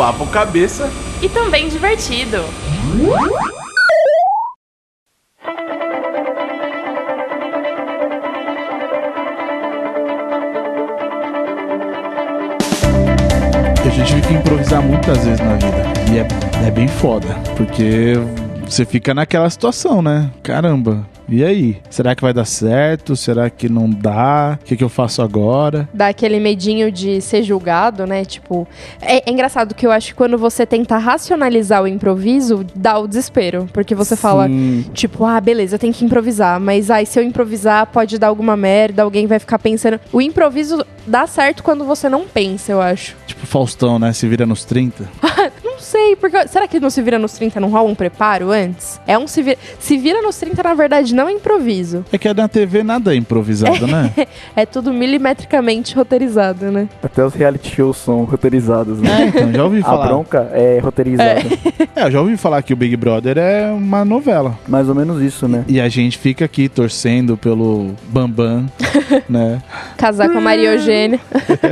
papo 0.00 0.26
cabeça 0.28 0.90
e 1.20 1.28
também 1.28 1.68
divertido. 1.68 2.38
A 13.84 13.88
gente 13.90 14.14
fica 14.14 14.32
improvisar 14.32 14.82
muitas 14.82 15.22
vezes 15.22 15.40
na 15.40 15.56
vida. 15.56 15.92
E 16.10 16.18
é, 16.18 16.66
é 16.66 16.70
bem 16.70 16.88
foda. 16.88 17.28
Porque 17.58 18.14
você 18.64 18.86
fica 18.86 19.12
naquela 19.12 19.50
situação, 19.50 20.00
né? 20.00 20.30
Caramba, 20.42 21.06
e 21.30 21.44
aí? 21.44 21.76
Será 21.88 22.14
que 22.14 22.22
vai 22.22 22.32
dar 22.32 22.44
certo? 22.44 23.14
Será 23.16 23.48
que 23.48 23.68
não 23.68 23.88
dá? 23.88 24.58
O 24.60 24.64
que, 24.64 24.76
que 24.76 24.84
eu 24.84 24.88
faço 24.88 25.22
agora? 25.22 25.88
Dá 25.92 26.08
aquele 26.08 26.40
medinho 26.40 26.90
de 26.90 27.20
ser 27.20 27.42
julgado, 27.42 28.06
né? 28.06 28.24
Tipo, 28.24 28.66
é, 29.00 29.28
é, 29.28 29.32
engraçado 29.32 29.74
que 29.74 29.86
eu 29.86 29.92
acho 29.92 30.08
que 30.08 30.14
quando 30.14 30.36
você 30.36 30.66
tenta 30.66 30.98
racionalizar 30.98 31.82
o 31.82 31.86
improviso, 31.86 32.64
dá 32.74 32.98
o 32.98 33.06
desespero. 33.06 33.68
Porque 33.72 33.94
você 33.94 34.16
Sim. 34.16 34.22
fala, 34.22 34.48
tipo, 34.92 35.24
ah, 35.24 35.40
beleza, 35.40 35.76
eu 35.76 35.78
tenho 35.78 35.92
que 35.92 36.04
improvisar. 36.04 36.60
Mas 36.60 36.90
aí, 36.90 37.06
se 37.06 37.18
eu 37.18 37.22
improvisar, 37.22 37.86
pode 37.86 38.18
dar 38.18 38.28
alguma 38.28 38.56
merda, 38.56 39.02
alguém 39.02 39.26
vai 39.26 39.38
ficar 39.38 39.58
pensando. 39.58 40.00
O 40.12 40.20
improviso 40.20 40.84
dá 41.06 41.26
certo 41.26 41.62
quando 41.62 41.84
você 41.84 42.08
não 42.08 42.26
pensa, 42.26 42.72
eu 42.72 42.80
acho. 42.80 43.16
Tipo 43.26 43.46
Faustão, 43.46 43.98
né? 43.98 44.12
Se 44.12 44.26
vira 44.28 44.46
nos 44.46 44.64
30. 44.64 45.08
não 45.80 45.82
sei, 45.82 46.14
porque. 46.14 46.46
Será 46.46 46.68
que 46.68 46.78
no 46.78 46.90
Se 46.90 47.00
Vira 47.00 47.18
nos 47.18 47.32
30 47.32 47.58
não 47.58 47.70
rola 47.70 47.88
um 47.88 47.94
preparo 47.94 48.50
antes? 48.50 49.00
É 49.06 49.18
um 49.18 49.26
Se 49.26 49.42
Vira. 49.42 49.58
Se 49.78 49.96
Vira 49.96 50.20
nos 50.20 50.36
30, 50.36 50.62
na 50.62 50.74
verdade, 50.74 51.14
não 51.14 51.26
é 51.26 51.32
improviso. 51.32 52.04
É 52.12 52.18
que 52.18 52.32
na 52.34 52.46
TV 52.46 52.82
nada 52.82 53.14
é 53.14 53.16
improvisado, 53.16 53.86
é, 53.86 53.88
né? 53.88 54.12
É 54.54 54.66
tudo 54.66 54.92
milimetricamente 54.92 55.94
roteirizado, 55.94 56.70
né? 56.70 56.88
Até 57.02 57.24
os 57.24 57.34
reality 57.34 57.74
shows 57.74 57.96
são 57.96 58.24
roteirizados, 58.24 59.00
né? 59.00 59.22
É, 59.22 59.26
então, 59.28 59.52
já 59.52 59.64
ouvi 59.64 59.80
falar. 59.80 60.04
A 60.04 60.08
bronca 60.08 60.50
é 60.52 60.78
roteirizada. 60.80 61.40
É. 61.40 62.00
é, 62.00 62.06
eu 62.06 62.10
já 62.10 62.20
ouvi 62.20 62.36
falar 62.36 62.62
que 62.62 62.74
o 62.74 62.76
Big 62.76 62.96
Brother 62.96 63.38
é 63.38 63.70
uma 63.70 64.04
novela. 64.04 64.58
Mais 64.68 64.88
ou 64.88 64.94
menos 64.94 65.22
isso, 65.22 65.48
né? 65.48 65.64
E 65.66 65.80
a 65.80 65.88
gente 65.88 66.18
fica 66.18 66.44
aqui 66.44 66.68
torcendo 66.68 67.36
pelo 67.36 67.94
Bambam, 68.08 68.66
né? 69.28 69.62
Casar 69.96 70.28
com 70.28 70.38
a 70.38 70.40
Maria 70.40 70.72
Eugênia. 70.72 71.20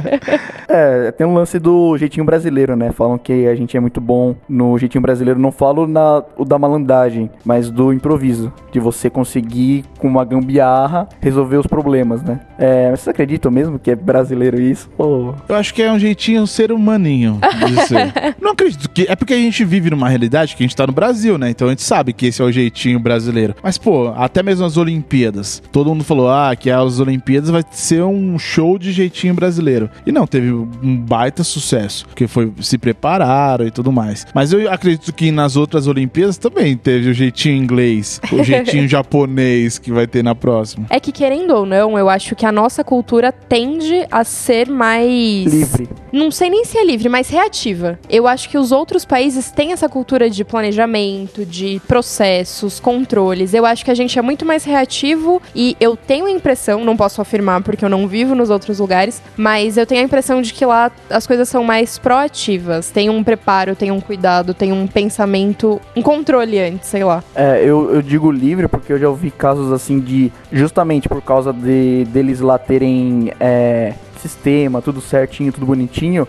é, 0.68 1.12
tem 1.12 1.26
um 1.26 1.34
lance 1.34 1.58
do 1.58 1.96
jeitinho 1.98 2.24
brasileiro, 2.24 2.76
né? 2.76 2.92
Falam 2.92 3.18
que 3.18 3.46
a 3.46 3.54
gente 3.54 3.76
é 3.76 3.80
muito 3.80 3.97
bom 4.00 4.34
no 4.48 4.78
jeitinho 4.78 5.02
brasileiro. 5.02 5.40
Não 5.40 5.52
falo 5.52 5.86
na, 5.86 6.22
o 6.36 6.44
da 6.44 6.58
malandragem, 6.58 7.30
mas 7.44 7.70
do 7.70 7.92
improviso. 7.92 8.52
De 8.72 8.80
você 8.80 9.08
conseguir 9.08 9.84
com 9.98 10.08
uma 10.08 10.24
gambiarra, 10.24 11.08
resolver 11.20 11.56
os 11.56 11.66
problemas, 11.66 12.22
né? 12.22 12.40
É, 12.58 12.90
vocês 12.90 13.08
acreditam 13.08 13.50
mesmo 13.50 13.78
que 13.78 13.90
é 13.90 13.96
brasileiro 13.96 14.60
isso? 14.60 14.88
Ou... 14.98 15.34
Eu 15.48 15.56
acho 15.56 15.72
que 15.72 15.82
é 15.82 15.92
um 15.92 15.98
jeitinho 15.98 16.46
ser 16.46 16.72
humaninho 16.72 17.40
de 17.66 17.86
ser. 17.86 18.12
Não 18.40 18.52
acredito 18.52 18.88
que. 18.90 19.06
É 19.08 19.16
porque 19.16 19.34
a 19.34 19.38
gente 19.38 19.64
vive 19.64 19.90
numa 19.90 20.08
realidade 20.08 20.56
que 20.56 20.62
a 20.62 20.66
gente 20.66 20.76
tá 20.76 20.86
no 20.86 20.92
Brasil, 20.92 21.38
né? 21.38 21.50
Então 21.50 21.68
a 21.68 21.70
gente 21.70 21.82
sabe 21.82 22.12
que 22.12 22.26
esse 22.26 22.42
é 22.42 22.44
o 22.44 22.52
jeitinho 22.52 22.98
brasileiro. 22.98 23.54
Mas, 23.62 23.78
pô, 23.78 24.12
até 24.16 24.42
mesmo 24.42 24.64
as 24.64 24.76
Olimpíadas. 24.76 25.62
Todo 25.72 25.88
mundo 25.88 26.04
falou, 26.04 26.30
ah, 26.30 26.54
que 26.56 26.70
as 26.70 27.00
Olimpíadas 27.00 27.50
vai 27.50 27.62
ser 27.70 28.02
um 28.02 28.38
show 28.38 28.78
de 28.78 28.92
jeitinho 28.92 29.34
brasileiro. 29.34 29.90
E 30.06 30.12
não, 30.12 30.26
teve 30.26 30.52
um 30.52 30.96
baita 30.96 31.44
sucesso. 31.44 32.06
Porque 32.06 32.26
foi, 32.26 32.52
se 32.60 32.78
prepararam 32.78 33.66
e 33.66 33.70
tudo 33.70 33.87
mais. 33.92 34.26
Mas 34.34 34.52
eu 34.52 34.70
acredito 34.70 35.12
que 35.12 35.30
nas 35.30 35.56
outras 35.56 35.86
Olimpíadas 35.86 36.38
também 36.38 36.76
teve 36.76 37.10
o 37.10 37.14
jeitinho 37.14 37.56
inglês, 37.56 38.20
o 38.32 38.42
jeitinho 38.44 38.88
japonês 38.88 39.08
japonês 39.08 39.78
que 39.78 39.90
vai 39.90 40.06
ter 40.06 40.22
na 40.22 40.34
próxima. 40.34 40.86
É 40.90 41.00
que, 41.00 41.10
querendo 41.10 41.54
ou 41.54 41.66
não, 41.66 41.98
eu 41.98 42.08
acho 42.08 42.34
que 42.36 42.44
a 42.46 42.52
nossa 42.52 42.84
cultura 42.84 43.32
tende 43.32 44.06
a 44.10 44.24
ser 44.24 44.68
mais. 44.68 45.52
Livre. 45.52 45.88
Não 46.12 46.30
sei 46.30 46.50
nem 46.50 46.64
se 46.64 46.78
é 46.78 46.84
livre, 46.84 47.08
mas 47.08 47.28
reativa. 47.28 47.98
Eu 48.08 48.26
acho 48.26 48.48
que 48.48 48.56
os 48.56 48.72
outros 48.72 49.04
países 49.04 49.50
têm 49.50 49.72
essa 49.72 49.88
cultura 49.88 50.30
de 50.30 50.44
planejamento, 50.44 51.44
de 51.44 51.80
processos, 51.86 52.80
controles. 52.80 53.52
Eu 53.52 53.66
acho 53.66 53.84
que 53.84 53.90
a 53.90 53.94
gente 53.94 54.18
é 54.18 54.22
muito 54.22 54.44
mais 54.44 54.64
reativo 54.64 55.40
e 55.54 55.76
eu 55.80 55.96
tenho 55.96 56.26
a 56.26 56.30
impressão, 56.30 56.84
não 56.84 56.96
posso 56.96 57.20
afirmar 57.20 57.62
porque 57.62 57.84
eu 57.84 57.88
não 57.88 58.08
vivo 58.08 58.34
nos 58.34 58.50
outros 58.50 58.78
lugares, 58.78 59.22
mas 59.36 59.76
eu 59.76 59.86
tenho 59.86 60.00
a 60.00 60.04
impressão 60.04 60.40
de 60.40 60.52
que 60.52 60.64
lá 60.64 60.90
as 61.10 61.26
coisas 61.26 61.48
são 61.48 61.62
mais 61.62 61.98
proativas. 61.98 62.90
Tem 62.90 63.10
um 63.10 63.22
preparo, 63.22 63.76
tem 63.78 63.90
um 63.90 64.00
cuidado, 64.00 64.52
tem 64.52 64.72
um 64.72 64.86
pensamento, 64.86 65.80
um 65.96 66.02
controle 66.02 66.58
antes, 66.58 66.88
sei 66.88 67.04
lá. 67.04 67.22
É, 67.34 67.62
eu, 67.62 67.94
eu 67.94 68.02
digo 68.02 68.30
livre 68.30 68.68
porque 68.68 68.92
eu 68.92 68.98
já 68.98 69.08
ouvi 69.08 69.30
casos 69.30 69.72
assim 69.72 70.00
de 70.00 70.32
justamente 70.52 71.08
por 71.08 71.22
causa 71.22 71.52
de 71.52 72.04
deles 72.06 72.40
lá 72.40 72.58
terem 72.58 73.32
é, 73.38 73.94
sistema, 74.20 74.82
tudo 74.82 75.00
certinho, 75.00 75.52
tudo 75.52 75.66
bonitinho, 75.66 76.26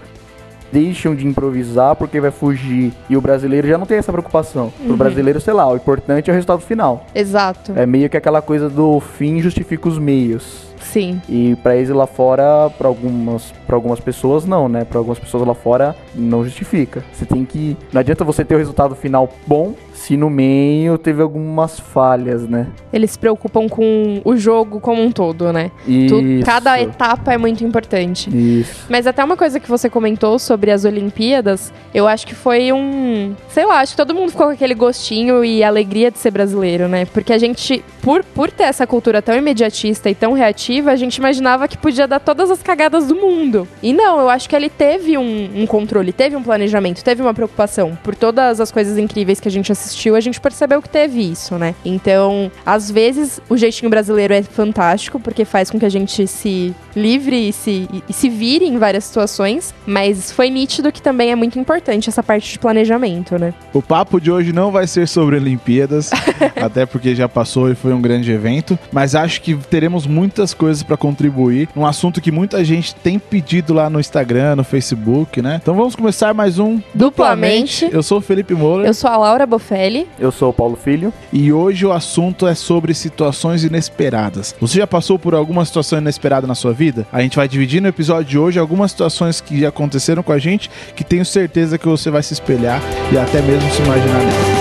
deixam 0.72 1.16
de 1.16 1.28
improvisar 1.28 1.96
porque 1.96 2.20
vai 2.20 2.32
fugir. 2.32 2.94
E 3.10 3.18
o 3.18 3.22
brasileiro 3.22 3.68
já 3.68 3.78
não 3.78 3.86
tem 3.86 3.98
essa 3.98 4.12
preocupação. 4.12 4.72
Uhum. 4.80 4.94
O 4.94 4.98
brasileiro, 4.98 5.42
sei 5.42 5.54
lá, 5.54 5.68
o 5.68 5.76
importante 5.76 6.30
é 6.30 6.32
o 6.32 6.36
resultado 6.36 6.62
final. 6.62 7.06
Exato. 7.14 7.74
É 7.76 7.86
meio 7.86 8.10
que 8.10 8.18
aquela 8.18 8.42
coisa 8.42 8.70
do 8.70 9.00
fim 9.00 9.42
justifica 9.42 9.88
os 9.88 9.98
meios. 9.98 10.69
Sim. 10.82 11.22
E 11.30 11.56
para 11.58 11.76
eles 11.76 11.90
lá 11.90 12.08
fora, 12.08 12.70
para 12.78 12.88
algumas, 12.88 13.52
pra 13.66 13.76
algumas 13.76 14.00
pessoas 14.00 14.46
não, 14.46 14.68
né? 14.68 14.84
Para 14.84 15.00
algumas 15.00 15.20
pessoas 15.20 15.46
lá 15.48 15.54
fora 15.54 15.96
não 16.16 16.44
justifica. 16.44 17.04
Você 17.14 17.26
tem 17.26 17.46
que, 17.46 17.78
não 17.92 18.00
adianta 18.00 18.24
você 18.24 18.44
ter 18.44 18.56
o 18.56 18.58
resultado 18.58 18.96
final 18.96 19.30
bom 19.46 19.74
se 20.00 20.16
no 20.16 20.30
meio 20.30 20.98
teve 20.98 21.22
algumas 21.22 21.80
falhas, 21.80 22.48
né? 22.48 22.68
Eles 22.92 23.12
se 23.12 23.20
preocupam 23.20 23.68
com 23.68 24.22
o 24.24 24.36
jogo 24.38 24.80
como 24.80 25.04
um 25.04 25.12
todo, 25.12 25.52
né? 25.52 25.72
Isso. 25.86 26.16
Tu, 26.16 26.46
cada 26.46 26.82
etapa 26.82 27.34
é 27.34 27.38
muito 27.38 27.64
importante. 27.64 28.30
Isso. 28.36 28.86
Mas 28.90 29.06
até 29.06 29.24
uma 29.24 29.36
coisa 29.36 29.60
que 29.60 29.70
você 29.70 29.90
comentou 29.90 30.40
sobre 30.40 30.72
as 30.72 30.86
Olimpíadas, 30.86 31.74
eu 31.94 32.08
acho 32.08 32.26
que 32.26 32.34
foi 32.34 32.72
um. 32.72 33.36
Sei 33.50 33.66
lá, 33.66 33.82
acho 33.82 33.92
que 33.92 33.98
todo 33.98 34.16
mundo 34.16 34.32
ficou 34.32 34.48
com 34.48 34.54
aquele 34.54 34.74
gostinho 34.74 35.44
e 35.44 35.64
alegria 35.64 36.10
de 36.10 36.18
ser 36.18 36.32
brasileiro, 36.32 36.88
né? 36.88 37.06
Porque 37.06 37.34
a 37.34 37.38
gente, 37.38 37.84
por, 38.02 38.24
por 38.24 38.50
ter 38.50 38.64
essa 38.64 38.88
cultura 38.88 39.22
tão 39.22 39.36
imediatista 39.36 40.10
e 40.10 40.16
tão 40.16 40.32
reativa, 40.32 40.69
a 40.88 40.96
gente 40.96 41.18
imaginava 41.18 41.68
que 41.68 41.78
podia 41.78 42.08
dar 42.08 42.20
todas 42.20 42.50
as 42.50 42.62
cagadas 42.64 43.08
do 43.08 43.16
mundo. 43.16 43.68
E 43.82 43.94
não, 43.94 44.20
eu 44.20 44.30
acho 44.30 44.48
que 44.48 44.56
ele 44.56 44.70
teve 44.70 45.18
um, 45.18 45.50
um 45.56 45.66
controle, 45.66 46.14
teve 46.14 46.36
um 46.36 46.44
planejamento, 46.44 47.04
teve 47.04 47.22
uma 47.22 47.34
preocupação 47.34 47.98
por 48.04 48.16
todas 48.16 48.60
as 48.60 48.72
coisas 48.72 48.98
incríveis 48.98 49.40
que 49.40 49.48
a 49.48 49.52
gente 49.52 49.72
assistiu 49.72 49.90
assistiu, 49.90 50.16
a 50.16 50.20
gente 50.20 50.40
percebeu 50.40 50.82
que 50.82 50.90
teve 50.90 51.20
isso, 51.22 51.58
né? 51.58 51.76
Então, 51.84 52.52
às 52.66 52.90
vezes, 52.90 53.42
o 53.50 53.58
jeitinho 53.58 53.90
brasileiro 53.90 54.34
é 54.34 54.42
fantástico, 54.42 55.20
porque 55.20 55.44
faz 55.44 55.70
com 55.70 55.80
que 55.80 55.86
a 55.86 55.90
gente 55.90 56.26
se 56.28 56.74
livre 56.96 57.50
e 57.50 57.54
se, 57.54 57.88
e 58.08 58.14
se 58.14 58.30
vire 58.30 58.66
em 58.66 58.78
várias 58.78 59.04
situações, 59.06 59.74
mas 59.86 60.32
foi 60.32 60.50
nítido 60.50 60.92
que 60.92 61.02
também 61.02 61.32
é 61.32 61.36
muito 61.36 61.60
importante 61.60 62.10
essa 62.10 62.24
parte 62.24 62.52
de 62.52 62.60
planejamento, 62.60 63.38
né? 63.38 63.54
O 63.74 63.82
papo 63.82 64.20
de 64.20 64.32
hoje 64.32 64.54
não 64.54 64.72
vai 64.72 64.88
ser 64.88 65.08
sobre 65.08 65.36
Olimpíadas, 65.36 66.10
até 66.56 66.86
porque 66.86 67.16
já 67.16 67.28
passou 67.28 67.72
e 67.72 67.76
foi 67.76 67.94
um 67.94 68.02
grande 68.02 68.32
evento, 68.32 68.78
mas 68.92 69.16
acho 69.16 69.42
que 69.42 69.56
teremos 69.56 70.06
muitas 70.08 70.54
coisas 70.60 70.84
para 70.84 70.98
contribuir, 70.98 71.70
um 71.74 71.86
assunto 71.86 72.20
que 72.20 72.32
muita 72.32 72.64
gente 72.66 72.94
tem 72.94 73.18
pedido 73.18 73.74
lá 73.74 73.90
no 73.90 73.98
Instagram, 73.98 74.58
no 74.58 74.64
Facebook, 74.66 75.42
né? 75.42 75.58
Então 75.62 75.74
vamos 75.74 75.96
começar 75.96 76.34
mais 76.34 76.60
um 76.60 76.82
Duplamente. 76.94 77.88
Eu 77.90 78.04
sou 78.04 78.18
o 78.18 78.22
Felipe 78.22 78.54
Moura. 78.54 78.86
Eu 78.86 78.94
sou 78.94 79.10
a 79.10 79.16
Laura 79.16 79.46
Bofelli. 79.46 80.06
Eu 80.20 80.32
sou 80.34 80.50
o 80.50 80.54
Paulo 80.54 80.76
Filho. 80.76 81.14
E 81.32 81.54
hoje 81.54 81.86
o 81.86 81.94
assunto 81.94 82.46
é 82.46 82.54
sobre 82.54 82.94
situações 82.94 83.64
inesperadas. 83.64 84.54
Você 84.60 84.80
já 84.80 84.86
passou 84.86 85.18
por 85.18 85.34
alguma 85.34 85.64
situação 85.64 86.00
inesperada 86.00 86.46
na 86.46 86.56
sua 86.56 86.74
vida? 86.74 87.08
A 87.10 87.22
gente 87.22 87.38
vai 87.38 87.48
dividir 87.48 87.82
no 87.82 87.88
episódio 87.88 88.26
de 88.26 88.38
hoje 88.38 88.60
algumas 88.60 88.92
situações 88.92 89.40
que 89.40 89.66
aconteceram 89.66 90.22
com 90.22 90.34
a 90.34 90.38
gente 90.38 90.70
que 90.94 91.06
tenho 91.06 91.24
certeza 91.24 91.78
que 91.78 91.88
você 91.88 92.12
vai 92.12 92.22
se 92.22 92.34
espelhar 92.34 92.82
e 93.14 93.18
até 93.18 93.42
mesmo 93.42 93.72
se 93.72 93.82
imaginar 93.82 94.20
nela. 94.20 94.59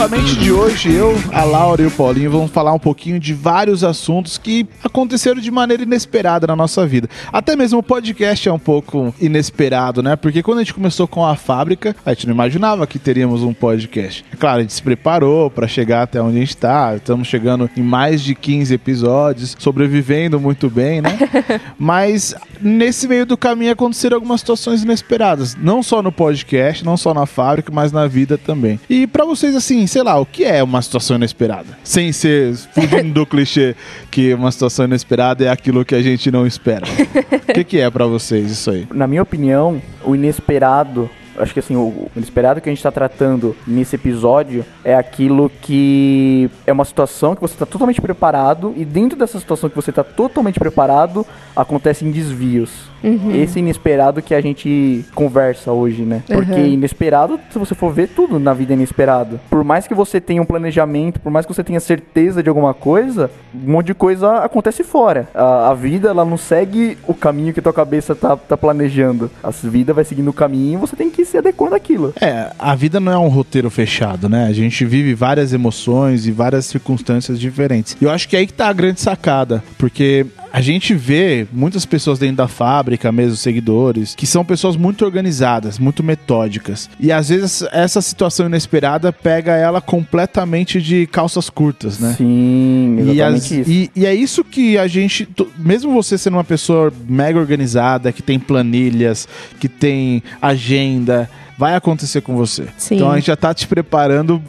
Duplamente 0.00 0.34
de 0.36 0.50
hoje, 0.50 0.94
eu, 0.94 1.14
a 1.30 1.44
Laura 1.44 1.82
e 1.82 1.86
o 1.86 1.90
Paulinho 1.90 2.30
vamos 2.30 2.50
falar 2.50 2.72
um 2.72 2.78
pouquinho 2.78 3.20
de 3.20 3.34
vários 3.34 3.84
assuntos 3.84 4.38
que 4.38 4.66
aconteceram 4.82 5.42
de 5.42 5.50
maneira 5.50 5.82
inesperada 5.82 6.46
na 6.46 6.56
nossa 6.56 6.86
vida. 6.86 7.06
Até 7.30 7.54
mesmo 7.54 7.80
o 7.80 7.82
podcast 7.82 8.48
é 8.48 8.52
um 8.52 8.58
pouco 8.58 9.14
inesperado, 9.20 10.02
né? 10.02 10.16
Porque 10.16 10.42
quando 10.42 10.60
a 10.60 10.62
gente 10.62 10.72
começou 10.72 11.06
com 11.06 11.26
a 11.26 11.36
fábrica, 11.36 11.94
a 12.06 12.14
gente 12.14 12.26
não 12.26 12.32
imaginava 12.32 12.86
que 12.86 12.98
teríamos 12.98 13.42
um 13.42 13.52
podcast. 13.52 14.24
É 14.32 14.36
claro, 14.36 14.60
a 14.60 14.62
gente 14.62 14.72
se 14.72 14.82
preparou 14.82 15.50
para 15.50 15.68
chegar 15.68 16.04
até 16.04 16.22
onde 16.22 16.38
a 16.38 16.40
gente 16.40 16.48
está. 16.48 16.96
Estamos 16.96 17.28
chegando 17.28 17.68
em 17.76 17.82
mais 17.82 18.22
de 18.22 18.34
15 18.34 18.72
episódios, 18.72 19.54
sobrevivendo 19.58 20.40
muito 20.40 20.70
bem, 20.70 21.02
né? 21.02 21.18
Mas 21.78 22.34
nesse 22.58 23.06
meio 23.06 23.26
do 23.26 23.36
caminho 23.36 23.72
aconteceram 23.72 24.16
algumas 24.16 24.40
situações 24.40 24.82
inesperadas, 24.82 25.54
não 25.60 25.82
só 25.82 26.00
no 26.00 26.10
podcast, 26.10 26.86
não 26.86 26.96
só 26.96 27.12
na 27.12 27.26
fábrica, 27.26 27.70
mas 27.72 27.92
na 27.92 28.06
vida 28.06 28.36
também. 28.36 28.78
E 28.88 29.06
para 29.06 29.24
vocês 29.24 29.54
assim, 29.54 29.80
assim, 29.80 29.86
sei 29.90 30.04
lá, 30.04 30.18
o 30.20 30.24
que 30.24 30.44
é 30.44 30.62
uma 30.62 30.80
situação 30.80 31.16
inesperada? 31.16 31.76
Sem 31.82 32.12
ser 32.12 32.54
fugindo 32.54 33.12
do 33.12 33.26
clichê 33.26 33.74
que 34.08 34.32
uma 34.32 34.52
situação 34.52 34.84
inesperada 34.84 35.44
é 35.44 35.48
aquilo 35.48 35.84
que 35.84 35.96
a 35.96 36.02
gente 36.02 36.30
não 36.30 36.46
espera. 36.46 36.86
o 36.86 37.52
que, 37.52 37.64
que 37.64 37.80
é 37.80 37.90
para 37.90 38.06
vocês 38.06 38.52
isso 38.52 38.70
aí? 38.70 38.86
Na 38.94 39.08
minha 39.08 39.22
opinião, 39.22 39.82
o 40.04 40.14
inesperado 40.14 41.10
acho 41.36 41.54
que 41.54 41.60
assim, 41.60 41.74
o, 41.74 41.80
o 41.80 42.10
inesperado 42.14 42.60
que 42.60 42.68
a 42.68 42.72
gente 42.72 42.82
tá 42.82 42.92
tratando 42.92 43.56
nesse 43.66 43.96
episódio 43.96 44.64
é 44.84 44.94
aquilo 44.94 45.50
que 45.62 46.50
é 46.66 46.72
uma 46.72 46.84
situação 46.84 47.34
que 47.34 47.40
você 47.40 47.56
tá 47.56 47.66
totalmente 47.66 48.00
preparado 48.00 48.74
e 48.76 48.84
dentro 48.84 49.18
dessa 49.18 49.40
situação 49.40 49.70
que 49.70 49.76
você 49.76 49.90
tá 49.90 50.04
totalmente 50.04 50.58
preparado, 50.58 51.26
acontecem 51.56 52.10
desvios. 52.10 52.89
Esse 53.34 53.58
inesperado 53.58 54.20
que 54.22 54.34
a 54.34 54.40
gente 54.40 55.04
conversa 55.14 55.72
hoje, 55.72 56.02
né? 56.02 56.22
Porque 56.26 56.52
Uhum. 56.52 56.66
inesperado, 56.66 57.40
se 57.50 57.58
você 57.58 57.74
for 57.74 57.92
ver, 57.92 58.08
tudo 58.08 58.38
na 58.38 58.52
vida 58.52 58.72
é 58.72 58.76
inesperado. 58.76 59.40
Por 59.48 59.64
mais 59.64 59.86
que 59.86 59.94
você 59.94 60.20
tenha 60.20 60.42
um 60.42 60.44
planejamento, 60.46 61.20
por 61.20 61.30
mais 61.30 61.46
que 61.46 61.54
você 61.54 61.64
tenha 61.64 61.80
certeza 61.80 62.42
de 62.42 62.48
alguma 62.48 62.74
coisa, 62.74 63.30
um 63.54 63.72
monte 63.72 63.86
de 63.86 63.94
coisa 63.94 64.38
acontece 64.38 64.82
fora. 64.82 65.28
A, 65.34 65.70
a 65.70 65.74
vida, 65.74 66.08
ela 66.08 66.24
não 66.24 66.36
segue 66.36 66.98
o 67.06 67.14
caminho 67.14 67.52
que 67.54 67.60
tua 67.62 67.72
cabeça 67.72 68.14
tá, 68.14 68.36
tá 68.36 68.56
planejando. 68.56 69.30
A 69.42 69.50
vida 69.50 69.92
vai 69.92 70.04
seguindo 70.04 70.28
o 70.28 70.32
caminho 70.32 70.74
e 70.74 70.80
você 70.80 70.96
tem 70.96 71.10
que 71.10 71.24
se 71.24 71.38
adequando 71.38 71.74
àquilo. 71.74 72.12
É, 72.20 72.50
a 72.58 72.74
vida 72.74 73.00
não 73.00 73.12
é 73.12 73.18
um 73.18 73.28
roteiro 73.28 73.70
fechado, 73.70 74.28
né? 74.28 74.46
A 74.46 74.52
gente 74.52 74.84
vive 74.84 75.14
várias 75.14 75.52
emoções 75.52 76.26
e 76.26 76.32
várias 76.32 76.66
circunstâncias 76.66 77.38
diferentes. 77.38 77.96
E 78.00 78.04
eu 78.04 78.10
acho 78.10 78.28
que 78.28 78.36
é 78.36 78.40
aí 78.40 78.46
que 78.46 78.52
tá 78.52 78.68
a 78.68 78.72
grande 78.72 79.00
sacada, 79.00 79.62
porque 79.78 80.26
a 80.52 80.60
gente 80.60 80.94
vê 80.94 81.46
muitas 81.52 81.84
pessoas 81.86 82.18
dentro 82.18 82.36
da 82.36 82.48
fábrica, 82.48 83.10
mesmo 83.12 83.36
seguidores, 83.36 84.14
que 84.14 84.26
são 84.26 84.44
pessoas 84.44 84.76
muito 84.76 85.04
organizadas, 85.04 85.78
muito 85.78 86.02
metódicas. 86.02 86.88
E 86.98 87.12
às 87.12 87.28
vezes 87.28 87.62
essa 87.72 88.00
situação 88.00 88.46
inesperada 88.46 89.12
pega 89.12 89.52
ela 89.56 89.80
completamente 89.80 90.80
de 90.80 91.06
calças 91.06 91.48
curtas, 91.48 91.98
né? 91.98 92.14
Sim, 92.16 92.96
E, 92.98 93.00
exatamente 93.02 93.20
as- 93.38 93.50
isso. 93.52 93.70
e- 93.70 93.90
e 93.94 94.06
é 94.06 94.14
isso 94.14 94.42
que 94.44 94.76
a 94.78 94.86
gente, 94.86 95.28
mesmo 95.56 95.92
você 95.92 96.18
sendo 96.18 96.34
uma 96.36 96.44
pessoa 96.44 96.92
mega 97.08 97.38
organizada, 97.38 98.12
que 98.12 98.22
tem 98.22 98.38
planilhas, 98.38 99.28
que 99.58 99.68
tem 99.68 100.22
agenda, 100.42 101.28
vai 101.60 101.74
acontecer 101.74 102.22
com 102.22 102.34
você. 102.34 102.64
Sim. 102.78 102.94
Então 102.96 103.10
a 103.10 103.16
gente 103.16 103.26
já 103.26 103.36
tá 103.36 103.52
te 103.52 103.66
preparando 103.68 104.42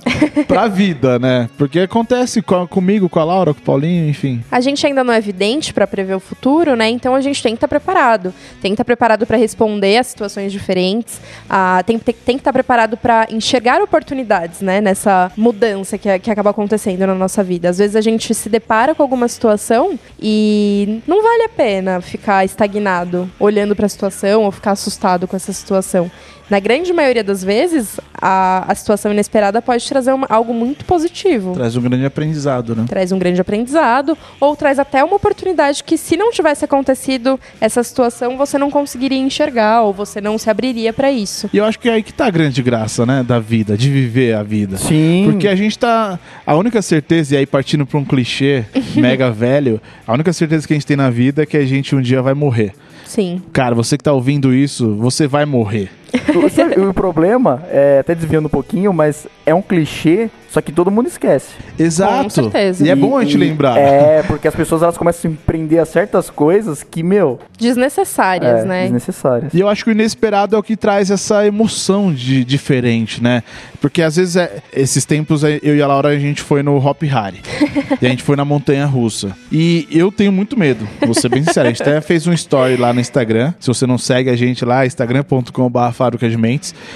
pra 0.47 0.67
vida, 0.71 1.19
né? 1.19 1.49
Porque 1.57 1.81
acontece 1.81 2.41
com 2.41 2.55
a- 2.63 2.65
comigo, 2.67 3.09
com 3.09 3.19
a 3.19 3.23
Laura, 3.25 3.53
com 3.53 3.59
o 3.59 3.63
Paulinho, 3.63 4.07
enfim. 4.07 4.41
A 4.49 4.61
gente 4.61 4.87
ainda 4.87 5.03
não 5.03 5.13
é 5.13 5.17
evidente 5.17 5.73
para 5.73 5.85
prever 5.85 6.15
o 6.15 6.21
futuro, 6.21 6.73
né? 6.73 6.87
Então 6.89 7.13
a 7.13 7.19
gente 7.19 7.43
tem 7.43 7.51
que 7.51 7.57
estar 7.57 7.67
preparado. 7.67 8.33
Tem 8.61 8.71
que 8.71 8.75
estar 8.75 8.85
preparado 8.85 9.27
para 9.27 9.35
responder 9.35 9.97
a 9.97 10.03
situações 10.03 10.53
diferentes. 10.53 11.19
Ah, 11.49 11.83
tem, 11.85 11.99
tem, 11.99 12.15
tem 12.25 12.35
que 12.37 12.41
estar 12.41 12.53
preparado 12.53 12.95
para 12.95 13.27
enxergar 13.29 13.81
oportunidades, 13.81 14.61
né? 14.61 14.79
Nessa 14.79 15.29
mudança 15.35 15.97
que, 15.97 16.17
que 16.19 16.31
acaba 16.31 16.51
acontecendo 16.51 17.05
na 17.05 17.13
nossa 17.13 17.43
vida. 17.43 17.67
Às 17.67 17.77
vezes 17.79 17.97
a 17.97 18.01
gente 18.01 18.33
se 18.33 18.47
depara 18.47 18.95
com 18.95 19.03
alguma 19.03 19.27
situação 19.27 19.99
e 20.17 21.01
não 21.05 21.21
vale 21.21 21.43
a 21.43 21.49
pena 21.49 21.99
ficar 21.99 22.45
estagnado 22.45 23.29
olhando 23.37 23.75
para 23.75 23.85
a 23.85 23.89
situação 23.89 24.43
ou 24.43 24.51
ficar 24.53 24.71
assustado 24.71 25.27
com 25.27 25.35
essa 25.35 25.51
situação. 25.51 26.09
Na 26.51 26.59
grande 26.59 26.91
maioria 26.91 27.23
das 27.23 27.41
vezes, 27.41 27.97
a, 28.13 28.65
a 28.69 28.75
situação 28.75 29.09
inesperada 29.13 29.61
pode 29.61 29.87
trazer 29.87 30.11
uma- 30.11 30.27
algo 30.29 30.53
muito 30.53 30.83
positivo 30.83 31.53
Traz 31.53 31.77
um 31.77 31.81
grande 31.81 32.03
aprendizado, 32.05 32.75
né? 32.75 32.83
traz 32.89 33.13
um 33.13 33.17
grande 33.17 33.39
aprendizado 33.39 34.17
ou 34.37 34.53
traz 34.53 34.77
até 34.77 35.01
uma 35.01 35.15
oportunidade 35.15 35.81
que 35.81 35.97
se 35.97 36.17
não 36.17 36.29
tivesse 36.29 36.65
acontecido 36.65 37.39
essa 37.61 37.81
situação 37.83 38.37
você 38.37 38.57
não 38.57 38.69
conseguiria 38.69 39.17
enxergar 39.17 39.83
ou 39.83 39.93
você 39.93 40.19
não 40.19 40.37
se 40.37 40.49
abriria 40.49 40.91
para 40.91 41.09
isso. 41.09 41.49
E 41.53 41.57
eu 41.57 41.63
acho 41.63 41.79
que 41.79 41.87
é 41.87 41.93
aí 41.93 42.03
que 42.03 42.11
tá 42.11 42.25
a 42.25 42.29
grande 42.29 42.61
graça, 42.61 43.05
né? 43.05 43.23
Da 43.23 43.39
vida, 43.39 43.77
de 43.77 43.89
viver 43.89 44.35
a 44.35 44.43
vida. 44.43 44.75
Sim. 44.75 45.23
Porque 45.31 45.47
a 45.47 45.55
gente 45.55 45.79
tá. 45.79 46.19
A 46.45 46.53
única 46.57 46.81
certeza, 46.81 47.33
e 47.35 47.37
aí 47.37 47.45
partindo 47.45 47.85
pra 47.85 47.97
um 47.97 48.03
clichê 48.03 48.65
mega 48.95 49.31
velho, 49.31 49.79
a 50.05 50.11
única 50.13 50.33
certeza 50.33 50.67
que 50.67 50.73
a 50.73 50.75
gente 50.75 50.85
tem 50.85 50.97
na 50.97 51.09
vida 51.09 51.43
é 51.43 51.45
que 51.45 51.55
a 51.55 51.65
gente 51.65 51.95
um 51.95 52.01
dia 52.01 52.21
vai 52.21 52.33
morrer. 52.33 52.73
Sim. 53.11 53.41
Cara, 53.51 53.75
você 53.75 53.97
que 53.97 54.03
tá 54.05 54.13
ouvindo 54.13 54.53
isso, 54.53 54.95
você 54.95 55.27
vai 55.27 55.45
morrer. 55.45 55.89
O- 56.33 56.89
o 56.89 56.93
problema, 56.93 57.61
é, 57.69 57.99
até 57.99 58.15
desviando 58.15 58.45
um 58.45 58.49
pouquinho, 58.49 58.93
mas 58.93 59.27
é 59.45 59.53
um 59.53 59.61
clichê, 59.61 60.29
só 60.51 60.59
que 60.61 60.71
todo 60.71 60.91
mundo 60.91 61.07
esquece. 61.07 61.47
Exato. 61.79 62.29
certeza. 62.29 62.85
E 62.85 62.89
é 62.89 62.95
bom 62.95 63.17
a 63.17 63.23
gente 63.23 63.35
E- 63.35 63.37
lembrar. 63.39 63.77
É, 63.77 64.21
porque 64.23 64.47
as 64.49 64.53
pessoas 64.53 64.83
elas 64.83 64.97
começam 64.97 65.31
a 65.31 65.33
se 65.33 65.37
prender 65.45 65.79
a 65.79 65.85
certas 65.85 66.29
coisas 66.29 66.83
que, 66.83 67.01
meu, 67.01 67.39
Desnecessárias, 67.57 68.61
é, 68.61 68.65
né? 68.65 68.81
desnecessárias. 68.83 69.53
E 69.53 69.59
eu 69.61 69.69
acho 69.69 69.83
que 69.85 69.89
o 69.89 69.93
inesperado 69.93 70.55
é 70.55 70.59
o 70.59 70.63
que 70.63 70.75
traz 70.75 71.09
essa 71.09 71.45
emoção 71.47 72.13
de 72.13 72.43
diferente, 72.43 73.23
né? 73.23 73.43
Porque 73.79 74.01
às 74.01 74.17
vezes, 74.17 74.35
é- 74.35 74.57
esses 74.73 75.05
tempos, 75.05 75.43
é, 75.43 75.57
eu 75.63 75.75
e 75.75 75.81
a 75.81 75.87
Laura, 75.87 76.09
a 76.09 76.19
gente 76.19 76.41
foi 76.41 76.61
no 76.61 76.75
Hop 76.85 77.01
Hari. 77.03 77.41
e 78.01 78.05
a 78.05 78.09
gente 78.09 78.21
foi 78.23 78.35
na 78.35 78.43
Montanha 78.43 78.85
Russa. 78.85 79.31
E 79.51 79.87
eu 79.89 80.11
tenho 80.11 80.31
muito 80.33 80.59
medo, 80.59 80.85
vou 81.05 81.13
ser 81.13 81.29
bem 81.29 81.43
sincero. 81.43 81.67
A 81.67 81.71
gente 81.71 81.81
até 81.81 82.01
fez 82.01 82.27
um 82.27 82.33
story 82.33 82.75
lá 82.75 82.91
no 82.91 82.99
Instagram. 82.99 83.53
Se 83.59 83.67
você 83.67 83.87
não 83.87 83.97
segue 83.97 84.29
a 84.29 84.35
gente 84.35 84.65
lá, 84.65 84.85
instagram.com.br. 84.85 85.79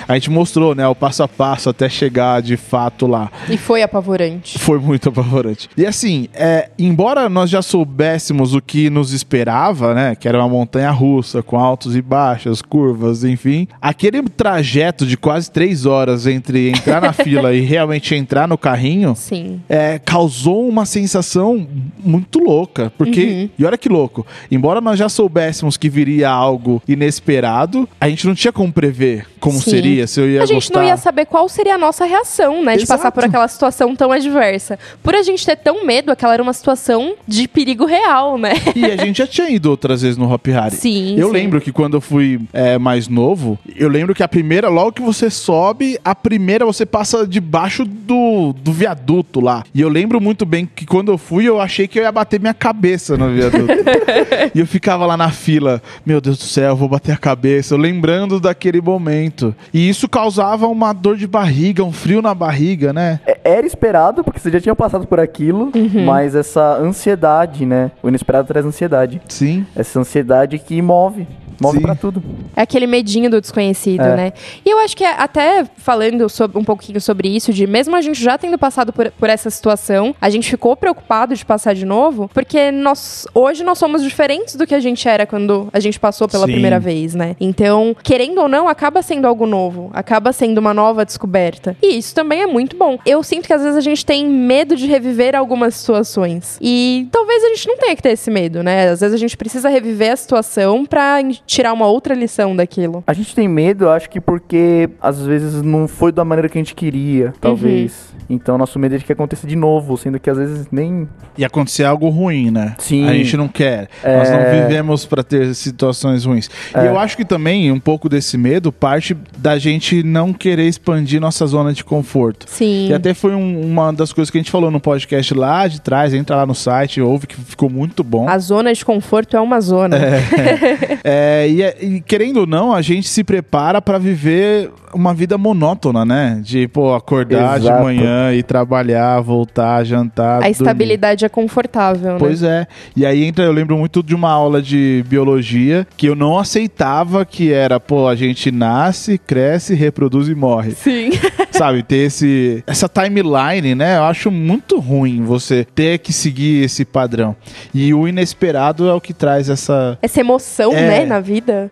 A 0.08 0.14
gente 0.16 0.30
mostrou, 0.30 0.76
né, 0.76 0.88
o 0.88 0.96
passo 0.96 1.24
a 1.24 1.28
passo 1.28 1.70
até 1.70 1.88
chegar 1.88 2.42
de 2.42 2.58
fato 2.58 3.08
lá. 3.08 3.32
E 3.50 3.58
foi 3.58 3.82
apavorante. 3.84 4.58
Foi 4.60 4.80
muito 4.80 5.10
apavorante. 5.10 5.70
E 5.78 5.86
assim, 5.86 6.28
é, 6.34 6.70
embora 6.80 7.30
nós 7.30 7.50
já 7.50 7.62
soubéssemos 7.62 8.54
o 8.54 8.62
que 8.62 8.90
nos 8.90 9.12
esperava, 9.14 9.94
né? 9.94 10.16
Que 10.16 10.28
era 10.28 10.40
uma 10.40 10.50
montanha 10.50 10.92
russa, 10.92 11.42
com 11.44 11.58
altos 11.60 11.96
e 11.96 12.02
baixas, 12.02 12.62
curvas, 12.62 13.24
enfim. 13.24 13.68
Aquele 13.82 14.22
trajeto 14.24 15.06
de 15.06 15.18
quase 15.18 15.50
três 15.52 15.86
horas 15.86 16.26
entre 16.28 16.70
entrar 16.70 17.02
na 17.02 17.14
fila 17.14 17.54
e 17.54 17.62
realmente 17.62 18.16
entrar 18.16 18.48
no 18.48 18.58
carrinho. 18.58 19.16
Sim. 19.16 19.62
é, 19.70 20.00
causou 20.00 20.68
uma 20.68 20.86
sensação 20.86 21.68
muito 22.04 22.40
louca. 22.40 22.92
Porque, 22.98 23.16
Uhum. 23.26 23.50
e 23.60 23.66
olha 23.66 23.78
que 23.78 23.90
louco, 23.90 24.26
embora 24.52 24.80
nós 24.82 24.98
já 25.00 25.10
soubéssemos 25.10 25.78
que 25.78 25.90
viria 25.90 26.30
algo 26.30 26.82
inesperado, 26.88 27.88
a 28.00 28.10
gente 28.10 28.28
não 28.28 28.36
tinha 28.36 28.52
como 28.52 28.72
prever 28.72 29.26
como 29.40 29.62
Sim. 29.62 29.70
seria, 29.72 30.08
se 30.08 30.20
eu 30.20 30.28
ia 30.30 30.42
a 30.42 30.46
gente 30.46 30.56
gostar. 30.56 30.80
não 30.80 30.88
ia 30.88 30.98
saber 30.98 31.26
qual 31.28 31.48
seria 31.48 31.76
a 31.76 31.78
nossa 31.78 32.04
reação, 32.06 32.64
né? 32.64 32.76
De 32.78 32.82
Exato. 32.84 32.98
passar 33.00 33.12
por 33.12 33.24
aquela 33.24 33.35
situação 33.48 33.96
tão 33.96 34.12
adversa. 34.12 34.78
Por 35.04 35.16
a 35.16 35.22
gente 35.22 35.46
ter 35.46 35.56
tão 35.56 35.86
medo, 35.86 36.12
aquela 36.12 36.34
era 36.34 36.44
uma 36.44 36.54
situação 36.54 37.16
de 37.28 37.48
perigo 37.48 37.86
real, 37.86 38.38
né? 38.38 38.54
E 38.76 38.86
a 38.86 38.96
gente 38.98 39.18
já 39.18 39.28
tinha 39.28 39.50
ido 39.50 39.70
outras 39.70 40.02
vezes 40.02 40.18
no 40.18 40.32
Hop 40.32 40.48
Hari. 40.48 40.76
Sim, 40.76 41.16
Eu 41.18 41.28
sim. 41.28 41.34
lembro 41.34 41.62
que 41.62 41.72
quando 41.72 41.96
eu 41.96 42.02
fui 42.02 42.40
é, 42.54 42.78
mais 42.78 43.08
novo, 43.08 43.58
eu 43.76 43.90
lembro 43.90 44.14
que 44.14 44.24
a 44.24 44.28
primeira, 44.28 44.70
logo 44.70 44.94
que 44.94 45.02
você 45.02 45.30
sobe, 45.30 46.00
a 46.04 46.16
primeira 46.16 46.66
você 46.66 46.86
passa 46.86 47.28
debaixo 47.28 47.86
do, 47.86 48.54
do 48.54 48.72
viaduto 48.72 49.40
lá. 49.40 49.64
E 49.74 49.82
eu 49.82 49.90
lembro 49.90 50.20
muito 50.22 50.46
bem 50.46 50.66
que 50.66 50.86
quando 50.86 51.12
eu 51.12 51.18
fui, 51.18 51.48
eu 51.48 51.60
achei 51.60 51.88
que 51.88 52.00
eu 52.00 52.04
ia 52.04 52.12
bater 52.12 52.40
minha 52.40 52.54
cabeça 52.54 53.18
no 53.18 53.34
viaduto. 53.34 53.74
e 54.54 54.60
eu 54.60 54.68
ficava 54.68 55.06
lá 55.06 55.18
na 55.18 55.32
fila, 55.32 55.82
meu 56.06 56.22
Deus 56.22 56.38
do 56.38 56.44
céu, 56.44 56.70
eu 56.70 56.76
vou 56.76 56.88
bater 56.90 57.12
a 57.12 57.18
cabeça, 57.18 57.74
eu 57.74 57.78
lembrando 57.78 58.40
daquele 58.40 58.82
momento. 58.82 59.56
E 59.74 59.88
isso 59.88 60.08
causava 60.08 60.68
uma 60.68 60.94
dor 60.94 61.18
de 61.18 61.28
barriga, 61.28 61.84
um 61.84 61.92
frio 61.92 62.22
na 62.22 62.34
barriga, 62.34 62.94
né? 62.94 63.20
É- 63.26 63.40
Era 63.44 63.66
esperado, 63.66 64.24
porque 64.24 64.40
você 64.40 64.52
já 64.52 64.60
tinha 64.60 64.76
passado 64.76 65.06
por 65.08 65.20
aquilo, 65.20 65.72
Uhum. 65.76 66.06
mas 66.06 66.36
essa 66.36 66.78
ansiedade, 66.78 67.66
né? 67.66 67.92
O 68.02 68.08
inesperado 68.10 68.48
traz 68.48 68.66
ansiedade. 68.66 69.22
Sim. 69.30 69.66
Essa 69.76 70.00
ansiedade 70.00 70.58
que 70.60 70.82
move. 70.82 71.28
Move 71.62 71.78
Sim. 71.78 71.84
pra 71.84 71.96
tudo. 71.96 72.24
É 72.56 72.62
aquele 72.62 72.88
medinho 72.88 73.30
do 73.30 73.40
desconhecido, 73.42 74.02
É. 74.04 74.16
né? 74.16 74.34
E 74.66 74.70
eu 74.70 74.80
acho 74.80 74.96
que 74.96 75.04
até 75.04 75.66
falando 75.78 76.28
sobre- 76.30 76.58
um 76.58 76.64
pouquinho 76.64 77.00
sobre 77.02 77.28
isso, 77.30 77.52
de 77.54 77.66
mesmo 77.68 77.96
a 77.96 78.02
gente 78.02 78.22
já 78.22 78.38
tendo 78.38 78.58
passado 78.58 78.92
por, 78.94 79.12
por 79.12 79.30
essa 79.30 79.50
situação, 79.50 80.14
a 80.20 80.30
gente 80.30 80.50
ficou 80.50 80.76
preocupado 80.76 81.36
de 81.36 81.46
passar 81.46 81.74
de 81.74 81.86
novo, 81.86 82.30
porque 82.34 82.72
nós 82.72 83.26
hoje 83.34 83.64
nós 83.64 83.78
somos 83.78 84.02
diferentes 84.04 84.56
do 84.56 84.66
que 84.68 84.76
a 84.76 84.80
gente 84.80 85.08
era 85.08 85.26
quando 85.26 85.68
a 85.74 85.80
gente 85.80 86.00
passou 86.00 86.28
pela 86.28 86.46
Sim. 86.46 86.54
primeira 86.54 86.80
vez, 86.80 87.14
né? 87.16 87.36
Então, 87.40 87.96
querendo 88.04 88.40
ou 88.42 88.48
não, 88.48 88.68
acaba 88.68 89.02
sendo 89.02 89.26
algo 89.28 89.46
novo, 89.46 89.90
acaba 89.94 90.32
sendo 90.34 90.58
uma 90.58 90.74
nova 90.74 91.06
descoberta. 91.06 91.76
E 91.82 91.98
isso 91.98 92.14
também 92.14 92.42
é 92.42 92.48
muito 92.48 92.76
bom. 92.78 92.98
Eu 93.06 93.22
sinto 93.24 93.48
que 93.48 93.54
às 93.54 93.62
vezes 93.62 93.78
a 93.78 93.82
gente 93.82 94.06
tem 94.06 94.26
medo 94.26 94.76
de 94.76 94.86
reviver 94.88 95.36
algumas 95.36 95.76
situações. 95.76 96.58
E 96.62 97.08
talvez 97.12 97.44
a 97.44 97.48
gente 97.50 97.68
não 97.68 97.78
tenha 97.78 97.96
que 97.96 98.02
ter 98.02 98.10
esse 98.12 98.30
medo, 98.30 98.62
né? 98.64 98.90
Às 98.90 99.02
vezes 99.02 99.14
a 99.16 99.18
gente 99.20 99.36
precisa 99.38 99.70
reviver 99.70 100.12
a 100.12 100.16
situação 100.16 100.86
pra 100.86 101.22
en- 101.22 101.38
tirar 101.46 101.74
uma 101.74 101.88
outra 101.88 102.14
lição 102.16 102.56
daquilo. 102.56 103.04
A 103.08 103.14
gente 103.14 103.36
tem 103.36 103.48
medo, 103.48 103.86
eu 103.86 103.92
acho 103.92 104.10
que 104.10 104.20
porque 104.20 104.90
às 105.02 105.22
vezes 105.26 105.62
não 105.62 105.88
foi 105.88 106.12
da 106.12 106.24
maneira 106.26 106.50
que 106.50 106.58
a 106.58 106.62
gente 106.62 106.74
queria, 106.76 107.34
talvez. 107.40 107.92
Uhum. 108.12 108.16
Então 108.28 108.58
nosso 108.58 108.80
medo 108.80 108.96
é 108.96 108.98
de 108.98 109.04
que 109.06 109.14
aconteça 109.14 109.46
de 109.46 109.56
novo, 109.56 109.96
sendo 109.98 110.20
que 110.20 110.30
às 110.30 110.38
vezes 110.38 110.68
nem. 110.72 111.08
E 111.38 111.46
acontecer 111.46 111.84
algo 111.84 112.10
ruim, 112.10 112.50
né? 112.50 112.76
Sim. 112.80 113.08
A 113.08 113.14
gente 113.14 113.38
não 113.38 113.48
quer. 113.48 113.88
É. 114.04 114.18
Nós 114.18 114.30
não 114.32 114.40
vivemos 114.40 115.06
pra 115.06 115.22
ter 115.24 115.54
situações 115.54 116.26
ruins. 116.26 116.50
E 116.76 116.86
eu 116.86 116.98
acho 116.98 117.16
que 117.16 117.24
também 117.26 117.72
um 117.72 117.80
pouco 117.80 118.10
desse 118.10 118.38
medo 118.38 118.72
parte 118.72 119.16
da 119.38 119.58
gente 119.60 120.02
não 120.02 120.34
querer 120.34 120.68
expandir 120.68 121.22
nossa 121.22 121.46
zona 121.46 121.72
de 121.74 121.84
conforto. 121.84 122.46
Sim. 122.50 122.88
E 122.90 122.94
até 122.94 123.14
foi 123.14 123.36
um- 123.36 123.62
uma 123.62 123.92
das 123.94 124.12
coisas 124.12 124.32
que 124.32 124.38
a 124.38 124.42
gente 124.42 124.50
falou 124.52 124.72
no 124.72 124.80
podcast 124.80 125.34
lá 125.34 125.68
de 125.68 125.80
trás, 125.82 126.14
entra 126.14 126.36
lá 126.38 126.46
no 126.46 126.56
site, 126.56 127.00
ouve 127.02 127.28
que 127.28 127.36
ficou 127.36 127.70
muito 127.70 128.04
bom. 128.04 128.28
A 128.28 128.38
zona 128.40 128.74
de 128.74 128.84
conforto 128.84 129.38
é 129.38 129.40
uma 129.42 129.62
zona. 129.62 129.98
É, 129.98 131.00
É, 131.04 131.35
e, 131.48 131.62
e 131.82 132.02
querendo 132.02 132.42
ou 132.42 132.48
não, 132.48 132.74
a 132.74 132.82
gente 132.82 133.08
se 133.08 133.24
prepara 133.24 133.82
para 133.82 133.98
viver 133.98 134.72
uma 134.94 135.14
vida 135.14 135.38
monótona, 135.38 136.06
né? 136.06 136.40
De, 136.42 136.68
pô, 136.68 136.94
acordar 136.94 137.60
Exato. 137.60 137.78
de 137.78 137.84
manhã 137.84 138.34
e 138.34 138.42
trabalhar, 138.42 139.20
voltar, 139.22 139.84
jantar. 139.84 140.36
A 140.36 140.40
dormir. 140.40 140.52
estabilidade 140.52 141.26
é 141.26 141.30
confortável, 141.30 142.14
né? 142.14 142.18
Pois 142.20 142.42
é. 142.42 142.66
E 142.96 143.06
aí 143.06 143.24
entra, 143.24 143.44
eu 143.44 143.52
lembro 143.52 143.78
muito 143.78 144.02
de 144.02 144.16
uma 144.16 144.32
aula 144.32 144.62
de 144.62 145.04
biologia 145.08 145.86
que 145.98 146.08
eu 146.08 146.16
não 146.16 146.40
aceitava 146.40 147.26
que 147.26 147.52
era, 147.52 147.80
pô, 147.80 148.08
a 148.08 148.16
gente 148.16 148.52
nasce, 148.52 149.18
cresce, 149.18 149.76
reproduz 149.76 150.30
e 150.30 150.36
morre. 150.36 150.72
Sim. 150.72 151.10
Sabe, 151.58 151.84
ter 151.84 151.98
esse 152.08 152.64
essa 152.68 152.88
timeline, 152.90 153.76
né? 153.76 153.98
Eu 153.98 154.04
acho 154.04 154.30
muito 154.32 154.80
ruim 154.80 155.24
você 155.24 155.64
ter 155.64 156.00
que 156.00 156.12
seguir 156.14 156.64
esse 156.66 156.84
padrão. 156.86 157.36
E 157.74 157.94
o 157.94 158.08
inesperado 158.08 158.88
é 158.88 158.94
o 158.94 159.02
que 159.02 159.14
traz 159.14 159.50
essa 159.50 159.98
Essa 160.02 160.20
emoção, 160.20 160.72
É. 160.74 160.88
né, 160.88 161.06
na 161.06 161.20
vida. 161.20 161.72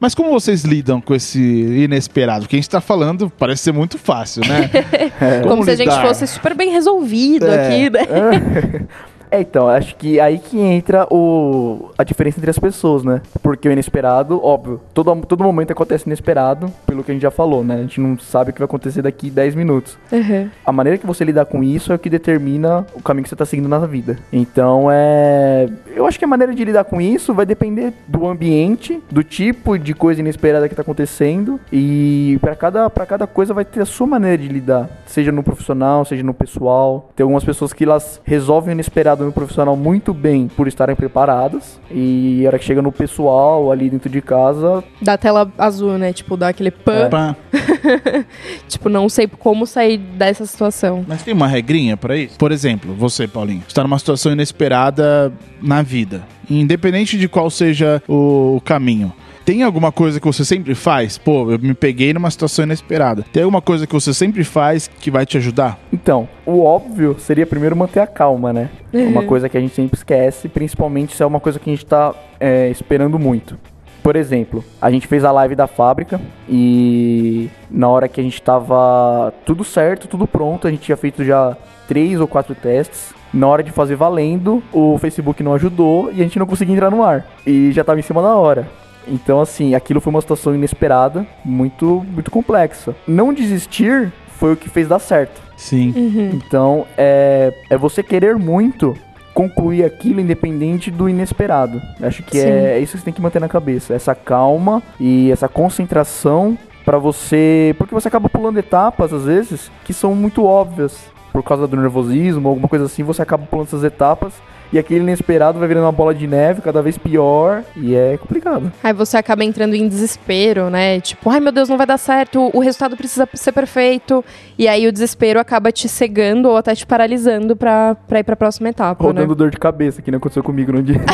Mas 0.00 0.14
como 0.14 0.30
vocês 0.30 0.64
lidam 0.64 1.00
com 1.00 1.14
esse 1.14 1.38
inesperado? 1.40 2.42
Porque 2.42 2.56
a 2.56 2.58
gente 2.58 2.68
tá 2.68 2.80
falando, 2.80 3.30
parece 3.38 3.62
ser 3.62 3.72
muito 3.72 3.96
fácil, 3.98 4.42
né? 4.46 4.68
Como, 5.48 5.64
se 5.64 5.70
a 5.70 5.76
gente 5.76 5.98
fosse 6.02 6.26
super 6.26 6.54
bem 6.54 6.70
resolvido 6.70 7.46
É. 7.46 7.66
aqui, 7.66 7.90
né? 7.90 8.00
É, 8.00 8.82
então, 9.40 9.68
acho 9.68 9.96
que 9.96 10.20
aí 10.20 10.38
que 10.38 10.58
entra 10.58 11.06
o, 11.10 11.90
a 11.96 12.04
diferença 12.04 12.38
entre 12.38 12.50
as 12.50 12.58
pessoas, 12.58 13.02
né? 13.02 13.20
Porque 13.42 13.68
o 13.68 13.72
inesperado, 13.72 14.44
óbvio, 14.44 14.80
todo, 14.92 15.14
todo 15.26 15.44
momento 15.44 15.72
acontece 15.72 16.06
inesperado, 16.06 16.70
pelo 16.86 17.02
que 17.02 17.10
a 17.10 17.14
gente 17.14 17.22
já 17.22 17.30
falou, 17.30 17.64
né? 17.64 17.76
A 17.76 17.82
gente 17.82 18.00
não 18.00 18.18
sabe 18.18 18.50
o 18.50 18.52
que 18.52 18.58
vai 18.60 18.66
acontecer 18.66 19.02
daqui 19.02 19.30
10 19.30 19.54
minutos. 19.54 19.98
Uhum. 20.12 20.48
A 20.64 20.72
maneira 20.72 20.98
que 20.98 21.06
você 21.06 21.24
lidar 21.24 21.46
com 21.46 21.62
isso 21.62 21.92
é 21.92 21.94
o 21.94 21.98
que 21.98 22.10
determina 22.10 22.86
o 22.94 23.02
caminho 23.02 23.24
que 23.24 23.28
você 23.28 23.36
tá 23.36 23.46
seguindo 23.46 23.68
na 23.68 23.78
vida. 23.80 24.18
Então, 24.32 24.88
é... 24.90 25.68
Eu 25.94 26.06
acho 26.06 26.18
que 26.18 26.24
a 26.24 26.28
maneira 26.28 26.54
de 26.54 26.64
lidar 26.64 26.84
com 26.84 27.00
isso 27.00 27.32
vai 27.32 27.46
depender 27.46 27.92
do 28.06 28.26
ambiente, 28.26 29.02
do 29.10 29.22
tipo 29.22 29.78
de 29.78 29.94
coisa 29.94 30.20
inesperada 30.20 30.68
que 30.68 30.74
tá 30.74 30.82
acontecendo. 30.82 31.60
E 31.72 32.38
para 32.40 32.54
cada, 32.54 32.90
pra 32.90 33.06
cada 33.06 33.26
coisa 33.26 33.54
vai 33.54 33.64
ter 33.64 33.80
a 33.80 33.86
sua 33.86 34.06
maneira 34.06 34.38
de 34.38 34.48
lidar. 34.48 34.88
Seja 35.06 35.30
no 35.30 35.42
profissional, 35.42 36.04
seja 36.04 36.22
no 36.22 36.34
pessoal. 36.34 37.10
Tem 37.14 37.22
algumas 37.22 37.44
pessoas 37.44 37.72
que 37.72 37.84
elas 37.84 38.20
resolvem 38.24 38.70
o 38.70 38.74
inesperado 38.74 39.23
no 39.24 39.32
profissional 39.32 39.76
muito 39.76 40.12
bem 40.12 40.48
por 40.48 40.68
estarem 40.68 40.94
preparadas. 40.94 41.80
E 41.90 42.42
a 42.44 42.48
hora 42.48 42.58
que 42.58 42.64
chega 42.64 42.82
no 42.82 42.92
pessoal, 42.92 43.70
ali 43.70 43.90
dentro 43.90 44.08
de 44.08 44.20
casa, 44.20 44.82
Da 45.00 45.16
tela 45.16 45.50
azul, 45.58 45.98
né? 45.98 46.12
Tipo, 46.12 46.36
dá 46.36 46.48
aquele 46.48 46.70
pan. 46.70 47.08
Pá. 47.10 47.36
Tipo, 48.68 48.88
não 48.88 49.08
sei 49.08 49.26
como 49.26 49.66
sair 49.66 49.98
dessa 49.98 50.44
situação. 50.46 51.04
Mas 51.06 51.22
tem 51.22 51.34
uma 51.34 51.46
regrinha 51.46 51.96
pra 51.96 52.16
isso? 52.16 52.36
Por 52.38 52.52
exemplo, 52.52 52.94
você, 52.94 53.26
Paulinho, 53.26 53.62
está 53.66 53.82
numa 53.82 53.98
situação 53.98 54.32
inesperada 54.32 55.32
na 55.60 55.82
vida. 55.82 56.22
Independente 56.48 57.16
de 57.18 57.28
qual 57.28 57.48
seja 57.50 58.02
o 58.08 58.60
caminho. 58.64 59.12
Tem 59.44 59.62
alguma 59.62 59.92
coisa 59.92 60.18
que 60.18 60.26
você 60.26 60.42
sempre 60.42 60.74
faz? 60.74 61.18
Pô, 61.18 61.50
eu 61.50 61.58
me 61.58 61.74
peguei 61.74 62.14
numa 62.14 62.30
situação 62.30 62.64
inesperada. 62.64 63.24
Tem 63.30 63.42
alguma 63.42 63.60
coisa 63.60 63.86
que 63.86 63.92
você 63.92 64.14
sempre 64.14 64.42
faz 64.42 64.88
que 64.88 65.10
vai 65.10 65.26
te 65.26 65.36
ajudar? 65.36 65.78
Então, 65.92 66.26
o 66.46 66.64
óbvio 66.64 67.16
seria 67.18 67.46
primeiro 67.46 67.76
manter 67.76 68.00
a 68.00 68.06
calma, 68.06 68.54
né? 68.54 68.70
Uma 68.90 69.22
coisa 69.22 69.46
que 69.48 69.58
a 69.58 69.60
gente 69.60 69.74
sempre 69.74 69.98
esquece, 69.98 70.48
principalmente 70.48 71.14
se 71.14 71.22
é 71.22 71.26
uma 71.26 71.40
coisa 71.40 71.58
que 71.58 71.68
a 71.68 71.74
gente 71.74 71.84
tá 71.84 72.14
é, 72.40 72.70
esperando 72.70 73.18
muito. 73.18 73.58
Por 74.02 74.16
exemplo, 74.16 74.64
a 74.80 74.90
gente 74.90 75.06
fez 75.06 75.24
a 75.24 75.32
live 75.32 75.54
da 75.54 75.66
fábrica 75.66 76.18
e 76.48 77.50
na 77.70 77.88
hora 77.88 78.08
que 78.08 78.20
a 78.20 78.24
gente 78.24 78.40
tava 78.40 79.32
tudo 79.44 79.62
certo, 79.62 80.08
tudo 80.08 80.26
pronto, 80.26 80.66
a 80.66 80.70
gente 80.70 80.82
tinha 80.82 80.96
feito 80.96 81.22
já 81.22 81.56
três 81.86 82.18
ou 82.18 82.26
quatro 82.26 82.54
testes. 82.54 83.12
Na 83.32 83.46
hora 83.46 83.62
de 83.62 83.72
fazer 83.72 83.96
valendo, 83.96 84.62
o 84.72 84.96
Facebook 84.98 85.42
não 85.42 85.54
ajudou 85.54 86.10
e 86.12 86.20
a 86.20 86.22
gente 86.22 86.38
não 86.38 86.46
conseguia 86.46 86.74
entrar 86.74 86.90
no 86.90 87.02
ar. 87.02 87.26
E 87.46 87.72
já 87.72 87.82
tava 87.82 87.98
em 87.98 88.02
cima 88.02 88.22
da 88.22 88.34
hora. 88.34 88.66
Então, 89.08 89.40
assim, 89.40 89.74
aquilo 89.74 90.00
foi 90.00 90.10
uma 90.10 90.20
situação 90.20 90.54
inesperada, 90.54 91.26
muito, 91.44 92.04
muito 92.12 92.30
complexa. 92.30 92.94
Não 93.06 93.32
desistir 93.32 94.12
foi 94.28 94.52
o 94.52 94.56
que 94.56 94.68
fez 94.68 94.88
dar 94.88 94.98
certo. 94.98 95.40
Sim. 95.56 95.92
Então, 96.32 96.86
é, 96.96 97.52
é 97.70 97.76
você 97.76 98.02
querer 98.02 98.36
muito 98.36 98.96
concluir 99.32 99.84
aquilo 99.84 100.20
independente 100.20 100.90
do 100.90 101.08
inesperado. 101.08 101.80
Acho 102.00 102.22
que 102.22 102.38
é, 102.38 102.76
é 102.76 102.78
isso 102.78 102.92
que 102.92 102.98
você 102.98 103.04
tem 103.04 103.14
que 103.14 103.22
manter 103.22 103.40
na 103.40 103.48
cabeça. 103.48 103.94
Essa 103.94 104.14
calma 104.14 104.82
e 104.98 105.30
essa 105.30 105.48
concentração 105.48 106.56
pra 106.84 106.98
você... 106.98 107.74
Porque 107.78 107.94
você 107.94 108.08
acaba 108.08 108.28
pulando 108.28 108.58
etapas, 108.58 109.12
às 109.12 109.24
vezes, 109.24 109.70
que 109.84 109.92
são 109.92 110.14
muito 110.14 110.44
óbvias. 110.44 111.12
Por 111.32 111.42
causa 111.42 111.66
do 111.66 111.76
nervosismo, 111.76 112.48
alguma 112.48 112.68
coisa 112.68 112.84
assim, 112.84 113.02
você 113.02 113.22
acaba 113.22 113.44
pulando 113.44 113.68
essas 113.68 113.84
etapas... 113.84 114.34
E 114.72 114.78
aquele 114.78 115.00
inesperado 115.00 115.58
vai 115.58 115.68
virando 115.68 115.84
uma 115.84 115.92
bola 115.92 116.14
de 116.14 116.26
neve 116.26 116.60
cada 116.60 116.82
vez 116.82 116.98
pior 116.98 117.62
e 117.76 117.94
é 117.94 118.16
complicado. 118.16 118.72
Aí 118.82 118.92
você 118.92 119.16
acaba 119.16 119.44
entrando 119.44 119.74
em 119.74 119.86
desespero, 119.86 120.68
né? 120.70 121.00
Tipo, 121.00 121.30
ai 121.30 121.38
meu 121.40 121.52
Deus, 121.52 121.68
não 121.68 121.76
vai 121.76 121.86
dar 121.86 121.98
certo, 121.98 122.50
o 122.52 122.58
resultado 122.58 122.96
precisa 122.96 123.28
ser 123.34 123.52
perfeito. 123.52 124.24
E 124.58 124.66
aí 124.66 124.86
o 124.86 124.92
desespero 124.92 125.38
acaba 125.38 125.70
te 125.70 125.88
cegando 125.88 126.48
ou 126.48 126.56
até 126.56 126.74
te 126.74 126.86
paralisando 126.86 127.54
pra, 127.56 127.94
pra 127.94 128.20
ir 128.20 128.24
pra 128.24 128.34
próxima 128.36 128.68
etapa, 128.68 129.02
Rodando 129.04 129.28
né? 129.28 129.34
dor 129.34 129.50
de 129.50 129.58
cabeça, 129.58 130.02
que 130.02 130.10
não 130.10 130.18
aconteceu 130.18 130.42
comigo 130.42 130.72
no 130.72 130.82
dia. 130.82 131.00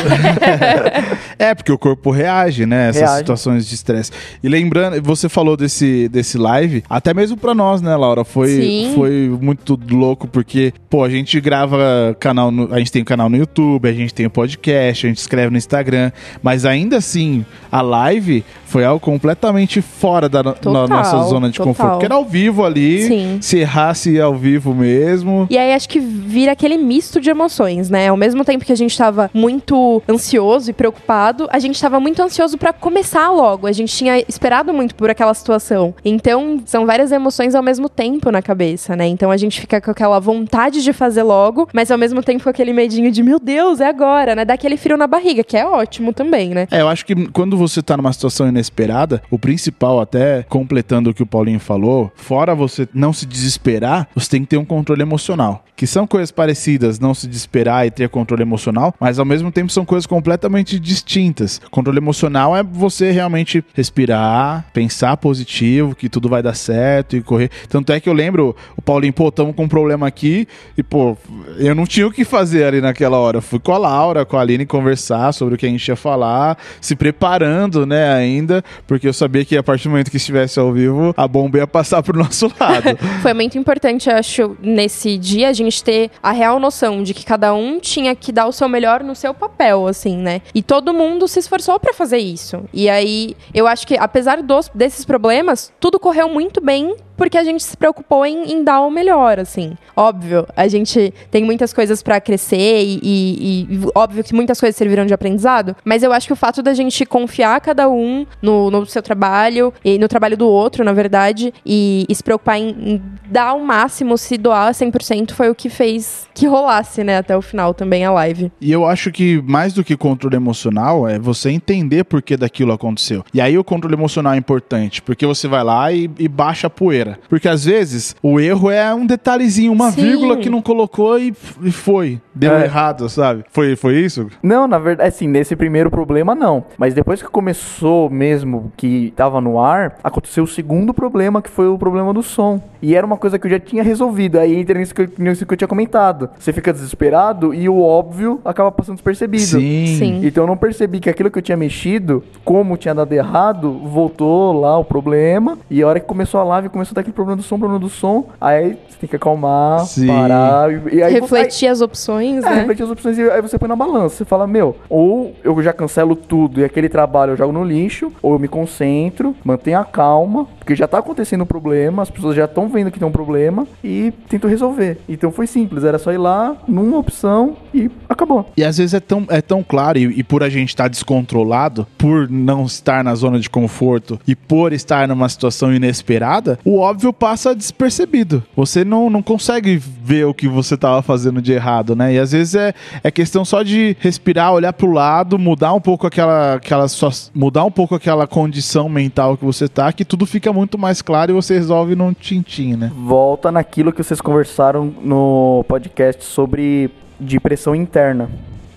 É, 1.37 1.55
porque 1.55 1.71
o 1.71 1.77
corpo 1.77 2.11
reage, 2.11 2.65
né? 2.65 2.89
Essas 2.89 3.01
Reage. 3.01 3.17
situações 3.19 3.67
de 3.67 3.73
estresse. 3.73 4.11
E 4.43 4.47
lembrando, 4.49 5.01
você 5.01 5.27
falou 5.27 5.57
desse, 5.57 6.07
desse 6.09 6.37
live, 6.37 6.83
até 6.89 7.13
mesmo 7.13 7.35
pra 7.35 7.53
nós, 7.55 7.81
né, 7.81 7.95
Laura? 7.95 8.23
Foi, 8.23 8.47
Sim. 8.47 8.91
foi 8.95 9.35
muito 9.41 9.79
louco, 9.89 10.27
porque, 10.27 10.71
pô, 10.89 11.03
a 11.03 11.09
gente 11.09 11.39
grava 11.41 12.15
canal, 12.19 12.51
no, 12.51 12.71
a 12.73 12.77
gente 12.77 12.91
tem 12.91 13.01
um 13.01 13.05
canal 13.05 13.27
no 13.29 13.35
YouTube, 13.41 13.87
a 13.87 13.93
gente 13.93 14.13
tem 14.13 14.25
o 14.25 14.29
podcast, 14.29 15.05
a 15.05 15.09
gente 15.09 15.17
escreve 15.19 15.49
no 15.51 15.57
Instagram, 15.57 16.11
mas 16.41 16.65
ainda 16.65 16.97
assim, 16.97 17.45
a 17.71 17.81
live 17.81 18.43
foi 18.65 18.85
algo 18.85 18.99
completamente 18.99 19.81
fora 19.81 20.29
da 20.29 20.41
no- 20.41 20.53
Total, 20.53 20.87
nossa 20.87 21.23
zona 21.23 21.49
de 21.49 21.57
total. 21.57 21.73
conforto. 21.73 21.91
Porque 21.91 22.05
era 22.05 22.15
ao 22.15 22.23
vivo 22.25 22.63
ali, 22.63 23.03
Sim. 23.05 23.37
se 23.41 23.57
errasse 23.59 24.19
ao 24.19 24.35
vivo 24.35 24.73
mesmo. 24.73 25.45
E 25.49 25.57
aí 25.57 25.73
acho 25.73 25.89
que 25.89 25.99
vira 25.99 26.53
aquele 26.53 26.77
misto 26.77 27.19
de 27.19 27.29
emoções, 27.29 27.89
né? 27.89 28.07
Ao 28.07 28.15
mesmo 28.17 28.45
tempo 28.45 28.63
que 28.63 28.71
a 28.71 28.77
gente 28.77 28.97
tava 28.97 29.29
muito 29.33 30.01
ansioso 30.07 30.69
e 30.69 30.73
preocupado, 30.73 31.47
a 31.51 31.59
gente 31.59 31.79
tava 31.81 31.99
muito 31.99 32.21
ansioso 32.21 32.57
pra 32.57 32.71
começar 32.71 33.29
logo. 33.31 33.67
A 33.67 33.71
gente 33.71 33.93
tinha 33.95 34.19
esperado 34.27 34.73
muito 34.73 34.95
por 34.95 35.09
aquela 35.09 35.33
situação. 35.33 35.93
Então, 36.05 36.61
são 36.65 36.85
várias 36.85 37.11
emoções 37.11 37.55
ao 37.55 37.63
mesmo 37.63 37.89
tempo 37.89 38.31
na 38.31 38.41
cabeça, 38.41 38.95
né? 38.95 39.07
Então 39.07 39.31
a 39.31 39.37
gente 39.37 39.59
fica 39.59 39.81
com 39.81 39.91
aquela 39.91 40.19
vontade 40.19 40.81
de 40.83 40.93
fazer 40.93 41.23
logo, 41.23 41.67
mas 41.73 41.91
ao 41.91 41.97
mesmo 41.97 42.23
tempo 42.23 42.43
com 42.43 42.49
aquele 42.49 42.71
medinho 42.73 43.11
de, 43.11 43.21
meu 43.31 43.39
Deus, 43.39 43.79
é 43.79 43.87
agora, 43.87 44.35
né? 44.35 44.43
Dá 44.43 44.55
aquele 44.55 44.75
frio 44.75 44.97
na 44.97 45.07
barriga, 45.07 45.41
que 45.41 45.55
é 45.55 45.65
ótimo 45.65 46.11
também, 46.11 46.49
né? 46.49 46.67
É, 46.69 46.81
eu 46.81 46.89
acho 46.89 47.05
que 47.05 47.15
quando 47.29 47.55
você 47.55 47.81
tá 47.81 47.95
numa 47.95 48.11
situação 48.11 48.45
inesperada, 48.49 49.23
o 49.31 49.39
principal, 49.39 50.01
até 50.01 50.43
completando 50.49 51.09
o 51.09 51.13
que 51.13 51.23
o 51.23 51.25
Paulinho 51.25 51.59
falou, 51.59 52.11
fora 52.13 52.53
você 52.53 52.89
não 52.93 53.13
se 53.13 53.25
desesperar, 53.25 54.09
você 54.13 54.31
tem 54.31 54.41
que 54.41 54.47
ter 54.47 54.57
um 54.57 54.65
controle 54.65 55.01
emocional. 55.01 55.63
Que 55.77 55.87
são 55.87 56.05
coisas 56.05 56.29
parecidas, 56.29 56.99
não 56.99 57.13
se 57.13 57.25
desesperar 57.25 57.87
e 57.87 57.91
ter 57.91 58.09
controle 58.09 58.41
emocional, 58.41 58.93
mas 58.99 59.17
ao 59.17 59.25
mesmo 59.25 59.49
tempo 59.49 59.71
são 59.71 59.85
coisas 59.85 60.05
completamente 60.05 60.77
distintas. 60.77 61.59
Controle 61.71 61.99
emocional 61.99 62.55
é 62.55 62.61
você 62.61 63.11
realmente 63.11 63.63
respirar, 63.73 64.65
pensar 64.73 65.15
positivo, 65.15 65.95
que 65.95 66.09
tudo 66.09 66.27
vai 66.27 66.43
dar 66.43 66.53
certo 66.53 67.15
e 67.15 67.21
correr. 67.21 67.49
Tanto 67.69 67.93
é 67.93 67.99
que 68.01 68.09
eu 68.09 68.13
lembro, 68.13 68.55
o 68.75 68.81
Paulinho, 68.81 69.13
pô, 69.13 69.31
tamo 69.31 69.53
com 69.53 69.63
um 69.63 69.69
problema 69.69 70.05
aqui 70.05 70.45
e, 70.77 70.83
pô, 70.83 71.17
eu 71.57 71.73
não 71.73 71.85
tinha 71.85 72.05
o 72.05 72.11
que 72.11 72.25
fazer 72.25 72.65
ali 72.65 72.81
naquela 72.81 73.20
hora. 73.21 73.41
Fui 73.41 73.59
com 73.59 73.71
a 73.71 73.77
Laura, 73.77 74.25
com 74.25 74.37
a 74.37 74.41
Aline 74.41 74.65
conversar 74.65 75.31
sobre 75.33 75.55
o 75.55 75.57
que 75.57 75.65
a 75.65 75.69
gente 75.69 75.87
ia 75.87 75.95
falar, 75.95 76.57
se 76.79 76.95
preparando, 76.95 77.85
né, 77.85 78.13
ainda, 78.13 78.63
porque 78.87 79.07
eu 79.07 79.13
sabia 79.13 79.45
que 79.45 79.55
a 79.55 79.63
partir 79.63 79.85
do 79.85 79.91
momento 79.91 80.11
que 80.11 80.17
estivesse 80.17 80.59
ao 80.59 80.71
vivo, 80.71 81.13
a 81.15 81.27
bomba 81.27 81.57
ia 81.57 81.67
passar 81.67 82.01
pro 82.03 82.17
nosso 82.17 82.51
lado. 82.59 82.97
Foi 83.21 83.33
muito 83.33 83.57
importante, 83.57 84.09
eu 84.09 84.15
acho, 84.15 84.57
nesse 84.61 85.17
dia, 85.17 85.49
a 85.49 85.53
gente 85.53 85.83
ter 85.83 86.09
a 86.21 86.31
real 86.31 86.59
noção 86.59 87.03
de 87.03 87.13
que 87.13 87.25
cada 87.25 87.53
um 87.53 87.79
tinha 87.79 88.15
que 88.15 88.31
dar 88.31 88.47
o 88.47 88.51
seu 88.51 88.67
melhor 88.67 89.03
no 89.03 89.15
seu 89.15 89.33
papel, 89.33 89.87
assim, 89.87 90.17
né? 90.17 90.41
E 90.53 90.61
todo 90.61 90.93
mundo 90.93 91.27
se 91.27 91.39
esforçou 91.39 91.79
pra 91.79 91.93
fazer 91.93 92.17
isso. 92.17 92.63
E 92.73 92.89
aí, 92.89 93.35
eu 93.53 93.67
acho 93.67 93.85
que, 93.85 93.95
apesar 93.97 94.41
dos, 94.41 94.69
desses 94.73 95.05
problemas, 95.05 95.71
tudo 95.79 95.99
correu 95.99 96.29
muito 96.29 96.61
bem 96.61 96.95
porque 97.21 97.37
a 97.37 97.43
gente 97.43 97.61
se 97.61 97.77
preocupou 97.77 98.25
em, 98.25 98.51
em 98.51 98.63
dar 98.63 98.81
o 98.81 98.89
melhor, 98.89 99.37
assim. 99.37 99.77
Óbvio, 99.95 100.47
a 100.57 100.67
gente 100.67 101.13
tem 101.29 101.43
muitas 101.43 101.71
coisas 101.71 102.01
pra 102.01 102.19
crescer 102.19 102.81
e, 102.83 102.99
e- 103.03 103.67
e 103.75 103.79
óbvio 103.93 104.23
que 104.23 104.33
muitas 104.33 104.59
coisas 104.59 104.75
serviram 104.75 105.05
de 105.05 105.13
aprendizado, 105.13 105.75
mas 105.85 106.01
eu 106.01 106.11
acho 106.11 106.25
que 106.25 106.33
o 106.33 106.35
fato 106.35 106.63
da 106.63 106.73
gente 106.73 107.05
confiar 107.05 107.61
cada 107.61 107.87
um 107.87 108.25
no, 108.41 108.71
no 108.71 108.87
seu 108.87 109.03
trabalho 109.03 109.71
e 109.85 109.99
no 109.99 110.07
trabalho 110.07 110.35
do 110.35 110.47
outro, 110.47 110.83
na 110.83 110.93
verdade, 110.93 111.53
e, 111.63 112.07
e 112.09 112.15
se 112.15 112.23
preocupar 112.23 112.57
em, 112.57 112.69
em 112.69 113.01
dar 113.29 113.53
o 113.53 113.63
máximo, 113.63 114.17
se 114.17 114.35
doar 114.35 114.71
100%, 114.73 115.33
foi 115.33 115.47
o 115.51 115.53
que 115.53 115.69
fez 115.69 116.27
que 116.33 116.47
rolasse, 116.47 117.03
né, 117.03 117.17
até 117.17 117.37
o 117.37 117.41
final 117.43 117.71
também 117.71 118.03
a 118.03 118.11
live. 118.11 118.51
E 118.59 118.71
eu 118.71 118.83
acho 118.83 119.11
que 119.11 119.39
mais 119.43 119.73
do 119.73 119.83
que 119.83 119.95
controle 119.95 120.35
emocional 120.35 121.07
é 121.07 121.19
você 121.19 121.51
entender 121.51 122.03
por 122.03 122.19
que 122.23 122.35
daquilo 122.35 122.71
aconteceu. 122.73 123.23
E 123.31 123.39
aí 123.39 123.59
o 123.59 123.63
controle 123.63 123.93
emocional 123.93 124.33
é 124.33 124.37
importante, 124.37 125.03
porque 125.03 125.23
você 125.27 125.47
vai 125.47 125.63
lá 125.63 125.91
e, 125.91 126.09
e 126.17 126.27
baixa 126.27 126.65
a 126.65 126.69
poeira. 126.69 127.10
Porque 127.29 127.47
às 127.47 127.65
vezes 127.65 128.15
o 128.21 128.39
erro 128.39 128.69
é 128.69 128.93
um 128.93 129.05
detalhezinho, 129.05 129.71
uma 129.71 129.91
Sim. 129.91 130.01
vírgula 130.01 130.37
que 130.37 130.49
não 130.49 130.61
colocou 130.61 131.19
e, 131.19 131.33
e 131.63 131.71
foi. 131.71 132.19
Deu 132.33 132.53
É. 132.53 132.63
errado, 132.65 133.07
sabe? 133.09 133.43
Foi, 133.51 133.75
foi 133.75 133.95
isso? 133.99 134.27
Não, 134.41 134.67
na 134.67 134.77
verdade, 134.79 135.07
assim, 135.09 135.27
nesse 135.27 135.55
primeiro 135.55 135.89
problema 135.89 136.33
não. 136.35 136.63
Mas 136.77 136.93
depois 136.93 137.21
que 137.21 137.29
começou 137.29 138.09
mesmo, 138.09 138.71
que 138.77 139.13
tava 139.15 139.39
no 139.41 139.59
ar, 139.59 139.97
aconteceu 140.03 140.43
o 140.43 140.47
segundo 140.47 140.93
problema, 140.93 141.41
que 141.41 141.49
foi 141.49 141.67
o 141.67 141.77
problema 141.77 142.13
do 142.13 142.23
som. 142.23 142.61
E 142.81 142.95
era 142.95 143.05
uma 143.05 143.17
coisa 143.17 143.37
que 143.37 143.45
eu 143.47 143.51
já 143.51 143.59
tinha 143.59 143.83
resolvido. 143.83 144.39
Aí 144.39 144.55
entra 144.55 144.77
nisso 144.77 144.93
que 144.95 145.01
eu, 145.03 145.09
nisso 145.17 145.45
que 145.45 145.53
eu 145.53 145.57
tinha 145.57 145.67
comentado. 145.67 146.29
Você 146.39 146.51
fica 146.51 146.71
desesperado 146.73 147.53
e 147.53 147.67
o 147.69 147.79
óbvio 147.81 148.39
acaba 148.43 148.71
passando 148.71 148.95
despercebido. 148.95 149.43
Sim. 149.43 150.21
Então 150.23 150.43
eu 150.43 150.47
não 150.47 150.57
percebi 150.57 150.99
que 150.99 151.09
aquilo 151.09 151.29
que 151.29 151.37
eu 151.37 151.41
tinha 151.43 151.57
mexido, 151.57 152.23
como 152.43 152.77
tinha 152.77 152.93
dado 152.95 153.11
errado, 153.13 153.71
voltou 153.85 154.59
lá 154.59 154.77
o 154.77 154.83
problema. 154.83 155.57
E 155.69 155.81
a 155.81 155.87
hora 155.87 155.99
que 155.99 156.05
começou 156.05 156.39
a 156.39 156.43
live, 156.43 156.69
começou 156.69 156.93
a 156.93 156.95
dar 156.95 157.01
aquele 157.01 157.13
problema 157.13 157.37
do 157.37 157.43
som, 157.43 157.59
problema 157.59 157.79
do 157.79 157.89
som. 157.89 158.29
Aí 158.39 158.77
você 158.89 158.97
tem 158.99 159.09
que 159.09 159.15
acalmar, 159.15 159.81
Sim. 159.85 160.07
parar. 160.07 160.71
E, 160.71 160.95
e 160.95 161.03
aí, 161.03 161.13
Refletir 161.13 161.67
as 161.67 161.81
opções, 161.81 162.20
é, 162.21 162.65
né? 162.65 162.67
as 162.71 162.89
opções 162.89 163.17
e 163.17 163.29
aí 163.29 163.41
você 163.41 163.57
põe 163.57 163.69
na 163.69 163.75
balança. 163.75 164.15
Você 164.15 164.25
fala, 164.25 164.47
meu, 164.47 164.77
ou 164.89 165.35
eu 165.43 165.61
já 165.61 165.73
cancelo 165.73 166.15
tudo 166.15 166.59
e 166.59 166.63
aquele 166.63 166.89
trabalho 166.89 167.33
eu 167.33 167.37
jogo 167.37 167.53
no 167.53 167.63
lixo, 167.63 168.11
ou 168.21 168.33
eu 168.33 168.39
me 168.39 168.47
concentro, 168.47 169.35
mantenho 169.43 169.79
a 169.79 169.85
calma, 169.85 170.47
porque 170.57 170.75
já 170.75 170.87
tá 170.87 170.99
acontecendo 170.99 171.43
um 171.43 171.45
problema, 171.45 172.01
as 172.01 172.09
pessoas 172.09 172.35
já 172.35 172.45
estão 172.45 172.69
vendo 172.69 172.91
que 172.91 172.99
tem 172.99 173.07
um 173.07 173.11
problema 173.11 173.67
e 173.83 174.13
tento 174.27 174.47
resolver. 174.47 174.99
Então 175.07 175.31
foi 175.31 175.47
simples, 175.47 175.83
era 175.83 175.97
só 175.97 176.11
ir 176.11 176.17
lá 176.17 176.55
numa 176.67 176.97
opção 176.97 177.57
e 177.73 177.89
acabou. 178.07 178.45
E 178.55 178.63
às 178.63 178.77
vezes 178.77 178.93
é 178.93 178.99
tão, 178.99 179.25
é 179.29 179.41
tão 179.41 179.63
claro, 179.63 179.97
e, 179.97 180.19
e 180.19 180.23
por 180.23 180.43
a 180.43 180.49
gente 180.49 180.69
estar 180.69 180.87
descontrolado, 180.87 181.87
por 181.97 182.29
não 182.29 182.65
estar 182.65 183.03
na 183.03 183.15
zona 183.15 183.39
de 183.39 183.49
conforto 183.49 184.19
e 184.27 184.35
por 184.35 184.73
estar 184.73 185.07
numa 185.07 185.29
situação 185.29 185.73
inesperada, 185.73 186.59
o 186.63 186.79
óbvio 186.79 187.13
passa 187.13 187.55
despercebido. 187.55 188.43
Você 188.55 188.83
não, 188.83 189.09
não 189.09 189.21
consegue 189.21 189.77
ver 189.77 190.25
o 190.25 190.33
que 190.33 190.47
você 190.47 190.75
estava 190.75 191.01
fazendo 191.01 191.41
de 191.41 191.51
errado, 191.53 191.95
né? 191.95 192.10
E 192.11 192.19
às 192.19 192.31
vezes 192.31 192.55
é, 192.55 192.73
é 193.03 193.11
questão 193.11 193.43
só 193.45 193.63
de 193.63 193.95
respirar, 193.99 194.53
olhar 194.53 194.73
pro 194.73 194.91
lado, 194.91 195.37
mudar 195.39 195.73
um 195.73 195.81
pouco 195.81 196.07
aquela, 196.07 196.55
aquela 196.55 196.87
sua, 196.87 197.11
mudar 197.33 197.63
um 197.63 197.71
pouco 197.71 197.95
aquela 197.95 198.27
condição 198.27 198.87
mental 198.89 199.37
que 199.37 199.45
você 199.45 199.67
tá, 199.67 199.91
que 199.91 200.05
tudo 200.05 200.25
fica 200.25 200.51
muito 200.51 200.77
mais 200.77 201.01
claro 201.01 201.31
e 201.31 201.35
você 201.35 201.55
resolve 201.55 201.95
num 201.95 202.13
tintim, 202.13 202.75
né? 202.75 202.91
Volta 202.95 203.51
naquilo 203.51 203.91
que 203.91 204.03
vocês 204.03 204.21
conversaram 204.21 204.93
no 205.01 205.63
podcast 205.67 206.23
sobre 206.23 206.89
de 207.19 207.39
pressão 207.39 207.75
interna. 207.75 208.29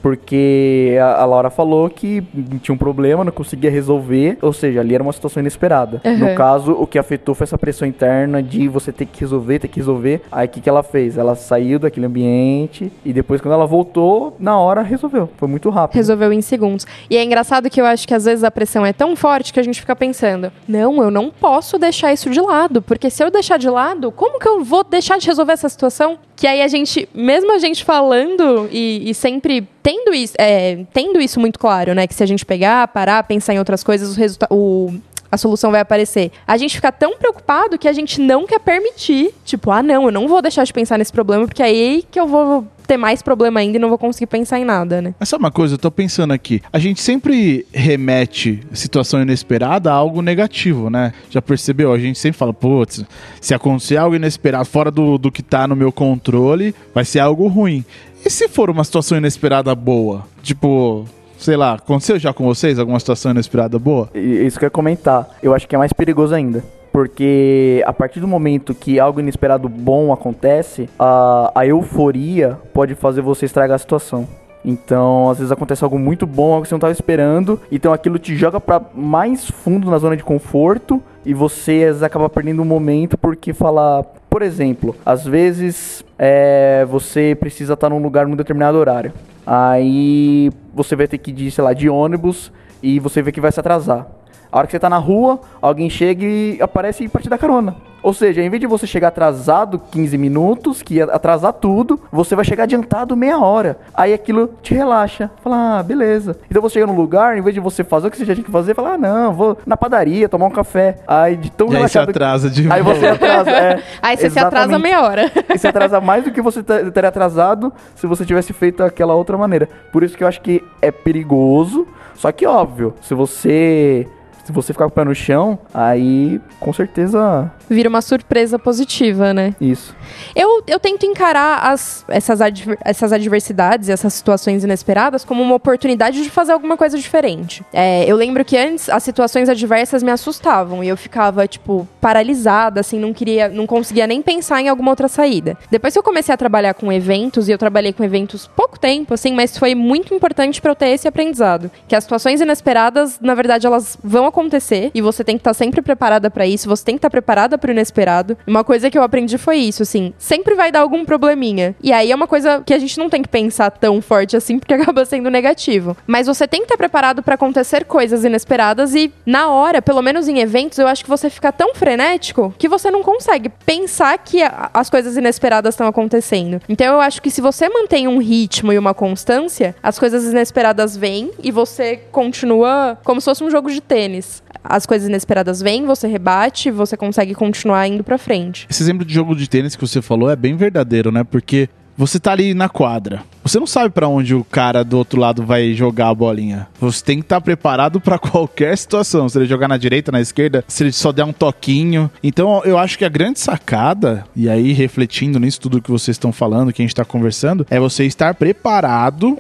Porque 0.04 0.98
a, 1.00 1.22
a 1.22 1.24
Laura 1.24 1.48
falou 1.48 1.88
que 1.88 2.22
tinha 2.60 2.74
um 2.74 2.76
problema, 2.76 3.24
não 3.24 3.32
conseguia 3.32 3.70
resolver, 3.70 4.36
ou 4.42 4.52
seja, 4.52 4.80
ali 4.80 4.94
era 4.94 5.02
uma 5.02 5.14
situação 5.14 5.40
inesperada. 5.40 6.02
Uhum. 6.04 6.18
No 6.18 6.34
caso, 6.34 6.72
o 6.72 6.86
que 6.86 6.98
afetou 6.98 7.34
foi 7.34 7.46
essa 7.46 7.56
pressão 7.56 7.88
interna 7.88 8.42
de 8.42 8.68
você 8.68 8.92
ter 8.92 9.06
que 9.06 9.18
resolver, 9.22 9.60
ter 9.60 9.68
que 9.68 9.78
resolver. 9.78 10.20
Aí 10.30 10.46
o 10.46 10.50
que, 10.50 10.60
que 10.60 10.68
ela 10.68 10.82
fez? 10.82 11.16
Ela 11.16 11.34
saiu 11.34 11.78
daquele 11.78 12.04
ambiente 12.04 12.92
e 13.02 13.14
depois, 13.14 13.40
quando 13.40 13.54
ela 13.54 13.64
voltou, 13.64 14.36
na 14.38 14.58
hora 14.58 14.82
resolveu. 14.82 15.30
Foi 15.38 15.48
muito 15.48 15.70
rápido. 15.70 15.96
Resolveu 15.96 16.34
em 16.34 16.42
segundos. 16.42 16.86
E 17.08 17.16
é 17.16 17.24
engraçado 17.24 17.70
que 17.70 17.80
eu 17.80 17.86
acho 17.86 18.06
que 18.06 18.12
às 18.12 18.26
vezes 18.26 18.44
a 18.44 18.50
pressão 18.50 18.84
é 18.84 18.92
tão 18.92 19.16
forte 19.16 19.54
que 19.54 19.60
a 19.60 19.62
gente 19.62 19.80
fica 19.80 19.96
pensando: 19.96 20.52
não, 20.68 21.02
eu 21.02 21.10
não 21.10 21.30
posso 21.30 21.78
deixar 21.78 22.12
isso 22.12 22.28
de 22.28 22.42
lado, 22.42 22.82
porque 22.82 23.08
se 23.08 23.24
eu 23.24 23.30
deixar 23.30 23.56
de 23.56 23.70
lado, 23.70 24.12
como 24.12 24.38
que 24.38 24.46
eu 24.46 24.62
vou 24.62 24.84
deixar 24.84 25.16
de 25.16 25.26
resolver 25.26 25.54
essa 25.54 25.70
situação? 25.70 26.18
Que 26.36 26.46
aí 26.46 26.60
a 26.60 26.68
gente, 26.68 27.08
mesmo 27.14 27.54
a 27.54 27.58
gente 27.58 27.82
falando 27.82 28.68
e, 28.70 29.08
e 29.08 29.14
sempre 29.14 29.66
tendo 29.94 30.14
isso, 30.14 30.34
é, 30.38 30.84
tendo 30.92 31.20
isso 31.20 31.38
muito 31.38 31.58
claro, 31.58 31.94
né? 31.94 32.06
Que 32.06 32.14
se 32.14 32.22
a 32.22 32.26
gente 32.26 32.44
pegar, 32.44 32.88
parar, 32.88 33.22
pensar 33.22 33.54
em 33.54 33.58
outras 33.58 33.84
coisas, 33.84 34.16
o. 34.50 34.54
O, 34.54 34.94
a 35.30 35.36
solução 35.36 35.72
vai 35.72 35.80
aparecer. 35.80 36.30
A 36.46 36.56
gente 36.56 36.76
fica 36.76 36.92
tão 36.92 37.16
preocupado 37.16 37.76
que 37.76 37.88
a 37.88 37.92
gente 37.92 38.20
não 38.20 38.46
quer 38.46 38.60
permitir, 38.60 39.34
tipo, 39.44 39.72
ah, 39.72 39.82
não, 39.82 40.04
eu 40.04 40.12
não 40.12 40.28
vou 40.28 40.40
deixar 40.40 40.62
de 40.62 40.72
pensar 40.72 40.96
nesse 40.96 41.12
problema, 41.12 41.44
porque 41.44 41.60
é 41.60 41.66
aí 41.66 42.04
que 42.08 42.20
eu 42.20 42.28
vou 42.28 42.64
ter 42.86 42.96
mais 42.96 43.22
problema 43.22 43.60
ainda 43.60 43.76
e 43.76 43.80
não 43.80 43.88
vou 43.88 43.98
conseguir 43.98 44.26
pensar 44.26 44.58
em 44.58 44.64
nada, 44.64 45.00
né? 45.00 45.14
Mas 45.18 45.28
sabe 45.28 45.44
uma 45.44 45.50
coisa, 45.50 45.74
eu 45.74 45.78
tô 45.78 45.90
pensando 45.90 46.32
aqui. 46.32 46.62
A 46.72 46.78
gente 46.78 47.00
sempre 47.00 47.66
remete 47.72 48.60
situação 48.72 49.22
inesperada 49.22 49.90
a 49.90 49.94
algo 49.94 50.22
negativo, 50.22 50.90
né? 50.90 51.12
Já 51.30 51.40
percebeu? 51.40 51.92
A 51.92 51.98
gente 51.98 52.18
sempre 52.18 52.38
fala, 52.38 52.52
putz, 52.52 53.04
se 53.40 53.54
acontecer 53.54 53.96
algo 53.96 54.16
inesperado 54.16 54.66
fora 54.66 54.90
do, 54.90 55.18
do 55.18 55.30
que 55.30 55.42
tá 55.42 55.66
no 55.66 55.76
meu 55.76 55.92
controle, 55.92 56.74
vai 56.94 57.04
ser 57.04 57.20
algo 57.20 57.46
ruim. 57.48 57.84
E 58.24 58.30
se 58.30 58.48
for 58.48 58.70
uma 58.70 58.84
situação 58.84 59.18
inesperada 59.18 59.74
boa? 59.74 60.26
Tipo, 60.42 61.04
sei 61.38 61.56
lá, 61.56 61.74
aconteceu 61.74 62.18
já 62.18 62.32
com 62.32 62.44
vocês 62.44 62.78
alguma 62.78 62.98
situação 62.98 63.30
inesperada 63.32 63.78
boa? 63.78 64.08
Isso 64.14 64.58
que 64.58 64.64
eu 64.64 64.68
ia 64.68 64.70
comentar. 64.70 65.28
Eu 65.42 65.54
acho 65.54 65.68
que 65.68 65.74
é 65.74 65.78
mais 65.78 65.92
perigoso 65.92 66.34
ainda. 66.34 66.64
Porque 66.94 67.82
a 67.84 67.92
partir 67.92 68.20
do 68.20 68.28
momento 68.28 68.72
que 68.72 69.00
algo 69.00 69.18
inesperado 69.18 69.68
bom 69.68 70.12
acontece, 70.12 70.88
a, 70.96 71.50
a 71.52 71.66
euforia 71.66 72.56
pode 72.72 72.94
fazer 72.94 73.20
você 73.20 73.46
estragar 73.46 73.74
a 73.74 73.78
situação. 73.78 74.28
Então, 74.64 75.28
às 75.28 75.38
vezes 75.38 75.50
acontece 75.50 75.82
algo 75.82 75.98
muito 75.98 76.24
bom, 76.24 76.52
algo 76.52 76.62
que 76.62 76.68
você 76.68 76.74
não 76.74 76.78
estava 76.78 76.92
esperando, 76.92 77.60
então 77.70 77.92
aquilo 77.92 78.16
te 78.16 78.36
joga 78.36 78.60
para 78.60 78.80
mais 78.94 79.44
fundo 79.44 79.90
na 79.90 79.98
zona 79.98 80.16
de 80.16 80.22
conforto 80.22 81.02
e 81.26 81.34
você 81.34 81.72
às 81.82 81.86
vezes 81.88 82.02
acaba 82.04 82.28
perdendo 82.28 82.62
um 82.62 82.64
momento 82.64 83.18
porque 83.18 83.52
fala, 83.52 84.04
por 84.30 84.40
exemplo, 84.40 84.94
às 85.04 85.24
vezes 85.24 86.04
é, 86.16 86.86
você 86.88 87.36
precisa 87.38 87.72
estar 87.74 87.90
num 87.90 88.00
lugar 88.00 88.24
num 88.28 88.36
determinado 88.36 88.78
horário. 88.78 89.12
Aí 89.44 90.48
você 90.72 90.94
vai 90.94 91.08
ter 91.08 91.18
que 91.18 91.32
ir, 91.32 91.50
sei 91.50 91.64
lá, 91.64 91.72
de 91.72 91.88
ônibus 91.88 92.52
e 92.80 93.00
você 93.00 93.20
vê 93.20 93.32
que 93.32 93.40
vai 93.40 93.50
se 93.50 93.58
atrasar. 93.58 94.06
A 94.54 94.58
hora 94.58 94.68
que 94.68 94.70
você 94.70 94.78
tá 94.78 94.88
na 94.88 94.98
rua, 94.98 95.40
alguém 95.60 95.90
chega 95.90 96.24
e 96.24 96.58
aparece 96.62 97.08
pra 97.08 97.20
te 97.20 97.28
dar 97.28 97.36
carona. 97.38 97.74
Ou 98.00 98.14
seja, 98.14 98.40
em 98.40 98.48
vez 98.48 98.60
de 98.60 98.68
você 98.68 98.86
chegar 98.86 99.08
atrasado 99.08 99.80
15 99.90 100.16
minutos, 100.16 100.80
que 100.80 100.94
ia 100.96 101.06
atrasar 101.06 101.52
tudo, 101.54 101.98
você 102.12 102.36
vai 102.36 102.44
chegar 102.44 102.62
adiantado 102.62 103.16
meia 103.16 103.36
hora. 103.40 103.78
Aí 103.92 104.14
aquilo 104.14 104.50
te 104.62 104.72
relaxa. 104.72 105.28
Fala, 105.42 105.78
ah, 105.78 105.82
beleza. 105.82 106.36
Então 106.48 106.62
você 106.62 106.74
chega 106.74 106.86
no 106.86 106.94
lugar, 106.94 107.36
em 107.36 107.40
vez 107.40 107.52
de 107.52 107.60
você 107.60 107.82
fazer 107.82 108.06
o 108.06 108.10
que 108.12 108.16
você 108.16 108.24
já 108.24 108.32
tinha 108.32 108.44
que 108.44 108.50
fazer, 108.52 108.74
fala, 108.76 108.90
ah, 108.92 108.98
não, 108.98 109.32
vou 109.32 109.58
na 109.66 109.76
padaria 109.76 110.28
tomar 110.28 110.46
um 110.46 110.50
café. 110.50 110.98
Aí 111.04 111.34
de 111.36 111.50
tão 111.50 111.66
E 111.66 111.70
aí 111.70 111.72
você 111.88 111.98
relaxado. 111.98 112.10
atrasa 112.10 112.48
de 112.48 112.70
Aí 112.72 112.80
você 112.82 113.06
atrasa, 113.08 113.50
é. 113.50 113.82
Aí 114.00 114.16
você 114.16 114.30
se 114.30 114.38
atrasa 114.38 114.66
Exatamente. 114.66 114.82
meia 114.82 115.02
hora. 115.02 115.32
E 115.52 115.58
se 115.58 115.66
atrasa 115.66 116.00
mais 116.00 116.22
do 116.22 116.30
que 116.30 116.40
você 116.40 116.62
te- 116.62 116.92
teria 116.92 117.08
atrasado 117.08 117.72
se 117.96 118.06
você 118.06 118.24
tivesse 118.24 118.52
feito 118.52 118.84
aquela 118.84 119.14
outra 119.16 119.36
maneira. 119.36 119.68
Por 119.90 120.04
isso 120.04 120.16
que 120.16 120.22
eu 120.22 120.28
acho 120.28 120.40
que 120.42 120.62
é 120.80 120.92
perigoso. 120.92 121.88
Só 122.14 122.30
que 122.30 122.46
óbvio, 122.46 122.94
se 123.02 123.14
você 123.14 124.06
se 124.44 124.52
você 124.52 124.72
ficar 124.72 124.84
com 124.84 124.90
o 124.90 124.94
pé 124.94 125.04
no 125.04 125.14
chão, 125.14 125.58
aí 125.72 126.40
com 126.60 126.72
certeza 126.72 127.50
Vira 127.68 127.88
uma 127.88 128.02
surpresa 128.02 128.58
positiva, 128.58 129.32
né? 129.32 129.54
isso. 129.60 129.94
Eu, 130.36 130.62
eu 130.66 130.78
tento 130.78 131.06
encarar 131.06 131.60
as, 131.72 132.04
essas, 132.08 132.40
adver- 132.40 132.78
essas 132.84 133.12
adversidades, 133.12 133.88
essas 133.88 134.12
situações 134.12 134.62
inesperadas, 134.64 135.24
como 135.24 135.42
uma 135.42 135.54
oportunidade 135.54 136.22
de 136.22 136.28
fazer 136.30 136.52
alguma 136.52 136.76
coisa 136.76 136.98
diferente. 136.98 137.64
É, 137.72 138.04
eu 138.04 138.16
lembro 138.16 138.44
que 138.44 138.56
antes 138.56 138.88
as 138.90 139.02
situações 139.02 139.48
adversas 139.48 140.02
me 140.02 140.10
assustavam 140.10 140.84
e 140.84 140.88
eu 140.88 140.96
ficava, 140.96 141.46
tipo, 141.48 141.88
paralisada, 142.00 142.80
assim, 142.80 142.98
não 142.98 143.12
queria, 143.14 143.48
não 143.48 143.66
conseguia 143.66 144.06
nem 144.06 144.20
pensar 144.20 144.60
em 144.60 144.68
alguma 144.68 144.90
outra 144.90 145.08
saída. 145.08 145.56
Depois 145.70 145.94
que 145.94 145.98
eu 145.98 146.02
comecei 146.02 146.34
a 146.34 146.38
trabalhar 146.38 146.74
com 146.74 146.92
eventos, 146.92 147.48
e 147.48 147.52
eu 147.52 147.58
trabalhei 147.58 147.92
com 147.92 148.04
eventos 148.04 148.46
pouco 148.54 148.78
tempo, 148.78 149.14
assim, 149.14 149.32
mas 149.32 149.56
foi 149.56 149.74
muito 149.74 150.12
importante 150.14 150.60
pra 150.60 150.70
eu 150.70 150.76
ter 150.76 150.88
esse 150.88 151.08
aprendizado. 151.08 151.70
Que 151.88 151.96
as 151.96 152.04
situações 152.04 152.40
inesperadas, 152.40 153.18
na 153.20 153.34
verdade, 153.34 153.66
elas 153.66 153.96
vão 154.04 154.26
acontecer 154.34 154.90
e 154.94 155.00
você 155.00 155.22
tem 155.24 155.36
que 155.36 155.40
estar 155.40 155.54
sempre 155.54 155.80
preparada 155.80 156.30
pra 156.30 156.46
isso, 156.46 156.68
você 156.68 156.84
tem 156.84 156.94
que 156.96 156.98
estar 156.98 157.10
preparada 157.10 157.56
pro 157.56 157.70
inesperado. 157.70 158.36
Uma 158.46 158.64
coisa 158.64 158.90
que 158.90 158.98
eu 158.98 159.02
aprendi 159.02 159.38
foi 159.38 159.56
isso, 159.58 159.82
assim, 159.82 160.12
sempre 160.18 160.54
vai 160.54 160.70
dar 160.72 160.80
algum 160.80 161.04
probleminha. 161.04 161.74
E 161.82 161.92
aí 161.92 162.10
é 162.10 162.14
uma 162.14 162.26
coisa 162.26 162.62
que 162.66 162.74
a 162.74 162.78
gente 162.78 162.98
não 162.98 163.08
tem 163.08 163.22
que 163.22 163.28
pensar 163.28 163.70
tão 163.70 164.00
forte 164.02 164.36
assim, 164.36 164.58
porque 164.58 164.74
acaba 164.74 165.04
sendo 165.04 165.30
negativo. 165.30 165.96
Mas 166.06 166.26
você 166.26 166.46
tem 166.46 166.60
que 166.60 166.64
estar 166.66 166.76
preparado 166.76 167.22
pra 167.22 167.34
acontecer 167.36 167.84
coisas 167.84 168.24
inesperadas 168.24 168.94
e 168.94 169.12
na 169.24 169.48
hora, 169.50 169.80
pelo 169.80 170.02
menos 170.02 170.28
em 170.28 170.38
eventos, 170.40 170.78
eu 170.78 170.86
acho 170.88 171.04
que 171.04 171.10
você 171.10 171.30
fica 171.30 171.52
tão 171.52 171.74
frenético 171.74 172.54
que 172.58 172.68
você 172.68 172.90
não 172.90 173.02
consegue 173.02 173.48
pensar 173.64 174.18
que 174.18 174.42
a- 174.42 174.70
as 174.74 174.90
coisas 174.90 175.16
inesperadas 175.16 175.74
estão 175.74 175.86
acontecendo. 175.86 176.60
Então 176.68 176.94
eu 176.94 177.00
acho 177.00 177.22
que 177.22 177.30
se 177.30 177.40
você 177.40 177.68
mantém 177.68 178.08
um 178.08 178.18
ritmo 178.18 178.72
e 178.72 178.78
uma 178.78 178.92
constância, 178.94 179.74
as 179.82 179.98
coisas 179.98 180.24
inesperadas 180.24 180.96
vêm 180.96 181.30
e 181.42 181.50
você 181.50 181.96
continua 182.10 182.98
como 183.04 183.20
se 183.20 183.26
fosse 183.26 183.44
um 183.44 183.50
jogo 183.50 183.70
de 183.70 183.80
tênis. 183.80 184.23
As 184.64 184.86
coisas 184.86 185.06
inesperadas 185.06 185.60
vêm, 185.60 185.84
você 185.84 186.08
rebate, 186.08 186.70
você 186.70 186.96
consegue 186.96 187.34
continuar 187.34 187.86
indo 187.86 188.02
pra 188.02 188.16
frente. 188.16 188.66
Esse 188.70 188.82
exemplo 188.82 189.04
de 189.04 189.12
jogo 189.12 189.36
de 189.36 189.46
tênis 189.46 189.76
que 189.76 189.86
você 189.86 190.00
falou 190.00 190.30
é 190.30 190.34
bem 190.34 190.56
verdadeiro, 190.56 191.12
né? 191.12 191.22
Porque 191.22 191.68
você 191.96 192.18
tá 192.18 192.32
ali 192.32 192.54
na 192.54 192.68
quadra. 192.68 193.22
Você 193.44 193.60
não 193.60 193.66
sabe 193.66 193.90
pra 193.90 194.08
onde 194.08 194.34
o 194.34 194.42
cara 194.42 194.82
do 194.82 194.96
outro 194.96 195.20
lado 195.20 195.44
vai 195.44 195.74
jogar 195.74 196.08
a 196.08 196.14
bolinha. 196.14 196.66
Você 196.80 197.04
tem 197.04 197.18
que 197.18 197.24
estar 197.24 197.42
preparado 197.42 198.00
pra 198.00 198.16
qualquer 198.18 198.76
situação. 198.76 199.28
Se 199.28 199.36
ele 199.36 199.44
jogar 199.44 199.68
na 199.68 199.76
direita, 199.76 200.10
na 200.10 200.20
esquerda, 200.20 200.64
se 200.66 200.82
ele 200.82 200.92
só 200.92 201.12
der 201.12 201.24
um 201.24 201.32
toquinho. 201.32 202.10
Então, 202.22 202.62
eu 202.64 202.78
acho 202.78 202.96
que 202.96 203.04
a 203.04 203.08
grande 203.08 203.38
sacada, 203.38 204.24
e 204.34 204.48
aí 204.48 204.72
refletindo 204.72 205.38
nisso 205.38 205.60
tudo 205.60 205.82
que 205.82 205.90
vocês 205.90 206.14
estão 206.14 206.32
falando, 206.32 206.72
que 206.72 206.80
a 206.80 206.84
gente 206.84 206.94
tá 206.94 207.04
conversando, 207.04 207.66
é 207.68 207.78
você 207.78 208.04
estar 208.06 208.34
preparado 208.34 209.36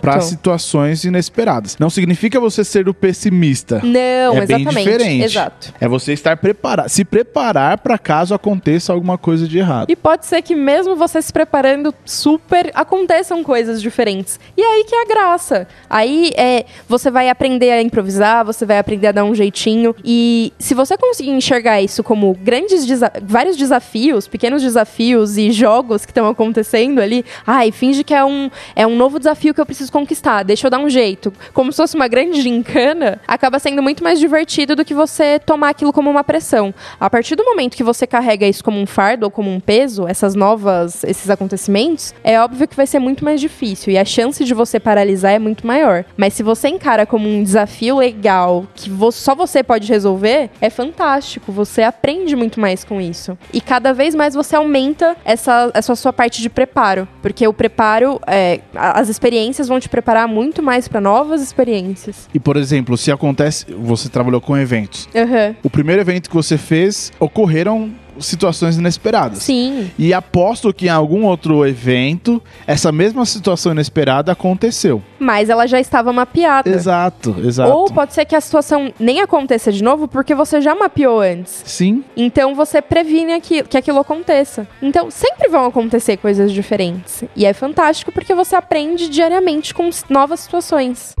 pra 0.00 0.20
situações 0.20 1.04
inesperadas. 1.04 1.76
Não 1.78 1.88
significa 1.88 2.40
você 2.40 2.64
ser 2.64 2.88
o 2.88 2.94
pessimista. 2.94 3.80
Não, 3.84 4.36
é 4.36 4.44
bem 4.44 4.56
exatamente. 4.62 4.90
diferente. 4.90 5.24
Exato. 5.24 5.74
É 5.80 5.86
você 5.86 6.12
estar 6.12 6.36
preparado, 6.36 6.88
se 6.88 7.04
preparar 7.04 7.78
pra 7.78 7.96
caso 7.96 8.34
aconteça 8.34 8.92
alguma 8.92 9.16
coisa 9.16 9.46
de 9.46 9.58
errado. 9.58 9.88
E 9.88 9.94
pode 9.94 10.26
ser 10.26 10.42
que 10.42 10.56
mesmo 10.56 10.96
você 10.96 11.22
se 11.22 11.32
preparando 11.32 11.94
super, 12.04 12.72
aconteçam 12.74 13.35
coisas 13.42 13.80
diferentes. 13.82 14.38
E 14.56 14.62
é 14.62 14.74
aí 14.74 14.84
que 14.84 14.94
é 14.94 15.02
a 15.02 15.06
graça. 15.06 15.68
Aí 15.88 16.32
é, 16.36 16.64
você 16.88 17.10
vai 17.10 17.28
aprender 17.28 17.70
a 17.70 17.82
improvisar, 17.82 18.44
você 18.44 18.64
vai 18.64 18.78
aprender 18.78 19.08
a 19.08 19.12
dar 19.12 19.24
um 19.24 19.34
jeitinho. 19.34 19.94
E 20.04 20.52
se 20.58 20.74
você 20.74 20.96
conseguir 20.96 21.30
enxergar 21.30 21.80
isso 21.80 22.02
como 22.02 22.34
grandes 22.34 22.86
desa 22.86 23.12
vários 23.22 23.56
desafios, 23.56 24.26
pequenos 24.28 24.62
desafios 24.62 25.36
e 25.38 25.50
jogos 25.50 26.04
que 26.04 26.10
estão 26.10 26.28
acontecendo 26.28 27.00
ali, 27.00 27.24
ai, 27.46 27.70
finge 27.72 28.04
que 28.04 28.14
é 28.14 28.24
um, 28.24 28.50
é 28.74 28.86
um 28.86 28.96
novo 28.96 29.18
desafio 29.18 29.54
que 29.54 29.60
eu 29.60 29.66
preciso 29.66 29.92
conquistar, 29.92 30.42
deixa 30.42 30.66
eu 30.66 30.70
dar 30.70 30.78
um 30.78 30.88
jeito. 30.88 31.32
Como 31.52 31.72
se 31.72 31.76
fosse 31.76 31.96
uma 31.96 32.08
grande 32.08 32.40
gincana, 32.40 33.20
acaba 33.26 33.58
sendo 33.58 33.82
muito 33.82 34.02
mais 34.02 34.18
divertido 34.18 34.76
do 34.76 34.84
que 34.84 34.94
você 34.94 35.38
tomar 35.38 35.70
aquilo 35.70 35.92
como 35.92 36.10
uma 36.10 36.24
pressão. 36.24 36.74
A 36.98 37.10
partir 37.10 37.36
do 37.36 37.44
momento 37.44 37.76
que 37.76 37.84
você 37.84 38.06
carrega 38.06 38.46
isso 38.46 38.62
como 38.64 38.78
um 38.80 38.86
fardo 38.86 39.24
ou 39.24 39.30
como 39.30 39.50
um 39.50 39.60
peso, 39.60 40.06
essas 40.06 40.34
novas, 40.34 41.04
esses 41.04 41.28
acontecimentos, 41.30 42.14
é 42.22 42.40
óbvio 42.40 42.66
que 42.68 42.76
vai 42.76 42.86
ser 42.86 42.98
muito 42.98 43.24
mais 43.26 43.40
difícil 43.40 43.92
e 43.92 43.98
a 43.98 44.04
chance 44.04 44.44
de 44.44 44.54
você 44.54 44.78
paralisar 44.78 45.32
é 45.32 45.38
muito 45.38 45.66
maior. 45.66 46.04
Mas 46.16 46.32
se 46.34 46.42
você 46.42 46.68
encara 46.68 47.04
como 47.04 47.28
um 47.28 47.42
desafio 47.42 47.98
legal 47.98 48.66
que 48.74 48.88
só 49.12 49.34
você 49.34 49.62
pode 49.62 49.88
resolver, 49.88 50.48
é 50.60 50.70
fantástico. 50.70 51.50
Você 51.50 51.82
aprende 51.82 52.36
muito 52.36 52.60
mais 52.60 52.84
com 52.84 53.00
isso. 53.00 53.36
E 53.52 53.60
cada 53.60 53.92
vez 53.92 54.14
mais 54.14 54.34
você 54.34 54.54
aumenta 54.54 55.16
essa, 55.24 55.70
essa 55.74 55.96
sua 55.96 56.12
parte 56.12 56.40
de 56.40 56.48
preparo. 56.48 57.08
Porque 57.20 57.46
o 57.46 57.52
preparo, 57.52 58.20
é, 58.26 58.60
as 58.74 59.08
experiências 59.08 59.66
vão 59.66 59.80
te 59.80 59.88
preparar 59.88 60.28
muito 60.28 60.62
mais 60.62 60.86
para 60.86 61.00
novas 61.00 61.42
experiências. 61.42 62.28
E, 62.32 62.38
por 62.38 62.56
exemplo, 62.56 62.96
se 62.96 63.10
acontece, 63.10 63.66
você 63.72 64.08
trabalhou 64.08 64.40
com 64.40 64.56
eventos. 64.56 65.08
Uhum. 65.14 65.54
O 65.64 65.70
primeiro 65.70 66.00
evento 66.00 66.28
que 66.28 66.36
você 66.36 66.56
fez, 66.56 67.12
ocorreram 67.18 67.90
situações 68.20 68.76
inesperadas. 68.76 69.42
Sim. 69.42 69.90
E 69.98 70.12
aposto 70.12 70.72
que 70.72 70.86
em 70.86 70.90
algum 70.90 71.24
outro 71.24 71.66
evento, 71.66 72.42
essa 72.66 72.90
mesma 72.92 73.24
situação 73.24 73.72
inesperada 73.72 74.32
aconteceu. 74.32 75.02
Mas 75.18 75.48
ela 75.48 75.66
já 75.66 75.80
estava 75.80 76.12
mapeada. 76.12 76.68
Exato, 76.68 77.36
exato. 77.44 77.70
Ou 77.70 77.86
pode 77.86 78.14
ser 78.14 78.24
que 78.24 78.36
a 78.36 78.40
situação 78.40 78.92
nem 78.98 79.20
aconteça 79.20 79.72
de 79.72 79.82
novo 79.82 80.08
porque 80.08 80.34
você 80.34 80.60
já 80.60 80.74
mapeou 80.74 81.20
antes. 81.20 81.62
Sim. 81.64 82.04
Então 82.16 82.54
você 82.54 82.82
previne 82.82 83.32
aquilo, 83.32 83.68
que 83.68 83.76
aquilo 83.76 83.98
aconteça. 83.98 84.66
Então 84.82 85.10
sempre 85.10 85.48
vão 85.48 85.66
acontecer 85.66 86.16
coisas 86.16 86.52
diferentes. 86.52 87.24
E 87.34 87.44
é 87.46 87.52
fantástico 87.52 88.12
porque 88.12 88.34
você 88.34 88.56
aprende 88.56 89.08
diariamente 89.08 89.74
com 89.74 89.88
novas 90.08 90.40
situações. 90.40 91.14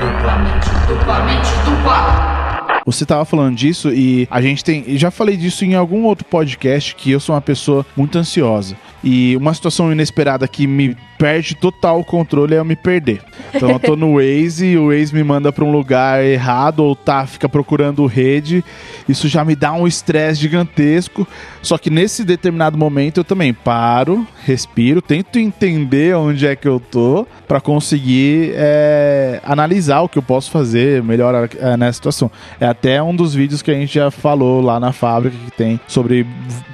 Duplamente, 0.00 0.68
duplamente, 0.88 1.50
dupla. 1.64 2.71
Você 2.84 3.06
tava 3.06 3.24
falando 3.24 3.56
disso 3.56 3.92
e 3.92 4.26
a 4.30 4.40
gente 4.40 4.64
tem. 4.64 4.96
Já 4.96 5.10
falei 5.10 5.36
disso 5.36 5.64
em 5.64 5.74
algum 5.74 6.04
outro 6.04 6.24
podcast 6.24 6.94
que 6.94 7.10
eu 7.10 7.20
sou 7.20 7.34
uma 7.34 7.40
pessoa 7.40 7.86
muito 7.96 8.18
ansiosa. 8.18 8.76
E 9.04 9.36
uma 9.36 9.52
situação 9.54 9.90
inesperada 9.90 10.46
que 10.46 10.66
me 10.66 10.96
perde 11.22 11.54
total 11.54 12.00
o 12.00 12.04
controle 12.04 12.52
é 12.52 12.58
eu 12.58 12.64
me 12.64 12.74
perder. 12.74 13.22
Então 13.54 13.70
eu 13.70 13.78
tô 13.78 13.94
no 13.94 14.14
Waze 14.18 14.66
e 14.66 14.76
o 14.76 14.88
Waze 14.88 15.14
me 15.14 15.22
manda 15.22 15.52
para 15.52 15.64
um 15.64 15.70
lugar 15.70 16.24
errado 16.24 16.80
ou 16.80 16.96
tá, 16.96 17.24
fica 17.28 17.48
procurando 17.48 18.04
rede. 18.06 18.64
Isso 19.08 19.28
já 19.28 19.44
me 19.44 19.54
dá 19.54 19.72
um 19.72 19.86
estresse 19.86 20.40
gigantesco. 20.40 21.24
Só 21.62 21.78
que 21.78 21.90
nesse 21.90 22.24
determinado 22.24 22.76
momento 22.76 23.18
eu 23.18 23.24
também 23.24 23.54
paro, 23.54 24.26
respiro, 24.44 25.00
tento 25.00 25.38
entender 25.38 26.16
onde 26.16 26.44
é 26.44 26.56
que 26.56 26.66
eu 26.66 26.80
tô 26.80 27.24
para 27.46 27.60
conseguir 27.60 28.50
é, 28.56 29.40
analisar 29.44 30.00
o 30.00 30.08
que 30.08 30.18
eu 30.18 30.22
posso 30.24 30.50
fazer 30.50 31.04
melhor 31.04 31.48
é, 31.56 31.76
nessa 31.76 31.92
situação. 31.92 32.32
É 32.58 32.66
até 32.66 33.00
um 33.00 33.14
dos 33.14 33.32
vídeos 33.32 33.62
que 33.62 33.70
a 33.70 33.74
gente 33.74 33.94
já 33.94 34.10
falou 34.10 34.60
lá 34.60 34.80
na 34.80 34.90
fábrica 34.90 35.36
que 35.44 35.56
tem 35.56 35.78
sobre 35.86 36.26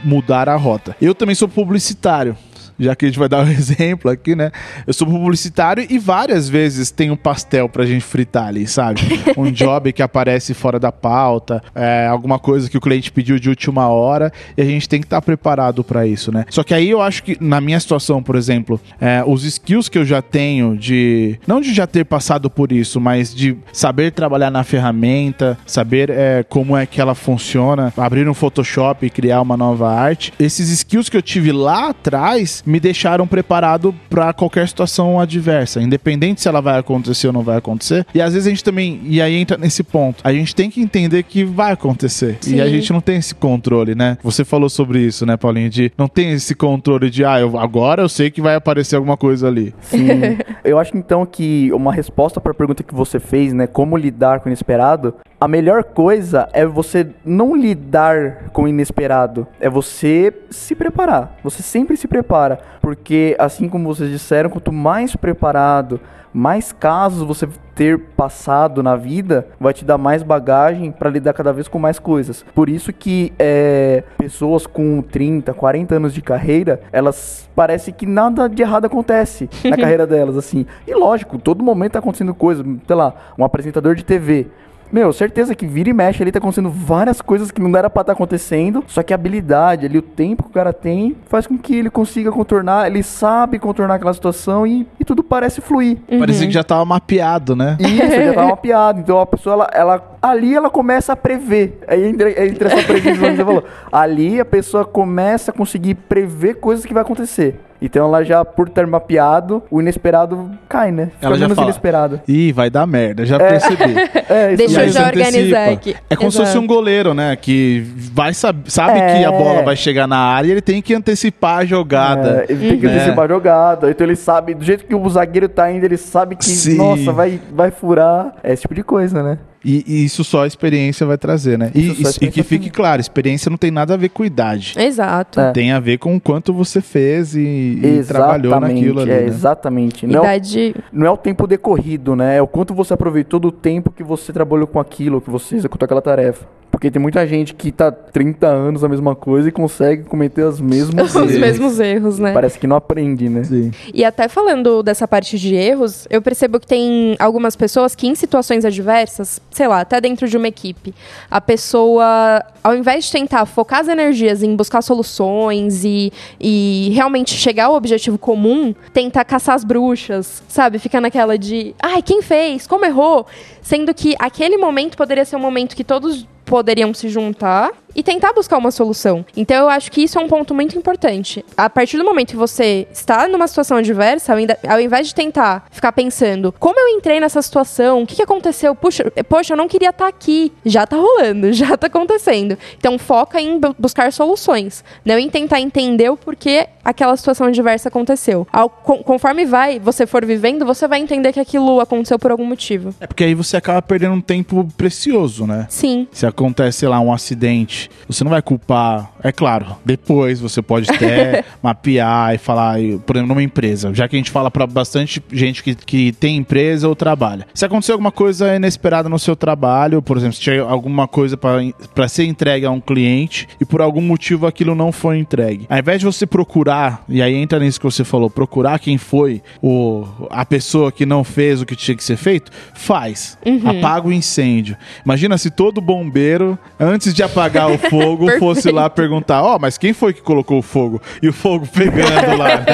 mudar 0.03 0.49
a 0.49 0.57
rota. 0.57 0.97
Eu 1.03 1.15
também 1.15 1.35
sou 1.35 1.49
publicitário 1.49 2.35
já 2.79 2.95
que 2.95 3.05
a 3.05 3.09
gente 3.09 3.19
vai 3.19 3.29
dar 3.29 3.45
um 3.45 3.49
exemplo 3.51 4.11
aqui, 4.11 4.35
né? 4.35 4.51
Eu 4.87 4.93
sou 4.93 5.07
publicitário 5.07 5.87
e 5.89 5.99
várias 5.99 6.49
vezes 6.49 6.91
tem 6.91 7.11
um 7.11 7.17
pastel 7.17 7.69
pra 7.69 7.85
gente 7.85 8.05
fritar 8.05 8.47
ali, 8.47 8.67
sabe? 8.67 9.01
Um 9.37 9.53
job 9.53 9.93
que 9.93 10.03
aparece 10.03 10.53
fora 10.53 10.81
da 10.81 10.91
pauta, 10.91 11.63
é, 11.75 12.07
alguma 12.07 12.39
coisa 12.39 12.69
que 12.69 12.77
o 12.77 12.81
cliente 12.81 13.13
pediu 13.13 13.39
de 13.39 13.49
última 13.49 13.89
hora 13.89 14.33
e 14.57 14.63
a 14.63 14.65
gente 14.65 14.89
tem 14.89 15.01
que 15.01 15.07
estar 15.07 15.19
tá 15.19 15.23
preparado 15.23 15.85
para 15.85 16.07
isso, 16.07 16.33
né? 16.33 16.45
Só 16.51 16.65
que 16.65 16.75
aí 16.75 16.91
eu 16.91 17.01
acho 17.01 17.23
que 17.23 17.37
na 17.41 17.61
minha 17.61 17.79
situação, 17.79 18.23
por 18.23 18.35
exemplo, 18.35 18.81
é, 19.01 19.23
os 19.25 19.45
skills 19.45 19.89
que 19.89 19.99
eu 19.99 20.05
já 20.05 20.21
tenho 20.21 20.77
de 20.77 21.39
não 21.47 21.61
de 21.61 21.73
já 21.73 21.87
ter 21.87 22.05
passado 22.05 22.51
por 22.51 22.73
isso, 22.73 23.01
mas 23.01 23.35
de 23.35 23.57
saber 23.73 24.13
trabalhar 24.13 24.51
na 24.51 24.65
ferramenta, 24.65 25.57
saber 25.67 26.11
é, 26.11 26.43
como 26.43 26.77
é 26.77 26.85
que 26.87 27.01
ela 27.01 27.15
funciona, 27.15 27.93
abrir 27.97 28.29
um 28.29 28.35
Photoshop 28.35 29.07
e 29.07 29.11
criar 29.11 29.41
uma 29.41 29.57
nova 29.57 29.93
arte. 29.93 30.33
Esses 30.39 30.71
skills 30.71 31.09
que 31.09 31.17
eu 31.17 31.23
tive 31.23 31.53
lá 31.53 31.91
atrás 31.91 32.63
me 32.69 32.79
deixaram 32.79 33.27
preparado 33.27 33.95
para 34.11 34.33
qualquer 34.33 34.69
situação 34.69 35.19
adversa, 35.19 35.81
independente 35.81 36.43
se 36.43 36.49
ela 36.49 36.61
vai 36.61 36.79
acontecer 36.79 37.29
ou 37.29 37.33
não 37.33 37.43
vai 37.43 37.57
acontecer. 37.57 38.07
E 38.15 38.21
às 38.21 38.35
vezes 38.35 38.47
a 38.47 38.51
gente 38.51 38.63
também, 38.63 39.01
e 39.05 39.23
aí 39.23 39.35
entra 39.35 39.57
nesse 39.57 39.83
ponto, 39.83 40.21
a 40.23 40.33
gente 40.33 40.55
tem 40.55 40.71
que 40.71 40.81
entender 40.81 41.23
que 41.23 41.45
vai 41.45 41.73
acontecer. 41.73 42.37
Sim. 42.43 42.57
E 42.57 42.61
a 42.61 42.69
gente 42.69 42.93
não 42.93 43.01
tem 43.01 43.17
esse 43.17 43.35
controle, 43.35 43.95
né? 43.95 44.19
Você 44.23 44.45
falou 44.45 44.69
sobre 44.69 45.01
isso, 45.01 45.25
né, 45.25 45.37
Paulinho? 45.37 45.71
De 45.71 45.91
não 45.97 46.09
tem 46.09 46.33
esse 46.33 46.55
controle 46.55 47.09
de, 47.09 47.25
ah, 47.25 47.41
eu, 47.41 47.59
agora 47.59 48.03
eu 48.03 48.09
sei 48.09 48.31
que 48.31 48.43
vai 48.43 48.55
aparecer 48.55 48.97
alguma 48.97 49.17
coisa 49.17 49.49
ali. 49.49 49.75
Sim. 49.81 50.09
eu 50.63 50.79
acho 50.79 50.97
então 50.97 51.25
que 51.25 51.73
uma 51.73 51.93
resposta 51.93 52.41
para 52.41 52.53
a 52.53 52.55
pergunta 52.55 52.83
que 52.83 52.95
você 52.95 53.19
fez, 53.19 53.55
né, 53.55 53.67
como 53.67 53.97
lidar 53.97 54.41
com 54.41 54.49
o 54.49 54.51
inesperado, 54.51 55.15
a 55.41 55.47
melhor 55.47 55.85
coisa 55.85 56.49
é 56.53 56.67
você 56.67 57.07
não 57.25 57.55
lidar 57.55 58.51
com 58.53 58.65
o 58.65 58.69
inesperado, 58.69 59.47
é 59.61 59.71
você 59.71 60.35
se 60.51 60.75
preparar. 60.75 61.39
Você 61.45 61.63
sempre 61.63 61.97
se 61.97 62.09
prepara, 62.09 62.58
porque 62.81 63.37
assim 63.39 63.69
como 63.69 63.93
vocês 63.95 64.11
disseram, 64.11 64.51
quanto 64.51 64.73
mais 64.73 65.15
preparado, 65.15 66.01
mais 66.33 66.73
casos 66.73 67.27
você 67.27 67.49
ter 67.75 67.99
passado 67.99 68.83
na 68.83 68.97
vida, 68.97 69.47
vai 69.59 69.73
te 69.73 69.85
dar 69.85 69.99
mais 69.99 70.23
bagagem 70.23 70.91
para 70.91 71.11
lidar 71.11 71.33
cada 71.33 71.53
vez 71.53 71.69
com 71.69 71.79
mais 71.79 71.99
coisas. 71.99 72.45
Por 72.55 72.69
isso 72.69 72.93
que 72.93 73.33
é, 73.39 74.03
pessoas 74.17 74.67
com 74.67 75.01
30, 75.01 75.55
40 75.55 75.95
anos 75.95 76.13
de 76.13 76.21
carreira, 76.21 76.81
elas 76.93 77.49
parece 77.55 77.93
que 77.93 78.07
nada 78.07 78.49
de 78.49 78.63
errado 78.63 78.85
acontece 78.85 79.49
na 79.65 79.77
carreira 79.79 80.07
delas, 80.07 80.37
assim. 80.37 80.67
E 80.87 80.95
lógico, 80.95 81.39
todo 81.39 81.63
momento 81.63 81.93
tá 81.93 81.99
acontecendo 81.99 82.35
coisa, 82.35 82.65
sei 82.87 82.97
lá, 82.97 83.15
um 83.39 83.45
apresentador 83.45 83.95
de 83.95 84.05
TV 84.05 84.49
meu, 84.93 85.13
certeza 85.13 85.55
que 85.55 85.67
vira 85.67 85.91
e 85.91 85.93
mexe 85.93 86.23
ali 86.23 86.33
tá 86.33 86.39
acontecendo 86.39 86.71
várias 86.71 87.21
coisas 87.21 87.51
que 87.51 87.61
não 87.61 87.77
era 87.77 87.91
pra 87.91 88.03
estar 88.03 88.13
tá 88.13 88.17
acontecendo, 88.17 88.85
só 88.87 89.03
que 89.03 89.13
a 89.13 89.17
habilidade 89.17 89.87
ali, 89.87 89.99
o 89.99 90.03
tempo 90.03 90.45
que 90.45 90.51
o 90.51 90.53
cara 90.53 90.73
tem, 90.73 91.17
faz 91.27 91.47
com 91.47 91.59
que 91.59 91.75
ele 91.75 91.91
consiga 91.91 92.31
contornar, 92.33 92.87
ele 92.87 93.03
sabe 93.03 93.59
contornar 93.59 93.95
aquela 93.95 94.15
situação 94.15 94.67
e, 94.67 94.87
e 94.99 95.05
tudo 95.05 95.23
parece 95.23 95.61
fluir. 95.61 95.99
Uhum. 96.11 96.21
Parecia 96.21 96.47
que 96.47 96.53
já 96.53 96.65
tava 96.65 96.85
mapeado, 96.85 97.55
né? 97.55 97.77
Isso, 97.81 98.25
já 98.25 98.35
tava 98.35 98.49
mapeado. 98.51 99.01
Então 99.01 99.21
a 99.21 99.27
pessoa, 99.27 99.55
ela, 99.55 99.71
ela 99.73 100.19
ali 100.23 100.55
ela 100.55 100.71
começa 100.71 101.13
a 101.13 101.17
prever. 101.17 101.81
Aí 101.87 102.09
entre, 102.09 102.47
entre 102.47 102.69
essa 102.69 102.83
previsão 102.83 103.31
que 103.31 103.37
você 103.37 103.45
falou. 103.45 103.65
Ali 103.93 104.41
a 104.41 104.45
pessoa 104.45 104.85
começa 104.85 105.51
a 105.51 105.55
conseguir 105.55 105.95
prever 105.95 106.55
coisas 106.55 106.85
que 106.85 106.95
vai 106.95 107.03
acontecer. 107.03 107.61
Então 107.81 108.07
ela 108.07 108.25
já, 108.25 108.45
por 108.45 108.69
ter 108.69 108.87
mapeado, 108.87 109.63
o 109.71 109.81
inesperado 109.81 110.51
cai, 110.69 110.91
né? 110.91 111.11
Fica 111.15 111.27
ela 111.27 111.39
já 111.39 111.49
fala, 111.49 111.69
inesperado. 111.69 112.21
Ih, 112.27 112.53
vai 112.53 112.69
dar 112.69 112.87
merda, 112.87 113.25
já 113.25 113.37
é. 113.37 113.39
percebi. 113.39 113.95
é, 114.29 114.57
Deixa 114.57 114.85
eu 114.85 114.89
já 114.89 115.07
organizar 115.07 115.69
aqui. 115.71 115.97
É 116.11 116.17
como 116.17 116.29
Exato. 116.29 116.47
se 116.47 116.53
fosse 116.53 116.59
um 116.59 116.67
goleiro, 116.67 117.15
né? 117.15 117.37
Que 117.37 117.85
vai 118.13 118.35
sabe, 118.35 118.71
sabe 118.71 118.99
é. 118.99 119.19
que 119.19 119.25
a 119.25 119.31
bola 119.31 119.63
vai 119.63 119.77
chegar 119.77 120.07
na 120.07 120.19
área 120.19 120.49
e 120.49 120.51
ele 120.53 120.61
tem 120.61 120.83
que 120.83 120.95
antecipar 120.95 121.59
a 121.59 121.65
jogada. 121.65 122.45
É, 122.49 122.53
ele 122.53 122.69
tem 122.69 122.81
que 122.81 122.87
uhum. 122.87 122.93
antecipar 122.93 123.25
a 123.25 123.29
jogada. 123.29 123.91
Então 123.91 124.07
ele 124.07 124.17
sabe, 124.17 124.55
do 124.55 124.65
jeito 124.65 124.85
que 124.85 124.95
o 124.95 125.09
zagueiro 125.09 125.49
tá 125.49 125.71
indo, 125.71 125.85
ele 125.85 125.97
sabe 125.97 126.37
que, 126.37 126.45
Sim. 126.45 126.77
nossa, 126.77 127.13
vai, 127.13 127.41
vai 127.53 127.71
furar. 127.71 128.35
É 128.43 128.53
esse 128.53 128.63
tipo 128.63 128.75
de 128.75 128.83
coisa, 128.83 129.23
né? 129.23 129.39
E, 129.65 129.85
e, 129.87 130.05
isso 130.05 130.23
só 130.23 130.45
a 130.45 130.47
experiência 130.47 131.07
vai 131.07 131.19
trazer, 131.19 131.59
né? 131.59 131.71
E, 131.75 132.03
e, 132.21 132.31
que 132.31 132.43
fique 132.43 132.71
claro, 132.71 133.01
experiência 133.01 133.51
não 133.51 133.57
tem 133.57 133.71
nada 133.71 133.95
a 133.95 133.97
ver 133.97 134.09
com 134.11 134.25
idade. 134.25 134.75
Exato. 134.79 135.41
É. 135.41 135.53
Tem 135.53 135.73
a 135.73 135.81
ver 135.81 135.99
com 135.99 136.15
o 136.17 136.21
quanto 136.21 136.53
você 136.53 136.81
fez 136.81 137.35
e, 137.35 137.81
e 137.83 138.05
trabalhou 138.07 138.59
naquilo 138.61 139.01
ali. 139.01 139.11
É, 139.11 139.21
né? 139.21 139.27
Exatamente. 139.27 140.07
Não, 140.07 140.23
idade... 140.23 140.75
é 140.77 140.79
o, 140.79 140.83
não 140.93 141.07
é 141.07 141.11
o 141.11 141.17
tempo 141.17 141.47
decorrido, 141.47 142.15
né? 142.15 142.37
É 142.37 142.43
o 142.43 142.47
quanto 142.47 142.73
você 142.73 142.95
aproveitou 142.95 143.41
do 143.41 143.51
tempo 143.51 143.91
que 143.91 144.03
você 144.03 144.33
trabalhou 144.33 144.67
com 144.67 144.79
aquilo, 144.79 145.21
que 145.21 145.31
você 145.31 145.57
executou 145.57 145.85
aquela 145.85 146.03
tarefa. 146.03 146.47
Porque 146.79 146.93
tem 146.93 147.03
muita 147.03 147.27
gente 147.27 147.55
que 147.55 147.73
tá 147.73 147.91
30 147.91 148.47
anos 148.47 148.85
a 148.85 148.89
mesma 148.89 149.17
coisa 149.17 149.49
e 149.49 149.51
consegue 149.51 150.05
cometer 150.05 150.45
os 150.47 150.61
mesmos 150.61 151.13
erros. 151.13 151.33
Os 151.33 151.37
mesmos 151.37 151.81
erros, 151.81 152.19
né? 152.21 152.33
Parece 152.33 152.57
que 152.57 152.69
não 152.69 152.77
aprende, 152.77 153.29
né? 153.29 153.43
Sim. 153.43 153.73
E 153.93 154.05
até 154.05 154.29
falando 154.29 154.81
dessa 154.81 155.09
parte 155.09 155.37
de 155.41 155.57
erros, 155.57 156.07
eu 156.09 156.23
percebo 156.23 156.61
que 156.61 156.69
tem 156.69 157.17
algumas 157.19 157.57
pessoas 157.57 157.97
que 157.97 158.07
em 158.07 158.15
situações 158.15 158.65
adversas, 158.65 159.41
sei 159.51 159.67
lá, 159.67 159.81
até 159.81 160.01
dentro 160.01 160.29
de 160.29 160.37
uma 160.37 160.47
equipe, 160.47 160.95
a 161.29 161.41
pessoa, 161.41 162.45
ao 162.63 162.77
invés 162.77 163.07
de 163.07 163.11
tentar 163.11 163.45
focar 163.45 163.81
as 163.81 163.89
energias 163.89 164.45
em 164.45 164.55
buscar 164.55 164.81
soluções 164.81 165.83
e, 165.83 166.13
e 166.41 166.93
realmente 166.95 167.35
chegar 167.35 167.65
ao 167.65 167.75
objetivo 167.75 168.17
comum, 168.17 168.73
tenta 168.93 169.25
caçar 169.25 169.57
as 169.57 169.65
bruxas, 169.65 170.45
sabe? 170.47 170.79
Fica 170.79 171.01
naquela 171.01 171.37
de, 171.37 171.75
ai, 171.83 172.03
quem 172.03 172.23
fez? 172.23 172.69
Como 172.69 172.85
errou? 172.85 173.27
Sendo 173.63 173.93
que 173.93 174.15
aquele 174.21 174.57
momento 174.57 174.97
poderia 174.97 175.25
ser 175.25 175.35
um 175.35 175.41
momento 175.41 175.75
que 175.75 175.83
todos 175.83 176.25
poderiam 176.49 176.95
se 176.95 177.09
juntar 177.09 177.71
e 177.99 178.03
tentar 178.05 178.33
buscar 178.33 178.57
uma 178.59 178.71
solução. 178.71 179.27
Então 179.37 179.57
eu 179.57 179.69
acho 179.69 179.91
que 179.91 180.01
isso 180.05 180.17
é 180.19 180.23
um 180.23 180.29
ponto 180.29 180.55
muito 180.55 180.79
importante. 180.79 181.45
A 181.57 181.69
partir 181.69 181.99
do 181.99 182.05
momento 182.05 182.29
que 182.31 182.37
você 182.37 182.87
está 182.93 183.27
numa 183.27 183.49
situação 183.49 183.77
adversa, 183.77 184.35
ao 184.69 184.81
invés 184.81 185.09
de 185.09 185.15
tentar 185.17 185.67
ficar 185.73 185.91
pensando 185.91 186.55
como 186.61 186.79
eu 186.79 186.97
entrei 186.97 187.19
nessa 187.19 187.43
situação, 187.43 188.03
o 188.03 188.07
que, 188.07 188.23
aconteceu, 188.23 188.73
puxa, 188.75 189.11
poxa, 189.29 189.53
eu 189.53 189.57
não 189.57 189.67
queria 189.67 189.91
estar 189.91 190.07
aqui. 190.07 190.53
Já 190.65 190.87
tá 190.87 190.97
rolando, 190.97 191.53
já 191.53 191.77
tá 191.77 191.89
acontecendo. 191.89 192.57
Então 192.79 192.97
foca 193.01 193.41
em 193.41 193.59
bu- 193.59 193.75
buscar 193.77 194.13
soluções, 194.13 194.85
não 195.05 195.19
em 195.19 195.29
tentar 195.29 195.61
entender 195.61 196.09
o 196.09 196.17
porquê 196.17 196.69
aquela 196.85 197.17
situação 197.17 197.49
adversa 197.49 197.89
aconteceu. 197.89 198.47
Ao- 198.53 198.71
con- 198.71 199.03
conforme 199.03 199.45
vai, 199.45 199.81
você 199.81 200.07
for 200.07 200.25
vivendo, 200.25 200.65
você 200.65 200.87
vai 200.87 201.01
entender 201.01 201.33
que 201.33 201.41
aquilo 201.41 201.81
aconteceu 201.81 202.17
por 202.19 202.31
algum 202.31 202.45
motivo. 202.45 202.95
É 203.01 203.09
porque 203.09 203.25
aí 203.25 203.35
você 203.35 203.57
acaba 203.57 203.83
perdendo 203.83 204.15
um 204.15 204.21
tempo 204.21 204.67
precioso, 204.77 205.47
né? 205.49 205.67
Sim. 205.69 206.07
Se 206.13 206.25
acontece, 206.27 206.79
sei 206.79 206.89
lá, 206.89 207.01
um 207.01 207.13
acidente, 207.13 207.88
você 208.07 208.25
não 208.25 208.31
vai 208.31 208.43
culpar. 208.43 209.13
É 209.23 209.33
claro, 209.33 209.77
depois 209.85 210.41
você 210.41 210.63
pode 210.63 210.91
até 210.91 211.45
mapear 211.63 212.35
e 212.35 212.39
falar, 212.39 212.77
por 213.07 213.17
exemplo, 213.17 213.35
numa 213.35 213.43
empresa. 213.43 213.93
Já 213.95 214.09
que 214.09 214.17
a 214.17 214.19
gente 214.19 214.31
fala 214.31 214.51
pra 214.51 214.67
bastante 214.67 215.23
gente 215.33 215.63
que, 215.63 215.75
que 215.75 216.13
tem 216.13 216.37
empresa 216.37 216.89
ou 216.89 216.95
trabalha. 216.95 217.47
Se 217.55 217.65
acontecer 217.65 217.93
alguma 217.93 218.13
coisa 218.13 218.55
inesperada 218.55 219.09
no 219.09 219.19
seu 219.19 219.37
trabalho, 219.37 220.03
por 220.03 220.17
exemplo, 220.17 220.35
se 220.35 220.41
tiver 220.41 220.61
alguma 220.61 221.07
coisa 221.07 221.37
para 221.37 222.09
ser 222.09 222.25
entregue 222.25 222.67
a 222.67 222.71
um 222.71 222.81
cliente 222.81 223.49
e 223.61 223.65
por 223.65 223.81
algum 223.81 224.01
motivo 224.01 224.47
aquilo 224.47 224.75
não 224.75 224.93
foi 224.93 225.19
entregue. 225.19 225.67
Ao 225.69 225.79
invés 225.79 226.01
de 226.01 226.07
você 226.07 226.27
procurar, 226.27 227.05
e 227.09 227.23
aí 227.23 227.35
entra 227.35 227.59
nisso 227.59 227.79
que 227.79 227.85
você 227.85 228.05
falou, 228.05 228.31
procurar 228.31 228.79
quem 228.79 228.99
foi 228.99 229.43
o, 229.63 230.07
a 230.31 230.45
pessoa 230.45 230.91
que 230.91 231.07
não 231.07 231.25
fez 231.25 231.61
o 231.61 231.67
que 231.67 231.77
tinha 231.77 231.97
que 231.97 232.05
ser 232.05 232.17
feito, 232.17 232.51
faz. 232.75 233.39
Apaga 233.65 234.09
o 234.09 234.13
incêndio. 234.13 234.77
Imagina 235.05 235.39
se 235.39 235.51
todo 235.51 235.81
bombeiro, 235.81 236.59
antes 236.79 237.15
de 237.15 237.23
apagar 237.23 237.71
o 237.71 237.78
fogo, 237.79 238.29
fosse 238.39 238.71
lá 238.71 238.89
perguntar: 238.91 239.43
Ó, 239.43 239.59
mas 239.59 239.79
quem 239.79 239.93
foi 239.93 240.13
que 240.13 240.21
colocou 240.23 240.59
o 240.59 240.63
fogo? 240.63 241.01
E 241.23 241.29
o 241.29 241.33
fogo 241.33 241.67
pegando 241.67 242.37
lá, 242.37 242.49
né? 242.59 242.65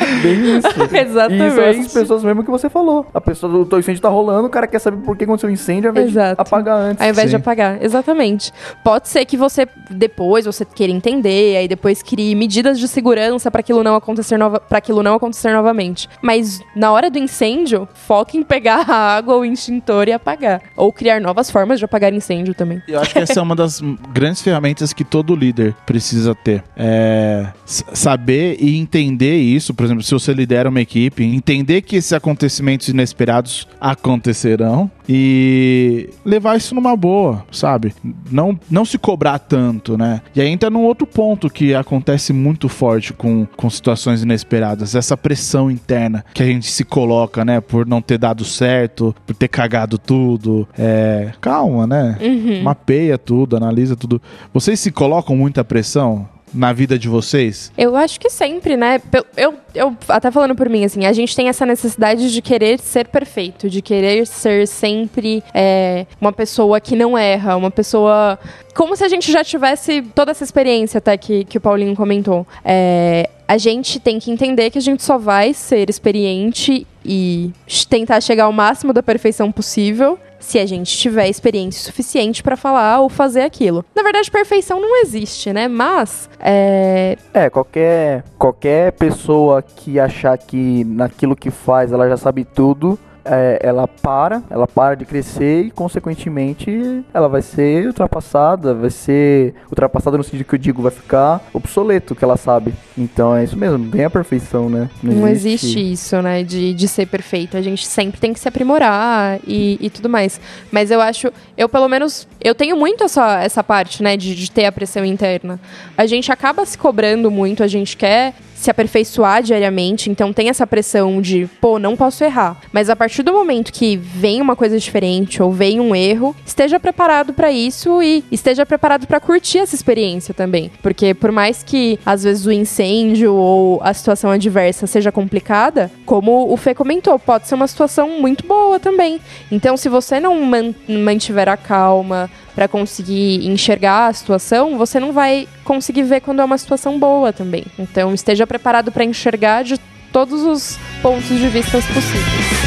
Bem 0.22 0.56
isso. 0.58 0.68
Exatamente. 0.94 1.44
E 1.46 1.50
são 1.54 1.64
essas 1.64 1.92
pessoas 1.92 2.24
mesmo 2.24 2.42
que 2.44 2.50
você 2.50 2.68
falou. 2.68 3.06
A 3.14 3.20
pessoa 3.20 3.52
do 3.52 3.64
teu 3.66 3.78
incêndio 3.78 4.00
tá 4.02 4.08
rolando, 4.08 4.46
o 4.46 4.50
cara 4.50 4.66
quer 4.66 4.78
saber 4.78 4.98
por 5.04 5.16
que 5.16 5.24
aconteceu 5.24 5.48
o 5.48 5.52
incêndio, 5.52 5.90
ao 5.90 5.92
invés 5.94 6.08
Exato. 6.10 6.34
de 6.36 6.40
apagar 6.42 6.78
antes. 6.78 7.02
Ao 7.02 7.08
invés 7.08 7.26
Sim. 7.30 7.30
de 7.30 7.36
apagar, 7.36 7.82
exatamente. 7.82 8.52
Pode 8.84 9.08
ser 9.08 9.24
que 9.24 9.36
você 9.36 9.66
depois 9.90 10.44
você 10.46 10.64
queira 10.64 10.92
entender, 10.92 11.56
aí 11.56 11.68
depois 11.68 12.02
crie 12.02 12.34
medidas 12.34 12.78
de 12.78 12.88
segurança 12.88 13.50
para 13.50 13.60
aquilo 13.60 13.82
não 13.82 13.94
acontecer 13.94 14.36
nova, 14.36 14.60
para 14.60 14.78
aquilo 14.78 15.02
não 15.02 15.14
acontecer 15.14 15.52
novamente. 15.52 16.08
Mas 16.22 16.60
na 16.74 16.90
hora 16.92 17.10
do 17.10 17.18
incêndio, 17.18 17.88
foque 17.94 18.36
em 18.38 18.42
pegar 18.42 18.88
a 18.90 19.16
água, 19.16 19.36
o 19.36 19.44
extintor 19.44 20.08
e 20.08 20.12
apagar, 20.12 20.60
ou 20.76 20.92
criar 20.92 21.20
novas 21.20 21.50
formas 21.50 21.78
de 21.78 21.84
apagar 21.84 22.12
incêndio 22.12 22.54
também. 22.54 22.82
Eu 22.88 23.00
acho 23.00 23.12
que 23.12 23.18
essa 23.18 23.38
é 23.38 23.42
uma 23.42 23.54
das 23.56 23.80
m- 23.80 23.98
grandes 24.36 24.42
ferramentas 24.42 24.92
que 24.92 25.04
todo 25.04 25.34
líder 25.34 25.74
precisa 25.86 26.34
ter. 26.34 26.62
É 26.76 27.46
saber 27.66 28.56
e 28.60 28.76
entender 28.76 29.36
isso, 29.36 29.74
por 29.74 29.84
exemplo, 29.84 30.02
se 30.02 30.12
você 30.12 30.32
lidera 30.32 30.68
uma 30.68 30.80
equipe, 30.80 31.24
entender 31.24 31.82
que 31.82 31.96
esses 31.96 32.12
acontecimentos 32.12 32.88
inesperados 32.88 33.66
acontecerão 33.80 34.90
e 35.08 36.10
levar 36.24 36.56
isso 36.56 36.74
numa 36.74 36.96
boa, 36.96 37.44
sabe? 37.50 37.94
Não, 38.30 38.58
não 38.70 38.84
se 38.84 38.98
cobrar 38.98 39.38
tanto, 39.38 39.96
né? 39.96 40.20
E 40.34 40.40
aí 40.40 40.48
entra 40.48 40.70
num 40.70 40.84
outro 40.84 41.06
ponto 41.06 41.48
que 41.48 41.74
acontece 41.74 42.32
muito 42.32 42.68
forte 42.68 43.12
com, 43.12 43.46
com 43.56 43.70
situações 43.70 44.22
inesperadas, 44.22 44.94
essa 44.94 45.16
pressão 45.16 45.70
interna 45.70 46.24
que 46.34 46.42
a 46.42 46.46
gente 46.46 46.66
se 46.66 46.84
coloca, 46.84 47.44
né? 47.44 47.60
Por 47.60 47.86
não 47.86 48.00
ter 48.00 48.18
dado 48.18 48.44
certo, 48.44 49.14
por 49.26 49.34
ter 49.34 49.48
cagado 49.48 49.98
tudo. 49.98 50.66
É, 50.76 51.32
calma, 51.40 51.86
né? 51.86 52.18
Mapeia 52.62 53.18
tudo, 53.18 53.56
analisa 53.56 53.96
tudo. 53.96 54.20
Vocês 54.52 54.80
se 54.80 54.90
colocam 54.90 55.36
muita 55.36 55.64
pressão 55.64 56.28
na 56.52 56.72
vida 56.72 56.98
de 56.98 57.08
vocês? 57.08 57.72
Eu 57.76 57.96
acho 57.96 58.18
que 58.18 58.30
sempre, 58.30 58.76
né? 58.76 59.00
Eu, 59.36 59.54
eu 59.74 59.96
até 60.08 60.30
falando 60.30 60.54
por 60.54 60.68
mim, 60.68 60.84
assim, 60.84 61.04
a 61.04 61.12
gente 61.12 61.34
tem 61.36 61.48
essa 61.48 61.66
necessidade 61.66 62.32
de 62.32 62.42
querer 62.42 62.78
ser 62.80 63.08
perfeito, 63.08 63.68
de 63.68 63.82
querer 63.82 64.26
ser 64.26 64.66
sempre 64.66 65.42
é, 65.52 66.06
uma 66.20 66.32
pessoa 66.32 66.80
que 66.80 66.96
não 66.96 67.16
erra, 67.16 67.56
uma 67.56 67.70
pessoa. 67.70 68.38
Como 68.74 68.96
se 68.96 69.04
a 69.04 69.08
gente 69.08 69.30
já 69.30 69.42
tivesse 69.44 70.02
toda 70.14 70.30
essa 70.30 70.44
experiência 70.44 70.98
até 70.98 71.16
que, 71.16 71.44
que 71.44 71.58
o 71.58 71.60
Paulinho 71.60 71.94
comentou. 71.96 72.46
É, 72.64 73.28
a 73.48 73.58
gente 73.58 74.00
tem 74.00 74.18
que 74.18 74.30
entender 74.30 74.70
que 74.70 74.78
a 74.78 74.82
gente 74.82 75.02
só 75.02 75.18
vai 75.18 75.54
ser 75.54 75.88
experiente 75.88 76.86
e 77.04 77.52
tentar 77.88 78.20
chegar 78.20 78.44
ao 78.44 78.52
máximo 78.52 78.92
da 78.92 79.02
perfeição 79.02 79.52
possível 79.52 80.18
se 80.46 80.60
a 80.60 80.64
gente 80.64 80.96
tiver 80.96 81.28
experiência 81.28 81.82
suficiente 81.82 82.40
pra 82.40 82.56
falar 82.56 83.00
ou 83.00 83.08
fazer 83.08 83.42
aquilo. 83.42 83.84
Na 83.92 84.02
verdade, 84.04 84.30
perfeição 84.30 84.80
não 84.80 85.02
existe, 85.02 85.52
né? 85.52 85.66
Mas 85.66 86.30
é, 86.38 87.18
É, 87.34 87.50
qualquer, 87.50 88.22
qualquer 88.38 88.92
pessoa 88.92 89.60
que 89.60 89.98
achar 89.98 90.38
que 90.38 90.84
naquilo 90.84 91.34
que 91.34 91.50
faz 91.50 91.90
ela 91.90 92.08
já 92.08 92.16
sabe 92.16 92.44
tudo, 92.44 92.96
é, 93.26 93.58
ela 93.62 93.86
para, 93.86 94.42
ela 94.48 94.66
para 94.66 94.94
de 94.94 95.04
crescer 95.04 95.62
e, 95.62 95.70
consequentemente, 95.70 97.04
ela 97.12 97.28
vai 97.28 97.42
ser 97.42 97.86
ultrapassada, 97.86 98.74
vai 98.74 98.90
ser 98.90 99.54
ultrapassada 99.68 100.16
no 100.16 100.24
sentido 100.24 100.44
que 100.44 100.54
eu 100.54 100.58
digo, 100.58 100.82
vai 100.82 100.92
ficar 100.92 101.40
obsoleto 101.52 102.14
o 102.14 102.16
que 102.16 102.24
ela 102.24 102.36
sabe. 102.36 102.72
Então 102.96 103.34
é 103.34 103.44
isso 103.44 103.56
mesmo, 103.56 103.78
não 103.78 103.90
tem 103.90 104.04
a 104.04 104.10
perfeição, 104.10 104.70
né? 104.70 104.88
Não 105.02 105.28
existe 105.28 105.92
isso, 105.92 106.20
né? 106.22 106.42
De, 106.42 106.72
de 106.72 106.88
ser 106.88 107.06
perfeito. 107.06 107.56
A 107.56 107.62
gente 107.62 107.86
sempre 107.86 108.20
tem 108.20 108.32
que 108.32 108.40
se 108.40 108.48
aprimorar 108.48 109.38
e, 109.46 109.78
e 109.80 109.90
tudo 109.90 110.08
mais. 110.08 110.40
Mas 110.70 110.90
eu 110.90 111.00
acho, 111.00 111.32
eu 111.56 111.68
pelo 111.68 111.88
menos, 111.88 112.26
eu 112.42 112.54
tenho 112.54 112.76
muito 112.76 113.04
essa, 113.04 113.42
essa 113.42 113.64
parte, 113.64 114.02
né? 114.02 114.16
De, 114.16 114.34
de 114.34 114.50
ter 114.50 114.66
a 114.66 114.72
pressão 114.72 115.04
interna. 115.04 115.60
A 115.96 116.06
gente 116.06 116.30
acaba 116.30 116.64
se 116.64 116.78
cobrando 116.78 117.30
muito, 117.30 117.62
a 117.62 117.66
gente 117.66 117.96
quer 117.96 118.34
se 118.56 118.70
aperfeiçoar 118.70 119.42
diariamente, 119.42 120.10
então 120.10 120.32
tem 120.32 120.48
essa 120.48 120.66
pressão 120.66 121.20
de, 121.20 121.48
pô, 121.60 121.78
não 121.78 121.94
posso 121.94 122.24
errar. 122.24 122.56
Mas 122.72 122.88
a 122.90 122.96
partir 122.96 123.22
do 123.22 123.32
momento 123.32 123.72
que 123.72 123.96
vem 123.96 124.40
uma 124.40 124.56
coisa 124.56 124.78
diferente 124.78 125.42
ou 125.42 125.52
vem 125.52 125.78
um 125.78 125.94
erro, 125.94 126.34
esteja 126.44 126.80
preparado 126.80 127.32
pra 127.32 127.52
isso 127.52 128.02
e 128.02 128.24
esteja 128.32 128.64
preparado 128.64 129.06
pra 129.06 129.20
curtir 129.20 129.58
essa 129.58 129.74
experiência 129.74 130.32
também. 130.32 130.70
Porque 130.82 131.12
por 131.14 131.30
mais 131.30 131.62
que 131.62 131.98
às 132.04 132.24
vezes 132.24 132.46
o 132.46 132.52
incêndio 132.52 133.34
ou 133.34 133.80
a 133.82 133.92
situação 133.92 134.30
adversa 134.30 134.86
seja 134.86 135.12
complicada, 135.12 135.90
como 136.04 136.50
o 136.52 136.56
Fê 136.56 136.74
comentou, 136.74 137.18
pode 137.18 137.46
ser 137.46 137.54
uma 137.54 137.68
situação 137.68 138.20
muito 138.20 138.46
boa 138.46 138.80
também. 138.80 139.20
Então, 139.52 139.76
se 139.76 139.88
você 139.88 140.18
não 140.18 140.40
man- 140.42 140.74
mantiver 140.88 141.48
a 141.48 141.56
calma 141.56 142.30
pra 142.56 142.66
conseguir 142.66 143.46
enxergar 143.46 144.08
a 144.08 144.12
situação, 144.14 144.78
você 144.78 144.98
não 144.98 145.12
vai 145.12 145.46
conseguir 145.62 146.02
ver 146.04 146.22
quando 146.22 146.40
é 146.40 146.44
uma 146.44 146.56
situação 146.56 146.98
boa 146.98 147.30
também. 147.30 147.66
Então, 147.78 148.14
esteja 148.14 148.46
preparado 148.46 148.90
pra 148.90 149.04
enxergar 149.04 149.62
de 149.62 149.78
todos 150.10 150.42
os 150.42 150.78
pontos 151.02 151.28
de 151.28 151.48
vista 151.48 151.76
possíveis. 151.76 152.65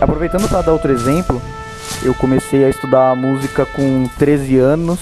Aproveitando 0.00 0.48
para 0.48 0.62
dar 0.62 0.72
outro 0.72 0.92
exemplo, 0.92 1.42
eu 2.04 2.14
comecei 2.14 2.64
a 2.64 2.68
estudar 2.68 3.16
música 3.16 3.66
com 3.66 4.06
13 4.16 4.56
anos, 4.56 5.00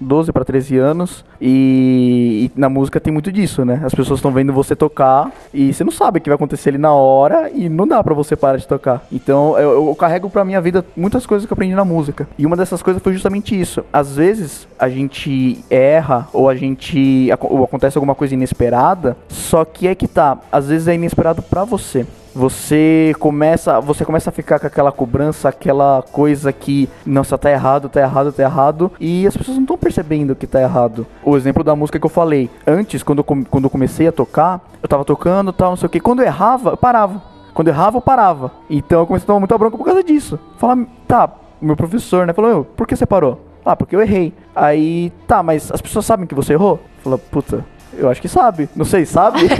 12 0.00 0.32
para 0.32 0.42
13 0.42 0.78
anos, 0.78 1.22
e, 1.38 2.50
e 2.56 2.58
na 2.58 2.70
música 2.70 2.98
tem 2.98 3.12
muito 3.12 3.30
disso, 3.30 3.62
né? 3.62 3.82
As 3.84 3.94
pessoas 3.94 4.20
estão 4.20 4.32
vendo 4.32 4.50
você 4.50 4.74
tocar 4.74 5.30
e 5.52 5.70
você 5.70 5.84
não 5.84 5.92
sabe 5.92 6.18
o 6.18 6.22
que 6.22 6.30
vai 6.30 6.36
acontecer 6.36 6.70
ali 6.70 6.78
na 6.78 6.94
hora 6.94 7.50
e 7.54 7.68
não 7.68 7.86
dá 7.86 8.02
para 8.02 8.14
você 8.14 8.34
parar 8.34 8.56
de 8.56 8.66
tocar. 8.66 9.06
Então 9.12 9.58
eu, 9.58 9.86
eu 9.88 9.94
carrego 9.94 10.30
pra 10.30 10.46
minha 10.46 10.62
vida 10.62 10.82
muitas 10.96 11.26
coisas 11.26 11.46
que 11.46 11.52
eu 11.52 11.54
aprendi 11.54 11.74
na 11.74 11.84
música. 11.84 12.26
E 12.38 12.46
uma 12.46 12.56
dessas 12.56 12.82
coisas 12.82 13.02
foi 13.02 13.12
justamente 13.12 13.58
isso. 13.58 13.84
Às 13.92 14.16
vezes 14.16 14.66
a 14.78 14.88
gente 14.88 15.62
erra 15.68 16.26
ou 16.32 16.48
a 16.48 16.54
gente 16.54 17.28
ou 17.38 17.64
acontece 17.64 17.98
alguma 17.98 18.14
coisa 18.14 18.32
inesperada, 18.32 19.14
só 19.28 19.62
que 19.62 19.86
é 19.86 19.94
que 19.94 20.08
tá, 20.08 20.38
às 20.50 20.68
vezes 20.68 20.88
é 20.88 20.94
inesperado 20.94 21.42
pra 21.42 21.64
você 21.64 22.06
você 22.38 23.12
começa, 23.18 23.80
você 23.80 24.04
começa 24.04 24.30
a 24.30 24.32
ficar 24.32 24.60
com 24.60 24.66
aquela 24.68 24.92
cobrança, 24.92 25.48
aquela 25.48 26.04
coisa 26.12 26.52
que 26.52 26.88
só 27.24 27.36
tá 27.36 27.50
errado, 27.50 27.88
tá 27.88 28.00
errado, 28.00 28.32
tá 28.32 28.44
errado, 28.44 28.92
e 29.00 29.26
as 29.26 29.36
pessoas 29.36 29.56
não 29.56 29.64
estão 29.64 29.76
percebendo 29.76 30.36
que 30.36 30.46
tá 30.46 30.62
errado. 30.62 31.04
O 31.24 31.36
exemplo 31.36 31.64
da 31.64 31.74
música 31.74 31.98
que 31.98 32.06
eu 32.06 32.10
falei, 32.10 32.48
antes 32.64 33.02
quando 33.02 33.18
eu, 33.18 33.24
quando 33.24 33.64
eu 33.64 33.70
comecei 33.70 34.06
a 34.06 34.12
tocar, 34.12 34.60
eu 34.80 34.88
tava 34.88 35.04
tocando, 35.04 35.52
tal, 35.52 35.70
não 35.70 35.76
sei 35.76 35.88
o 35.88 35.90
que, 35.90 35.98
quando 35.98 36.20
eu 36.20 36.26
errava, 36.26 36.70
eu 36.70 36.76
parava. 36.76 37.20
Quando 37.52 37.66
eu 37.66 37.74
errava, 37.74 37.96
eu 37.96 38.02
parava. 38.02 38.52
Então 38.70 39.00
eu 39.00 39.06
comecei 39.06 39.24
a 39.24 39.26
tomar 39.26 39.40
muita 39.40 39.58
bronca 39.58 39.76
por 39.76 39.84
causa 39.84 40.04
disso. 40.04 40.38
Falar, 40.58 40.78
tá, 41.08 41.28
meu 41.60 41.74
professor, 41.74 42.24
né, 42.24 42.32
falou, 42.32 42.50
"Meu, 42.52 42.64
por 42.64 42.86
que 42.86 42.94
você 42.94 43.04
parou? 43.04 43.40
Ah, 43.64 43.74
porque 43.74 43.96
eu 43.96 44.00
errei. 44.00 44.32
Aí, 44.54 45.12
tá, 45.26 45.42
mas 45.42 45.72
as 45.72 45.82
pessoas 45.82 46.06
sabem 46.06 46.24
que 46.24 46.36
você 46.36 46.52
errou? 46.52 46.78
Fala, 47.02 47.18
puta, 47.18 47.64
eu 47.98 48.08
acho 48.08 48.20
que 48.20 48.28
sabe. 48.28 48.68
Não 48.74 48.84
sei, 48.84 49.04
sabe? 49.04 49.40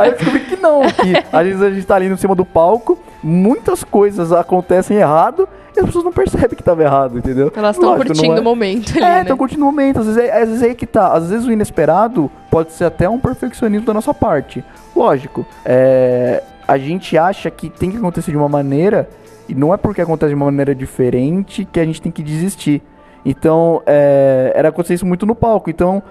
Aí 0.00 0.08
eu 0.08 0.14
descobri 0.14 0.40
que 0.40 0.56
não. 0.56 0.80
Que 0.82 1.12
às 1.32 1.46
vezes 1.46 1.62
a 1.62 1.70
gente 1.70 1.86
tá 1.86 1.96
ali 1.96 2.06
em 2.06 2.16
cima 2.16 2.34
do 2.34 2.44
palco, 2.44 2.98
muitas 3.22 3.84
coisas 3.84 4.32
acontecem 4.32 4.96
errado 4.96 5.48
E 5.76 5.80
as 5.80 5.86
pessoas 5.86 6.04
não 6.04 6.12
percebem 6.12 6.56
que 6.56 6.62
tava 6.62 6.82
errado, 6.82 7.18
entendeu? 7.18 7.52
Elas 7.54 7.76
estão 7.76 7.94
curtindo 7.96 8.36
é- 8.36 8.40
o 8.40 8.42
momento 8.44 8.90
ali, 8.92 9.04
É, 9.04 9.08
né? 9.16 9.20
estão 9.22 9.36
curtindo 9.36 9.62
o 9.62 9.66
momento. 9.66 10.00
Às 10.00 10.06
vezes, 10.06 10.22
é, 10.22 10.42
às 10.42 10.48
vezes 10.48 10.62
é 10.62 10.66
aí 10.66 10.74
que 10.74 10.86
tá. 10.86 11.12
Às 11.12 11.30
vezes 11.30 11.46
o 11.46 11.52
inesperado 11.52 12.30
pode 12.50 12.72
ser 12.72 12.84
até 12.84 13.08
um 13.08 13.18
perfeccionismo 13.18 13.86
da 13.86 13.94
nossa 13.94 14.12
parte. 14.14 14.64
Lógico, 14.96 15.46
é, 15.64 16.42
a 16.66 16.76
gente 16.78 17.16
acha 17.16 17.50
que 17.50 17.70
tem 17.70 17.90
que 17.90 17.96
acontecer 17.96 18.30
de 18.32 18.36
uma 18.36 18.48
maneira 18.48 19.08
e 19.48 19.54
não 19.54 19.72
é 19.72 19.76
porque 19.76 20.00
acontece 20.00 20.30
de 20.30 20.34
uma 20.34 20.46
maneira 20.46 20.74
diferente 20.74 21.64
que 21.70 21.78
a 21.78 21.84
gente 21.84 22.02
tem 22.02 22.10
que 22.12 22.22
desistir. 22.22 22.82
Então, 23.24 23.82
é, 23.86 24.52
era 24.54 24.68
acontecer 24.70 24.94
isso 24.94 25.06
muito 25.06 25.24
no 25.26 25.34
palco. 25.34 25.68
Então, 25.70 26.02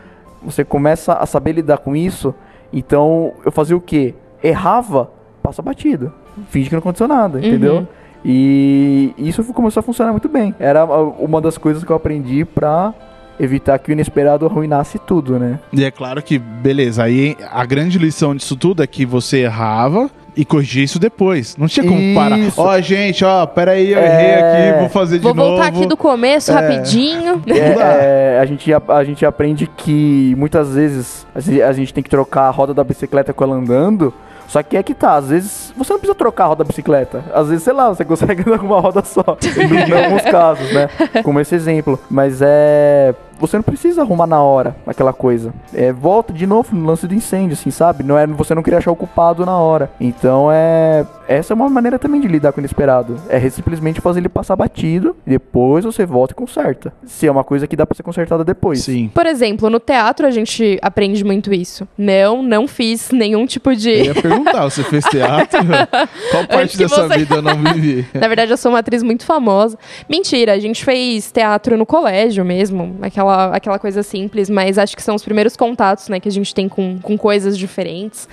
você 0.44 0.64
começa 0.64 1.14
a 1.14 1.26
saber 1.26 1.54
lidar 1.54 1.78
com 1.80 1.96
isso. 1.96 2.34
Então, 2.72 3.34
eu 3.46 3.52
fazia 3.52 3.76
o 3.76 3.82
quê? 3.82 4.14
Errava, 4.44 5.12
passa 5.42 5.62
batido. 5.62 6.14
Finge 6.50 6.70
que 6.70 6.76
não 6.76 6.80
aconteceu 6.80 7.08
nada, 7.08 7.40
entendeu? 7.40 7.88
E 8.24 9.14
isso 9.18 9.44
começou 9.54 9.80
a 9.80 9.84
funcionar 9.84 10.12
muito 10.12 10.28
bem. 10.28 10.54
Era 10.60 10.82
ah, 10.82 11.02
uma 11.02 11.40
das 11.40 11.58
coisas 11.58 11.84
que 11.84 11.90
eu 11.90 11.96
aprendi 11.96 12.44
pra 12.44 12.94
evitar 13.40 13.78
que 13.80 13.92
o 13.92 13.94
inesperado 13.94 14.46
arruinasse 14.46 15.00
tudo, 15.00 15.38
né? 15.38 15.60
E 15.72 15.84
é 15.84 15.92
claro 15.92 16.22
que, 16.22 16.40
beleza, 16.40 17.04
aí 17.04 17.38
a 17.52 17.64
grande 17.66 17.98
lição 17.98 18.36
disso 18.36 18.56
tudo 18.56 18.84
é 18.84 18.88
que 18.88 19.06
você 19.06 19.44
errava 19.44 20.10
e 20.38 20.46
corrigia 20.46 20.84
isso 20.84 21.00
depois. 21.00 21.58
Não 21.58 21.68
tinha 21.68 21.86
como 21.86 22.16
parar. 22.16 22.38
Isso. 22.40 22.62
Ó, 22.62 22.80
gente, 22.80 23.26
ó, 23.26 23.46
peraí, 23.46 23.92
eu 23.92 24.00
É. 24.00 24.06
errei 24.06 24.34
aqui, 24.72 24.80
vou 24.80 24.90
fazer 24.90 25.18
de 25.18 25.24
Vou 25.24 25.34
novo. 25.34 25.50
voltar 25.50 25.66
aqui 25.68 25.86
do 25.86 25.98
começo 25.98 26.52
rapidinho. 26.54 27.42
É, 27.50 28.36
é, 28.36 28.40
a, 28.40 28.46
gente, 28.46 28.72
a, 28.74 28.82
a 28.90 29.04
gente 29.04 29.26
aprende 29.26 29.68
que 29.68 30.36
muitas 30.38 30.76
vezes 30.76 31.26
a 31.34 31.40
gente, 31.40 31.62
a 31.62 31.74
gente 31.74 31.94
tem 31.94 32.04
que 32.04 32.10
trocar 32.10 32.44
a 32.44 32.50
roda 32.52 32.74
da 32.74 32.84
bicicleta 32.84 33.34
com 33.34 33.44
ela 33.44 33.56
andando. 33.56 34.14
Só 34.48 34.64
que 34.64 34.78
é 34.78 34.84
que 34.84 34.94
tá, 34.94 35.16
às 35.16 35.28
vezes 35.30 35.74
você 35.76 35.92
não 35.92 36.00
precisa 36.00 36.16
trocar 36.16 36.46
a 36.46 36.48
roda 36.48 36.64
da 36.64 36.68
bicicleta. 36.70 37.22
Às 37.34 37.50
vezes, 37.50 37.64
sei 37.64 37.74
lá, 37.74 37.90
você 37.90 38.06
consegue 38.06 38.44
andar 38.48 38.60
com 38.60 38.66
uma 38.68 38.80
roda 38.80 39.04
só. 39.04 39.22
em 39.58 40.04
alguns 40.06 40.22
casos, 40.22 40.72
né? 40.72 40.88
Como 41.24 41.40
esse 41.40 41.54
exemplo. 41.56 42.00
Mas 42.10 42.40
é. 42.42 43.14
Você 43.40 43.58
não 43.58 43.64
precisa 43.64 44.02
arrumar 44.02 44.28
na 44.28 44.42
hora 44.42 44.76
aquela 44.86 45.14
coisa. 45.14 45.54
É, 45.74 45.92
volta 45.92 46.34
de 46.34 46.46
novo 46.48 46.76
no 46.76 46.86
lance 46.86 47.08
do 47.08 47.14
incêndio, 47.14 47.54
assim, 47.54 47.72
sabe? 47.72 48.04
Não 48.04 48.18
é, 48.18 48.26
você 48.28 48.54
não 48.56 48.64
queria 48.64 48.80
achar 48.80 48.92
o 48.92 48.96
culpado 48.96 49.46
na 49.46 49.58
hora. 49.58 49.90
Então 50.00 50.50
é. 50.52 51.06
Essa 51.28 51.52
é 51.52 51.56
uma 51.56 51.68
maneira 51.70 52.00
também 52.00 52.22
de 52.22 52.28
lidar 52.28 52.54
com 52.54 52.60
o 52.60 52.62
inesperado. 52.62 53.20
É 53.28 53.38
simplesmente 53.50 54.00
fazer 54.00 54.22
ele 54.22 54.30
passar 54.30 54.56
batido, 54.56 55.14
depois 55.26 55.84
você 55.84 56.06
volta 56.06 56.32
e 56.32 56.36
conserta. 56.36 56.94
Se 57.06 57.28
é 57.28 57.32
uma 57.32 57.44
coisa 57.44 57.68
que 57.68 57.76
dá 57.76 57.86
pra 57.86 57.94
ser 57.96 58.02
consertada 58.04 58.46
depois. 58.46 58.82
Sim. 58.84 59.12
Por 59.14 59.26
exemplo, 59.26 59.70
no 59.70 59.78
teatro 59.78 60.26
a 60.26 60.32
gente 60.32 60.80
aprende 60.82 61.26
muito 61.26 61.54
isso. 61.54 61.86
Não, 61.98 62.42
não 62.42 62.66
fiz 62.66 63.12
nenhum 63.12 63.46
tipo 63.46 63.72
Eu 63.72 63.76
de. 63.76 63.90
ia 64.04 64.16
perguntar, 64.16 64.64
você 64.64 64.84
fez 64.86 65.04
teatro? 65.04 65.60
Qual 66.32 66.48
parte 66.48 66.78
dessa 66.78 67.08
você- 67.10 67.18
vida 67.18 67.36
eu 67.36 67.42
não 67.42 67.58
vivi? 67.74 68.08
Na 68.14 68.28
verdade, 68.30 68.52
eu 68.52 68.58
sou 68.58 68.72
uma 68.72 68.80
atriz 68.80 69.04
muito 69.04 69.26
famosa. 69.26 69.78
Mentira, 70.10 70.54
a 70.54 70.60
gente 70.60 70.86
fez 70.86 71.30
teatro 71.30 71.76
no 71.78 71.86
colégio 71.86 72.46
mesmo, 72.46 72.96
aquela, 73.02 73.27
aquela 73.30 73.80
coisa 73.80 74.04
simples, 74.04 74.50
mas 74.50 74.78
acho 74.78 74.96
que 74.96 75.04
são 75.04 75.16
os 75.16 75.24
primeiros 75.24 75.56
contatos 75.56 76.10
né, 76.10 76.20
que 76.20 76.28
a 76.28 76.32
gente 76.32 76.54
tem 76.54 76.68
com, 76.68 77.00
com 77.00 77.18
coisas 77.18 77.58
diferentes. 77.58 78.28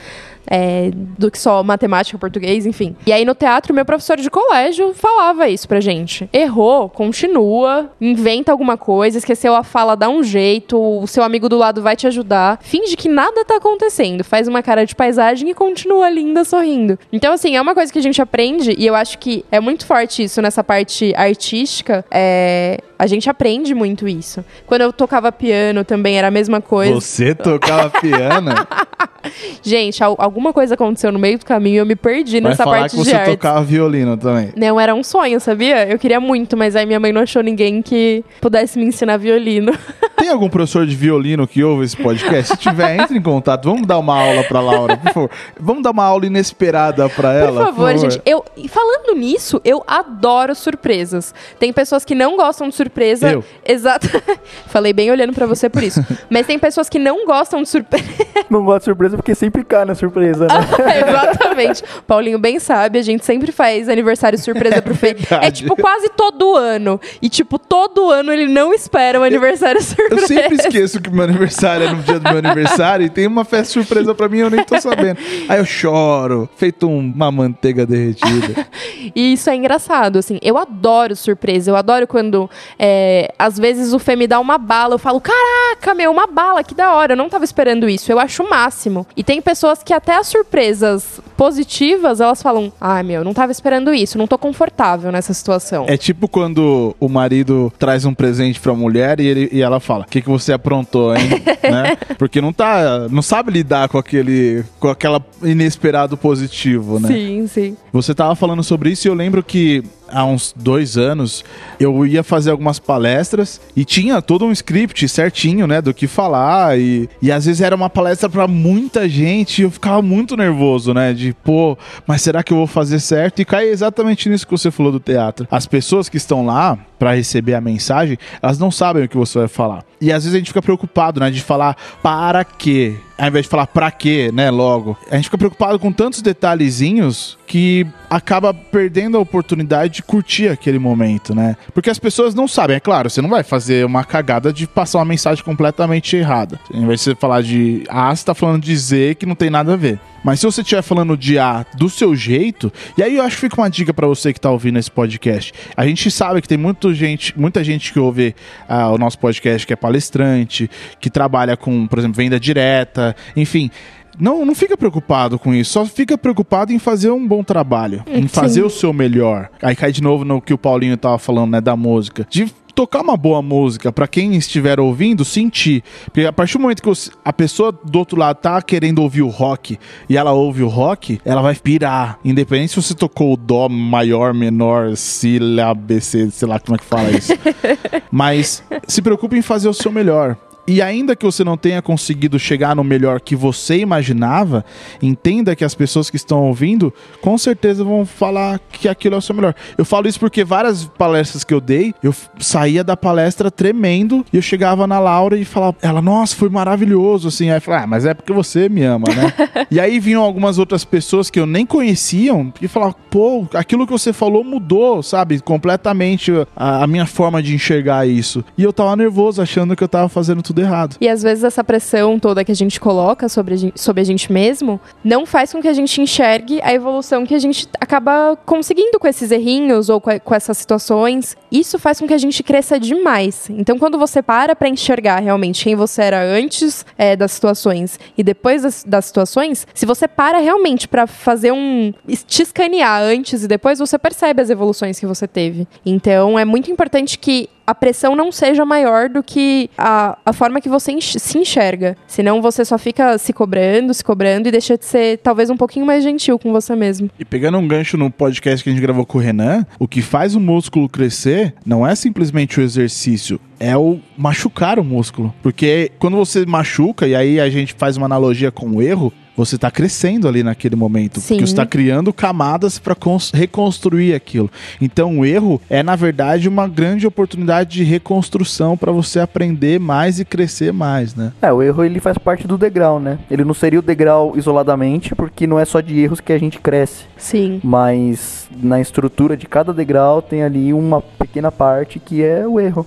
É, 0.47 0.91
do 0.93 1.31
que 1.31 1.39
só 1.39 1.63
matemática, 1.63 2.19
português, 2.19 2.67
enfim. 2.67 2.97
E 3.07 3.13
aí 3.13 3.25
no 3.25 3.35
teatro, 3.35 3.73
meu 3.75 3.85
professor 3.85 4.17
de 4.17 4.31
colégio 4.31 4.93
falava 4.95 5.49
isso 5.49 5.67
pra 5.69 5.81
gente. 5.81 6.29
Errou, 6.33 6.89
continua, 6.89 7.91
inventa 8.01 8.53
alguma 8.53 8.77
coisa, 8.77 9.19
esqueceu 9.19 9.55
a 9.55 9.63
fala, 9.63 9.95
dá 9.97 10.09
um 10.09 10.23
jeito, 10.23 10.79
o 10.79 11.07
seu 11.07 11.23
amigo 11.23 11.49
do 11.49 11.57
lado 11.57 11.83
vai 11.83 11.97
te 11.97 12.07
ajudar. 12.07 12.59
Finge 12.63 12.97
que 12.97 13.09
nada 13.09 13.45
tá 13.45 13.57
acontecendo, 13.57 14.23
faz 14.25 14.47
uma 14.49 14.63
cara 14.63 14.85
de 14.85 14.95
paisagem 14.95 15.49
e 15.51 15.55
continua 15.55 16.09
linda 16.11 16.45
sorrindo. 16.45 16.99
Então, 17.13 17.33
assim, 17.33 17.57
é 17.57 17.61
uma 17.61 17.75
coisa 17.75 17.93
que 17.93 17.99
a 17.99 18.03
gente 18.03 18.21
aprende, 18.21 18.75
e 18.79 18.87
eu 18.87 18.95
acho 18.95 19.19
que 19.19 19.45
é 19.51 19.61
muito 19.61 19.87
forte 19.87 20.23
isso 20.25 20.41
nessa 20.43 20.63
parte 20.63 21.13
artística. 21.17 22.05
É, 22.11 22.79
a 22.99 23.07
gente 23.07 23.29
aprende 23.29 23.75
muito 23.75 24.07
isso. 24.07 24.45
Quando 24.67 24.83
eu 24.83 24.93
tocava 24.93 25.31
piano 25.33 25.85
também 25.85 26.17
era 26.19 26.29
a 26.29 26.31
mesma 26.31 26.61
coisa. 26.61 26.95
Você 26.95 27.35
tocava 27.35 27.91
piano? 28.01 28.51
Gente, 29.63 30.03
al- 30.05 30.17
alguma 30.35 30.53
coisa 30.53 30.75
aconteceu 30.75 31.13
no 31.13 31.19
meio 31.19 31.39
do 31.39 31.47
caminho 31.47 31.77
e 31.77 31.79
eu 31.79 31.87
me 31.87 31.95
perdi 31.95 32.41
Vai 32.41 32.51
nessa 32.51 32.65
falar 32.65 32.81
parte 32.81 32.97
que 32.97 33.03
de 33.03 33.09
você 33.09 33.19
tocava 33.21 33.63
violino 33.63 34.17
também. 34.17 34.53
Não, 34.57 34.81
era 34.81 34.93
um 34.93 35.05
sonho, 35.05 35.39
sabia? 35.39 35.89
Eu 35.89 35.97
queria 35.97 36.19
muito, 36.19 36.57
mas 36.57 36.75
aí 36.75 36.85
minha 36.85 36.99
mãe 36.99 37.13
não 37.13 37.21
achou 37.21 37.41
ninguém 37.41 37.81
que 37.81 38.25
pudesse 38.41 38.77
me 38.77 38.85
ensinar 38.85 39.17
violino. 39.17 39.73
Tem 40.17 40.29
algum 40.29 40.49
professor 40.49 40.87
de 40.87 40.97
violino 40.97 41.47
que 41.47 41.63
ouve 41.63 41.85
esse 41.85 41.97
podcast? 41.97 42.57
Se 42.57 42.57
tiver, 42.57 42.99
entre 42.99 43.19
em 43.19 43.23
contato. 43.23 43.69
Vamos 43.69 43.87
dar 43.87 43.99
uma 43.99 44.19
aula 44.19 44.43
pra 44.45 44.61
Laura, 44.61 44.97
por 44.97 45.13
favor. 45.13 45.31
Vamos 45.61 45.83
dar 45.83 45.91
uma 45.91 46.05
aula 46.05 46.25
inesperada 46.25 47.09
pra 47.11 47.33
ela. 47.35 47.67
Por 47.67 47.75
favor, 47.75 47.99
gente. 47.99 48.23
Eu, 48.25 48.43
falando 48.69 49.19
nisso, 49.19 49.61
eu 49.65 49.85
adoro 49.87 50.55
surpresas. 50.55 51.35
Tem 51.59 51.73
pessoas 51.73 52.05
que 52.05 52.15
não 52.15 52.37
gostam 52.37 52.69
de 52.69 52.75
surpresa. 52.75 53.33
Eu. 53.33 53.45
Exato. 53.67 54.09
Falei 54.67 54.93
bem 54.93 55.11
olhando 55.11 55.33
pra 55.33 55.47
você 55.47 55.69
por 55.69 55.83
isso. 55.83 56.05
Mas 56.31 56.47
tem 56.47 56.59
pessoas 56.59 56.89
que 56.89 56.99
não 56.99 57.27
gostam 57.27 57.63
de 57.63 57.69
surpresa. 57.69 58.05
Não 58.49 58.65
gosto 58.65 58.79
de 58.81 58.85
surpresa 58.85 59.17
porque 59.17 59.35
sempre 59.35 59.63
cai 59.63 59.85
na 59.85 59.95
surpresa, 59.95 60.24
né? 60.33 60.47
Exatamente. 61.09 61.83
Paulinho 62.07 62.39
bem 62.39 62.59
sabe, 62.59 62.99
a 62.99 63.03
gente 63.03 63.25
sempre 63.25 63.53
faz 63.53 63.89
aniversário 63.89 64.39
surpresa 64.39 64.81
pro 64.83 64.95
Fê. 64.95 65.15
É 65.25 65.27
verdade. 65.27 65.63
tipo 65.63 65.77
quase 65.77 66.09
todo 66.11 66.57
ano. 66.57 67.01
E 67.21 67.29
tipo, 67.29 67.59
todo 67.59 68.11
ano 68.11 68.33
ele 68.33 68.47
não 68.47 68.73
espera 68.73 69.19
um 69.21 69.23
aniversário 69.23 69.81
surpresa. 69.83 70.15
Eu 70.23 70.27
sempre 70.27 70.55
esqueço 70.57 71.01
que 71.01 71.11
meu 71.11 71.25
aniversário 71.25 71.87
é 71.87 71.91
no 71.93 72.03
dia 72.03 72.19
do 72.19 72.29
meu 72.29 72.39
aniversário 72.39 73.07
e 73.07 73.11
tem 73.11 73.27
uma 73.27 73.45
festa 73.45 73.73
surpresa 73.75 74.15
pra 74.15 74.29
mim 74.29 74.39
eu 74.39 74.51
nem 74.51 74.63
tô 74.65 74.81
sabendo. 74.81 75.19
Aí 75.49 75.59
eu 75.59 75.65
choro, 75.65 76.49
feito 76.57 76.87
um- 76.89 77.13
uma 77.15 77.31
manteiga 77.31 77.87
derretida. 77.87 78.67
E 79.15 79.33
isso 79.35 79.51
é 79.51 79.55
engraçado, 79.57 80.19
assim. 80.19 80.39
Eu 80.43 80.57
adoro 80.59 81.15
surpresa. 81.17 81.71
Eu 81.71 81.77
adoro 81.77 82.07
quando, 82.07 82.49
é, 82.79 83.33
às 83.39 83.59
vezes, 83.59 83.93
o 83.93 83.99
Fê 83.99 84.17
me 84.17 84.27
dá 84.27 84.39
uma 84.41 84.59
bala. 84.59 84.95
Eu 84.95 84.99
falo, 84.99 85.21
caraca, 85.21 85.95
meu, 85.95 86.11
uma 86.11 86.27
bala, 86.27 86.63
que 86.65 86.75
da 86.75 86.93
hora. 86.95 87.13
Eu 87.13 87.17
não 87.17 87.29
tava 87.29 87.45
esperando 87.45 87.89
isso. 87.89 88.11
Eu 88.11 88.19
acho 88.19 88.43
o 88.43 88.51
máximo. 88.51 89.07
E 89.17 89.23
tem 89.25 89.41
pessoas 89.41 89.83
que 89.83 89.93
até 89.93 90.14
as 90.15 90.29
surpresas 90.29 91.21
positivas, 91.37 92.21
elas 92.21 92.43
falam, 92.43 92.73
ai, 92.81 93.03
meu, 93.03 93.25
não 93.25 93.35
tava 93.35 93.53
esperando 93.53 93.93
isso. 93.93 94.19
Não 94.19 94.27
tô 94.27 94.39
confortável 94.39 95.11
nessa 95.13 95.35
situação. 95.35 95.87
É 95.89 95.97
tipo 95.97 96.29
quando 96.29 96.95
o 96.99 97.09
marido 97.09 97.73
traz 97.79 98.05
um 98.05 98.15
presente 98.15 98.61
pra 98.61 98.75
mulher 98.75 99.21
e, 99.21 99.27
ele, 99.27 99.49
e 99.53 99.63
ela 99.63 99.81
fala: 99.81 100.05
O 100.05 100.09
que, 100.09 100.23
que 100.23 100.29
você 100.29 100.53
aprontou, 100.53 101.15
hein? 101.15 101.29
né? 101.63 101.97
Porque 102.19 102.41
não 102.41 102.53
tá. 102.53 103.09
Não 103.11 103.23
sabe 103.23 103.53
lidar 103.53 103.89
com 103.89 103.99
aquele. 103.99 104.65
com 104.79 104.89
aquela 104.89 105.25
inesperado 105.43 106.17
positivo, 106.17 106.99
né? 106.99 107.09
Sim, 107.09 107.47
sim. 107.47 107.77
Você 107.93 108.15
tava 108.15 108.35
falando 108.35 108.63
sobre 108.63 108.91
isso 108.91 109.07
e 109.07 109.11
eu 109.11 109.15
lembro 109.15 109.43
que 109.43 109.83
há 110.09 110.25
uns 110.25 110.55
dois 110.57 110.97
anos 110.97 111.45
eu 111.79 112.07
ia 112.07 112.23
fazer 112.23 112.51
algumas 112.51 112.79
palestras 112.79 113.61
e 113.75 113.85
tinha 113.85 114.21
todo 114.23 114.45
um 114.45 114.53
script 114.53 115.09
certinho, 115.09 115.67
né, 115.67 115.81
do 115.81 115.95
que 115.95 116.07
falar 116.07 116.79
e, 116.79 117.09
e 117.21 117.33
às 117.33 117.47
vezes 117.47 117.61
era 117.61 117.75
uma 117.75 117.91
palestra 117.91 118.29
pra 118.29 118.47
muita 118.47 119.09
gente 119.09 119.61
e 119.61 119.63
eu 119.65 119.71
ficava 119.71 120.03
muito 120.03 120.37
nervoso, 120.37 120.95
né, 120.95 121.13
de 121.13 121.24
pô, 121.33 121.77
mas 122.07 122.23
será 122.23 122.43
que 122.43 122.53
eu 122.53 122.57
vou 122.57 122.67
fazer 122.67 123.01
certo? 123.01 123.41
E 123.41 123.45
cai 123.45 123.69
exatamente 123.69 124.29
nisso 124.29 124.47
que 124.47 124.53
você 124.53 124.71
falou 124.71 124.93
do 124.93 125.01
teatro. 125.01 125.47
As 125.51 125.67
pessoas 125.67 126.09
que 126.09 126.17
estão 126.17 126.45
lá 126.45 126.79
pra 126.99 127.15
receber 127.15 127.55
a 127.55 127.61
mensagem, 127.61 128.19
elas 128.43 128.59
não 128.59 128.71
sabem 128.71 129.05
o 129.05 129.09
que 129.09 129.17
você 129.17 129.39
vai 129.39 129.49
falar. 129.49 129.85
E 130.01 130.13
às 130.13 130.25
vezes 130.25 130.35
a 130.35 130.39
gente 130.39 130.49
fica 130.49 130.63
preocupado, 130.63 131.21
né, 131.21 131.31
de 131.31 131.41
falar 131.41 131.77
para 132.03 132.45
quê, 132.45 132.97
ao 133.17 133.29
invés 133.29 133.45
de 133.45 133.49
falar 133.49 133.67
pra 133.67 133.91
quê, 133.91 134.31
né, 134.33 134.51
logo. 134.51 134.97
A 135.11 135.17
gente 135.17 135.25
fica 135.25 135.39
preocupado 135.39 135.79
com 135.79 135.91
tantos 135.91 136.21
detalhezinhos 136.21 137.39
que 137.47 137.87
acaba 138.11 138.53
perdendo 138.53 139.17
a 139.17 139.21
oportunidade 139.21 139.95
de 139.95 140.03
curtir 140.03 140.49
aquele 140.49 140.79
momento, 140.79 141.35
né? 141.35 141.57
Porque 141.73 141.91
as 141.91 141.99
pessoas 141.99 142.35
não 142.35 142.49
sabem, 142.49 142.77
é 142.77 142.81
claro, 142.81 143.09
você 143.09 143.23
não 143.23 143.29
vai 143.29 143.43
fazer 143.43 143.85
uma 143.87 144.05
cagada 144.05 144.53
de 144.53 144.67
passar 144.67 144.99
uma 144.99 145.05
mensagem 145.05 145.45
completamente 145.45 146.17
errada. 146.17 146.59
Ao 146.73 146.81
invés 146.81 147.01
de 147.01 147.05
você 147.05 147.15
falar 147.15 147.43
de 147.43 147.85
A, 147.89 148.15
você 148.15 148.25
tá 148.25 148.35
falando 148.35 148.63
de 148.63 148.77
Z 148.77 149.15
que 149.15 149.27
não 149.27 149.35
tem 149.35 149.51
nada 149.51 149.75
a 149.75 149.77
ver. 149.77 149.99
Mas 150.25 150.41
se 150.41 150.47
você 150.47 150.63
estiver 150.63 150.81
falando 150.81 151.19
de 151.19 151.39
A 151.39 151.67
do 151.77 151.91
seu 151.91 152.17
jeito, 152.17 152.73
e 152.97 153.03
aí 153.03 153.17
eu 153.17 153.23
acho 153.23 153.37
que 153.37 153.43
fica 153.43 153.61
uma 153.61 153.69
dica 153.69 153.93
pra 153.93 154.07
você 154.07 154.33
que 154.33 154.41
tá 154.41 154.51
ouvindo 154.51 154.79
esse 154.79 154.91
podcast. 154.91 155.53
A 155.77 155.87
gente 155.87 156.11
sabe 156.11 156.41
que 156.41 156.49
tem 156.49 156.57
muita 156.85 156.95
gente, 156.95 157.39
muita 157.39 157.65
gente 157.65 157.93
que 157.93 157.99
ouve 157.99 158.35
ah, 158.69 158.91
o 158.91 158.99
nosso 158.99 159.19
podcast 159.19 159.67
que 159.67 159.73
é 159.73 159.77
palestrante, 159.77 160.71
que 161.01 161.09
trabalha 161.09 161.57
com, 161.57 161.87
por 161.87 161.99
exemplo, 161.99 162.17
venda 162.17 162.39
direta, 162.39 163.17
enfim. 163.37 163.71
Não, 164.19 164.45
não 164.45 164.55
fica 164.55 164.77
preocupado 164.77 165.41
com 165.41 165.53
isso, 165.53 165.73
só 165.73 165.85
fica 165.85 166.17
preocupado 166.17 166.73
em 166.73 166.79
fazer 166.79 167.11
um 167.11 167.27
bom 167.27 167.43
trabalho, 167.43 168.05
em 168.07 168.29
fazer 168.29 168.63
o 168.63 168.71
seu 168.71 168.93
melhor. 168.93 169.49
Aí 169.61 169.75
cai 169.75 169.91
de 169.91 170.01
novo 170.01 170.25
no 170.25 170.41
que 170.41 170.55
o 170.55 170.59
Paulinho 170.59 170.97
tava 170.97 171.19
falando, 171.19 171.51
né, 171.51 171.61
da 171.61 171.75
música. 171.75 172.25
De 172.31 172.47
tocar 172.75 173.01
uma 173.01 173.17
boa 173.17 173.41
música 173.41 173.93
pra 173.93 174.09
quem 174.09 174.35
estiver 174.35 174.81
ouvindo 174.81 175.25
sentir. 175.25 175.83
Porque 176.07 176.27
a 176.27 176.33
partir 176.33 176.55
do 176.55 176.61
momento 176.61 176.83
que 176.83 177.11
a 177.25 177.33
pessoa 177.33 177.73
do 177.73 177.99
outro 177.99 178.19
lado 178.19 178.37
tá 178.37 178.61
querendo 178.61 179.01
ouvir 179.01 179.23
o 179.23 179.29
rock 179.29 179.79
e 180.09 180.17
ela 180.17 180.33
ouve 180.33 180.63
o 180.63 180.69
rock, 180.69 181.21
ela 181.25 181.41
vai 181.41 181.55
pirar. 181.55 182.19
Independente 182.25 182.71
se 182.71 182.83
você 182.83 182.95
tocou 182.95 183.33
o 183.33 183.37
dó 183.37 183.69
maior, 183.69 184.35
menor, 184.35 184.97
si, 184.97 185.39
lá, 185.39 185.73
BC, 185.75 186.31
sei 186.31 186.49
lá 186.49 186.59
como 186.59 186.77
é 186.77 186.79
que 186.79 186.85
fala 186.85 187.11
isso. 187.11 187.33
Mas 188.11 188.63
se 188.87 189.01
preocupe 189.01 189.37
em 189.37 189.43
fazer 189.43 189.69
o 189.69 189.75
seu 189.75 189.93
melhor. 189.93 190.37
E 190.67 190.81
ainda 190.81 191.15
que 191.15 191.25
você 191.25 191.45
não 191.45 191.57
tenha 191.57 191.83
conseguido 191.83 192.39
chegar 192.39 192.75
no 192.75 192.83
melhor 192.83 193.21
que 193.21 193.37
você 193.37 193.79
imaginava, 193.79 194.65
entenda 195.03 195.55
que 195.55 195.65
as 195.65 195.75
pessoas 195.75 196.09
que 196.09 196.17
estão 196.17 196.43
ouvindo 196.43 196.93
com 197.21 197.37
certeza 197.37 197.85
vão 197.85 198.07
falar 198.07 198.59
que 198.73 198.89
aquilo 198.89 199.15
é 199.15 199.19
o 199.19 199.21
seu 199.21 199.35
melhor. 199.35 199.55
Eu 199.77 199.85
falo 199.85 200.09
isso 200.09 200.19
porque 200.19 200.43
várias 200.43 200.85
palestras 200.85 201.45
que 201.45 201.53
eu 201.53 201.61
dei, 201.61 201.95
eu 202.03 202.15
saía 202.39 202.83
da 202.83 202.97
palestra 202.97 203.51
tremendo 203.51 204.25
e 204.33 204.37
eu 204.37 204.43
chegava 204.43 204.87
na 204.87 204.99
Laura 204.99 205.37
e 205.37 205.45
falava, 205.45 205.77
ela, 205.83 206.01
nossa, 206.01 206.35
foi 206.35 206.49
maravilhoso, 206.49 207.29
assim. 207.29 207.51
Aí 207.51 207.59
eu 207.59 207.61
falava, 207.61 207.85
ah, 207.85 207.87
mas 207.87 208.07
é 208.07 208.15
porque 208.15 208.33
você 208.33 208.69
me 208.69 208.83
ama, 208.83 209.07
né? 209.15 209.33
e 209.71 209.79
aí 209.79 210.01
vinham 210.01 210.23
algumas 210.23 210.59
outras 210.59 210.85
pessoas 210.85 211.29
que 211.29 211.39
eu 211.39 211.47
nem 211.47 211.67
conheciam 211.67 212.53
e 212.61 212.69
falavam, 212.69 212.95
pô, 213.11 213.47
aquilo 213.53 213.87
que 213.87 213.93
você 213.93 214.13
falou 214.13 214.43
mudou, 214.43 215.03
sabe? 215.03 215.41
Completamente 215.41 216.33
a, 216.57 216.85
a 216.85 216.87
minha 216.87 217.05
forma 217.05 217.43
de 217.43 217.55
enxergar 217.55 218.09
isso. 218.09 218.43
E 218.57 218.63
eu 218.63 218.73
tava 218.73 218.97
nervoso, 218.97 219.43
achando 219.43 219.77
que 219.77 219.85
eu 219.85 219.89
tava 219.89 220.09
fazendo 220.09 220.43
tudo 220.43 220.54
errado. 220.61 220.97
E 221.01 221.09
às 221.09 221.23
vezes 221.23 221.45
essa 221.45 221.63
pressão 221.63 222.19
toda 222.19 222.45
que 222.45 222.53
a 222.53 222.57
gente 222.57 222.81
coloca 222.81 223.29
sobre 223.29 223.55
a 223.55 223.57
gente, 223.57 223.81
sobre 223.81 224.01
a 224.01 224.05
gente 224.05 224.33
mesmo 224.33 224.81
não 225.03 225.27
faz 225.27 225.53
com 225.53 225.61
que 225.61 225.69
a 225.69 225.73
gente 225.73 226.01
enxergue 226.01 226.61
a 226.63 226.73
evolução 226.73 227.27
que 227.27 227.35
a 227.35 227.39
gente 227.39 227.69
acaba 227.81 228.37
conseguindo 228.45 228.99
com 228.99 229.07
esses 229.07 229.31
errinhos 229.31 229.89
ou 229.89 230.01
com, 230.01 230.35
essas 230.35 230.59
situações. 230.59 231.37
Isso 231.51 231.79
faz 231.79 232.01
com 232.01 232.07
que 232.07 232.15
a 232.15 232.19
gente 232.19 232.43
cresça 232.43 232.79
demais. 232.79 233.49
Então, 233.51 233.79
quando 233.79 233.99
você 233.99 234.23
para 234.23 234.57
pra 234.57 234.69
enxergar 234.69 235.21
realmente 235.21 235.65
quem 235.65 235.75
você 235.75 236.03
era 236.03 236.23
antes 236.23 236.85
é, 236.99 237.17
das 237.17 237.33
situações 237.33 237.99
e 238.17 238.23
depois 238.23 238.63
das, 238.63 238.85
das 238.85 239.05
situações, 239.07 239.67
se 239.75 239.87
você 239.87 240.09
para 240.09 240.39
realmente 240.39 240.89
pra 240.89 241.07
fazer 241.07 241.53
um. 241.53 241.93
te 242.27 242.43
escanear 242.43 243.03
antes 243.03 243.45
e 243.45 243.49
depois, 243.49 243.79
você 243.79 243.99
percebe 243.99 244.43
as 244.43 244.51
evoluções 244.51 244.99
que 244.99 245.07
você 245.07 245.27
teve. 245.27 245.67
Então, 245.85 246.39
é 246.39 246.45
muito 246.45 246.71
importante 246.71 247.19
que 247.19 247.49
a 247.67 247.75
pressão 247.75 248.15
não 248.15 248.31
seja 248.31 248.65
maior 248.65 249.09
do 249.09 249.23
que 249.23 249.71
a, 249.77 250.19
a 250.25 250.33
forma 250.33 250.61
que 250.61 250.69
você 250.69 250.93
enx- 250.93 251.17
se 251.19 251.39
enxerga. 251.39 251.97
Senão 252.07 252.43
você 252.43 252.65
só 252.65 252.77
fica 252.79 253.17
se 253.19 253.33
cobrando, 253.33 253.93
se 253.95 254.05
cobrando 254.05 254.49
e 254.49 254.51
deixa 254.51 254.77
de 254.77 254.85
ser 254.85 255.19
talvez 255.19 255.51
um 255.51 255.57
pouquinho 255.57 255.87
mais 255.87 256.03
gentil 256.03 256.39
com 256.39 256.53
você 256.53 256.75
mesmo. 256.77 257.11
E 257.19 257.25
pegando 257.25 257.59
um 257.59 257.67
gancho 257.67 257.97
no 257.97 258.11
podcast 258.11 258.63
que 258.63 258.71
a 258.71 258.73
gente 258.73 258.83
gravou 258.83 259.07
com 259.07 259.19
o 259.19 259.21
Renan, 259.21 259.67
o 259.79 259.89
que 259.89 260.03
faz 260.03 260.35
o 260.35 260.41
músculo 260.41 260.89
crescer 260.89 261.55
não 261.65 261.87
é 261.87 261.95
simplesmente 261.95 262.61
o 262.61 262.63
exercício, 262.63 263.41
é 263.59 263.77
o 263.77 263.99
machucar 264.17 264.79
o 264.79 264.85
músculo. 264.85 265.35
Porque 265.43 265.91
quando 265.99 266.17
você 266.17 266.45
machuca, 266.45 267.07
e 267.07 267.15
aí 267.15 267.41
a 267.41 267.49
gente 267.49 267.75
faz 267.75 267.97
uma 267.97 268.07
analogia 268.07 268.51
com 268.51 268.69
o 268.71 268.83
erro, 268.83 269.13
você 269.37 269.57
está 269.57 269.71
crescendo 269.71 270.29
ali 270.29 270.43
naquele 270.43 270.77
momento. 270.77 271.21
Sim. 271.21 271.35
Porque 271.35 271.47
você 271.47 271.53
está 271.53 271.67
criando 271.67 272.13
camadas 272.13 272.79
para 272.79 272.97
reconstruir 273.33 274.15
aquilo. 274.15 274.51
Então 274.81 275.19
o 275.19 275.25
erro 275.25 275.61
é, 275.69 275.83
na 275.83 275.97
verdade, 275.97 276.49
uma 276.49 276.69
grande 276.69 277.07
oportunidade 277.07 277.71
de 277.71 277.85
reconstrução 277.85 278.77
para 278.77 278.93
você 278.93 279.21
aprender 279.21 279.79
mais 279.81 280.21
e 280.21 280.25
crescer 280.25 280.73
mais, 280.73 281.15
né? 281.15 281.33
É, 281.43 281.53
o 281.53 281.63
erro 281.63 281.85
ele 281.85 282.01
faz 282.01 282.19
parte 282.19 282.47
do 282.47 282.57
degrau, 282.57 283.01
né? 283.01 283.19
Ele 283.31 283.45
não 283.45 283.55
seria 283.55 283.79
o 283.79 283.83
degrau 283.83 284.35
isoladamente, 284.37 285.15
porque 285.15 285.47
não 285.47 285.59
é 285.59 285.65
só 285.65 285.81
de 285.81 285.99
erros 285.99 286.21
que 286.21 286.33
a 286.33 286.39
gente 286.39 286.59
cresce. 286.59 287.05
Sim. 287.17 287.61
Mas 287.63 288.49
na 288.57 288.81
estrutura 288.81 289.37
de 289.37 289.47
cada 289.47 289.73
degrau 289.73 290.23
tem 290.23 290.43
ali 290.43 290.73
uma 290.73 291.01
pequena 291.01 291.51
parte 291.51 291.99
que 291.99 292.23
é 292.23 292.47
o 292.47 292.61
erro. 292.61 292.87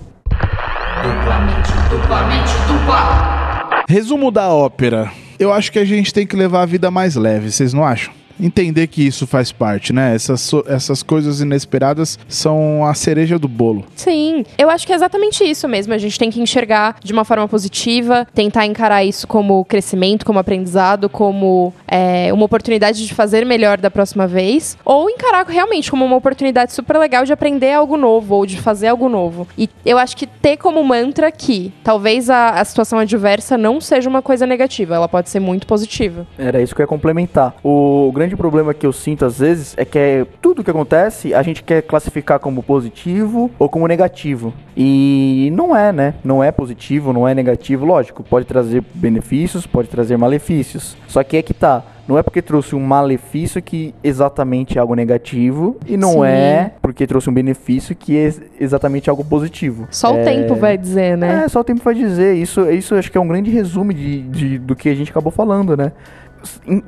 duplamente, 1.02 1.72
duplamente, 1.90 2.52
dupla. 2.66 3.84
Resumo 3.88 4.30
da 4.30 4.48
ópera. 4.48 5.10
Eu 5.38 5.52
acho 5.52 5.70
que 5.70 5.78
a 5.78 5.84
gente 5.84 6.12
tem 6.12 6.26
que 6.26 6.34
levar 6.34 6.62
a 6.62 6.66
vida 6.66 6.90
mais 6.90 7.14
leve, 7.14 7.50
vocês 7.50 7.72
não 7.72 7.84
acham? 7.84 8.12
Entender 8.40 8.86
que 8.86 9.06
isso 9.06 9.26
faz 9.26 9.50
parte, 9.52 9.92
né? 9.92 10.14
Essas, 10.14 10.50
essas 10.66 11.02
coisas 11.02 11.40
inesperadas 11.40 12.18
são 12.28 12.84
a 12.84 12.94
cereja 12.94 13.38
do 13.38 13.48
bolo. 13.48 13.84
Sim, 13.94 14.44
eu 14.56 14.70
acho 14.70 14.86
que 14.86 14.92
é 14.92 14.96
exatamente 14.96 15.42
isso 15.44 15.68
mesmo. 15.68 15.92
A 15.92 15.98
gente 15.98 16.18
tem 16.18 16.30
que 16.30 16.40
enxergar 16.40 16.96
de 17.02 17.12
uma 17.12 17.24
forma 17.24 17.48
positiva, 17.48 18.26
tentar 18.34 18.66
encarar 18.66 19.04
isso 19.04 19.26
como 19.26 19.64
crescimento, 19.64 20.24
como 20.24 20.38
aprendizado, 20.38 21.08
como 21.08 21.72
é, 21.86 22.32
uma 22.32 22.44
oportunidade 22.44 23.06
de 23.06 23.14
fazer 23.14 23.44
melhor 23.44 23.78
da 23.78 23.90
próxima 23.90 24.26
vez, 24.26 24.76
ou 24.84 25.10
encarar 25.10 25.46
realmente 25.46 25.90
como 25.90 26.04
uma 26.04 26.16
oportunidade 26.16 26.72
super 26.72 26.98
legal 26.98 27.24
de 27.24 27.32
aprender 27.32 27.72
algo 27.72 27.96
novo 27.96 28.36
ou 28.36 28.46
de 28.46 28.60
fazer 28.60 28.88
algo 28.88 29.08
novo. 29.08 29.48
E 29.56 29.68
eu 29.84 29.98
acho 29.98 30.16
que 30.16 30.26
ter 30.26 30.56
como 30.56 30.82
mantra 30.84 31.30
que 31.32 31.72
talvez 31.82 32.30
a, 32.30 32.50
a 32.50 32.64
situação 32.64 32.98
adversa 32.98 33.58
não 33.58 33.80
seja 33.80 34.08
uma 34.08 34.22
coisa 34.22 34.46
negativa, 34.46 34.94
ela 34.94 35.08
pode 35.08 35.30
ser 35.30 35.40
muito 35.40 35.66
positiva. 35.66 36.26
Era 36.38 36.62
isso 36.62 36.74
que 36.74 36.80
eu 36.80 36.84
ia 36.84 36.88
complementar. 36.88 37.54
O 37.62 38.10
grande 38.12 38.27
problema 38.36 38.72
que 38.74 38.86
eu 38.86 38.92
sinto 38.92 39.24
às 39.24 39.38
vezes 39.38 39.74
é 39.76 39.84
que 39.84 39.98
é, 39.98 40.26
tudo 40.40 40.62
que 40.64 40.70
acontece 40.70 41.32
a 41.34 41.42
gente 41.42 41.62
quer 41.62 41.82
classificar 41.82 42.38
como 42.38 42.62
positivo 42.62 43.50
ou 43.58 43.68
como 43.68 43.86
negativo. 43.86 44.52
E 44.76 45.50
não 45.54 45.74
é, 45.76 45.92
né? 45.92 46.14
Não 46.24 46.42
é 46.42 46.52
positivo, 46.52 47.12
não 47.12 47.26
é 47.26 47.34
negativo. 47.34 47.84
Lógico, 47.84 48.22
pode 48.22 48.46
trazer 48.46 48.82
benefícios, 48.94 49.66
pode 49.66 49.88
trazer 49.88 50.16
malefícios. 50.16 50.96
Só 51.08 51.22
que 51.24 51.36
é 51.36 51.42
que 51.42 51.52
tá. 51.54 51.82
Não 52.06 52.16
é 52.16 52.22
porque 52.22 52.40
trouxe 52.40 52.74
um 52.74 52.80
malefício 52.80 53.60
que 53.60 53.94
exatamente 54.02 54.78
é 54.78 54.80
algo 54.80 54.94
negativo. 54.94 55.76
E 55.86 55.94
não 55.96 56.12
Sim. 56.12 56.24
é 56.24 56.70
porque 56.80 57.06
trouxe 57.06 57.28
um 57.28 57.34
benefício 57.34 57.94
que 57.94 58.16
é 58.16 58.20
ex- 58.22 58.40
exatamente 58.58 59.10
algo 59.10 59.22
positivo. 59.22 59.86
Só 59.90 60.14
o 60.14 60.18
É, 60.18 60.22
tempo 60.24 60.54
vai 60.54 60.78
dizer, 60.78 61.18
né? 61.18 61.42
é, 61.44 61.48
só 61.48 61.60
o 61.60 61.64
tempo 61.64 61.82
vai 61.84 61.94
dizer. 61.94 62.34
Isso, 62.34 62.62
isso 62.70 62.94
acho 62.94 63.12
que 63.12 63.18
é 63.18 63.20
um 63.20 63.28
grande 63.28 63.50
resumo 63.50 63.92
de, 63.92 64.22
de- 64.22 64.58
do 64.58 64.74
que 64.74 64.88
a 64.88 64.94
gente 64.94 65.10
acabou 65.10 65.30
falando, 65.30 65.76
né? 65.76 65.92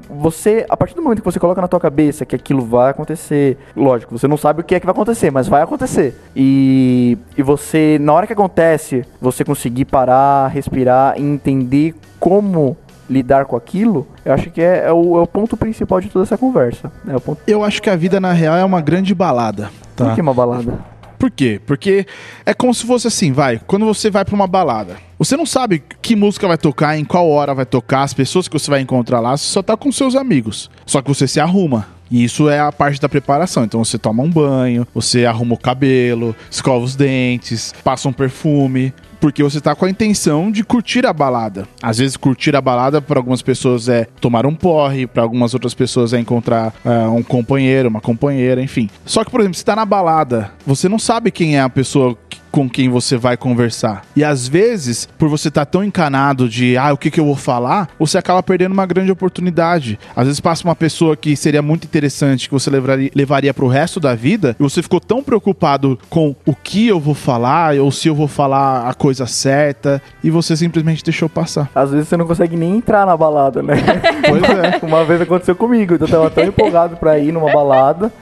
Você, 0.09 0.67
a 0.69 0.77
partir 0.77 0.95
do 0.95 1.03
momento 1.03 1.19
que 1.21 1.25
você 1.25 1.41
coloca 1.41 1.61
na 1.61 1.69
tua 1.69 1.81
cabeça 1.81 2.25
que 2.25 2.37
aquilo 2.37 2.65
vai 2.65 2.91
acontecer, 2.91 3.59
lógico, 3.77 4.17
você 4.19 4.29
não 4.29 4.37
sabe 4.37 4.61
o 4.61 4.65
que 4.65 4.75
é 4.75 4.81
que 4.81 4.87
vai 4.87 4.93
acontecer, 4.93 5.31
mas 5.31 5.49
vai 5.49 5.63
acontecer. 5.63 6.15
E, 6.35 7.17
e 7.37 7.43
você, 7.43 7.99
na 8.01 8.13
hora 8.13 8.27
que 8.27 8.33
acontece, 8.33 9.05
você 9.21 9.45
conseguir 9.45 9.87
parar, 9.87 10.49
respirar 10.49 11.19
e 11.19 11.23
entender 11.23 11.95
como 12.19 12.77
lidar 13.09 13.45
com 13.45 13.57
aquilo, 13.57 14.07
eu 14.25 14.33
acho 14.33 14.51
que 14.51 14.61
é, 14.63 14.87
é 14.87 14.93
o, 14.93 15.19
é 15.19 15.23
o 15.23 15.27
ponto 15.27 15.57
principal 15.57 16.01
de 16.01 16.09
toda 16.09 16.25
essa 16.25 16.39
conversa. 16.39 16.93
É 17.09 17.17
o 17.17 17.21
ponto. 17.21 17.41
Eu 17.47 17.65
acho 17.65 17.83
que 17.83 17.91
a 17.91 17.97
vida, 17.97 18.21
na 18.21 18.33
real, 18.33 18.57
é 18.57 18.65
uma 18.65 18.81
grande 18.81 19.15
balada. 19.15 19.71
Por 19.97 20.07
Tá? 20.07 20.15
que 20.15 20.21
uma 20.21 20.33
balada? 20.33 20.79
Por 21.21 21.31
quê? 21.31 21.61
Porque 21.67 22.07
é 22.47 22.55
como 22.55 22.73
se 22.73 22.87
fosse 22.87 23.07
assim, 23.07 23.31
vai, 23.31 23.61
quando 23.67 23.85
você 23.85 24.11
vai 24.11 24.25
pra 24.25 24.35
uma 24.35 24.47
balada, 24.47 24.97
você 25.19 25.37
não 25.37 25.45
sabe 25.45 25.83
que 26.01 26.17
música 26.17 26.49
vai 26.49 26.57
tocar, 26.57 26.99
em 26.99 27.05
qual 27.05 27.29
hora 27.29 27.55
vai 27.55 27.67
tocar, 27.67 28.05
as 28.05 28.15
pessoas 28.15 28.49
que 28.49 28.59
você 28.59 28.71
vai 28.71 28.81
encontrar 28.81 29.21
lá, 29.21 29.37
você 29.37 29.45
só 29.45 29.63
tá 29.63 29.77
com 29.77 29.93
seus 29.93 30.17
amigos. 30.17 30.71
Só 30.87 31.03
que 31.03 31.09
você 31.09 31.29
se 31.29 31.39
arruma. 31.39 31.87
E 32.11 32.25
isso 32.25 32.49
é 32.49 32.59
a 32.59 32.73
parte 32.73 32.99
da 32.99 33.07
preparação. 33.07 33.65
Então 33.65 33.85
você 33.85 33.99
toma 33.99 34.23
um 34.23 34.31
banho, 34.31 34.89
você 34.95 35.27
arruma 35.27 35.55
o 35.55 35.59
cabelo, 35.59 36.35
escova 36.51 36.83
os 36.83 36.97
dentes, 36.97 37.75
passa 37.85 38.09
um 38.09 38.15
perfume. 38.15 38.95
Porque 39.21 39.43
você 39.43 39.61
tá 39.61 39.75
com 39.75 39.85
a 39.85 39.91
intenção 39.91 40.51
de 40.51 40.65
curtir 40.65 41.07
a 41.07 41.13
balada. 41.13 41.69
Às 41.83 41.99
vezes, 41.99 42.17
curtir 42.17 42.57
a 42.57 42.61
balada 42.61 43.03
para 43.03 43.19
algumas 43.19 43.43
pessoas 43.43 43.89
é 43.89 44.07
tomar 44.21 44.47
um 44.47 44.55
porre, 44.55 45.07
para 45.07 45.23
algumas 45.23 45.53
outras 45.55 45.75
pessoas 45.75 46.13
é 46.13 46.19
encontrar 46.19 46.75
ah, 46.85 47.11
um 47.11 47.23
companheiro, 47.23 47.89
uma 47.89 48.01
companheira, 48.01 48.63
enfim. 48.63 48.89
Só 49.05 49.25
que, 49.25 49.31
por 49.31 49.41
exemplo, 49.41 49.57
você 49.57 49.65
tá 49.65 49.77
na 49.77 49.85
balada, 49.85 50.51
você 50.67 50.89
não 50.89 50.99
sabe 50.99 51.31
quem 51.31 51.57
é 51.57 51.61
a 51.61 51.69
pessoa 51.69 52.17
com 52.51 52.69
quem 52.69 52.89
você 52.89 53.17
vai 53.17 53.37
conversar. 53.37 54.03
E 54.15 54.25
às 54.25 54.49
vezes, 54.49 55.09
por 55.19 55.29
você 55.29 55.49
estar 55.49 55.65
tão 55.65 55.85
encanado 55.85 56.49
de, 56.49 56.77
ah, 56.77 56.93
o 56.93 56.97
que, 56.97 57.11
que 57.11 57.21
eu 57.21 57.25
vou 57.25 57.37
falar, 57.37 57.89
você 57.99 58.19
acaba 58.19 58.43
perdendo 58.43 58.73
uma 58.73 58.87
grande 58.87 59.11
oportunidade. 59.11 59.99
Às 60.15 60.27
vezes 60.27 60.41
passa 60.41 60.65
uma 60.65 60.75
pessoa 60.75 61.17
que 61.17 61.37
seria 61.37 61.63
muito 61.63 61.85
interessante, 61.85 62.49
que 62.49 62.55
você 62.55 62.71
levaria, 62.71 63.11
levaria 63.15 63.55
pro 63.55 63.69
resto 63.69 64.01
da 64.01 64.15
vida, 64.15 64.57
e 64.59 64.63
você 64.63 64.83
ficou 64.83 65.01
tão 65.01 65.23
preocupado 65.23 65.99
com 66.09 66.35
o 66.45 66.55
que 66.55 66.89
eu 66.89 66.99
vou 66.99 67.15
falar, 67.15 67.75
ou 67.77 67.91
se 67.91 68.09
eu 68.09 68.15
vou 68.15 68.29
falar 68.29 68.89
a 68.89 68.95
coisa 68.95 69.27
certa, 69.27 70.03
e 70.23 70.31
você 70.31 70.57
simplesmente 70.57 71.05
deixou 71.05 71.29
passar. 71.29 71.71
Às 71.75 71.91
vezes 71.91 72.09
você 72.09 72.17
não 72.17 72.27
consegue 72.27 72.57
nem 72.57 72.77
entrar 72.77 73.07
na 73.07 73.17
balada, 73.17 73.63
né? 73.63 73.75
Pois 74.27 74.43
é. 74.43 74.87
Uma 74.87 75.05
vez 75.05 75.21
aconteceu 75.21 75.57
comigo, 75.57 75.95
eu 75.95 76.09
tava 76.09 76.31
tão 76.31 76.45
empolgado 76.45 76.97
pra 76.97 77.19
ir 77.19 77.33
numa 77.33 77.51
balada, 77.53 78.13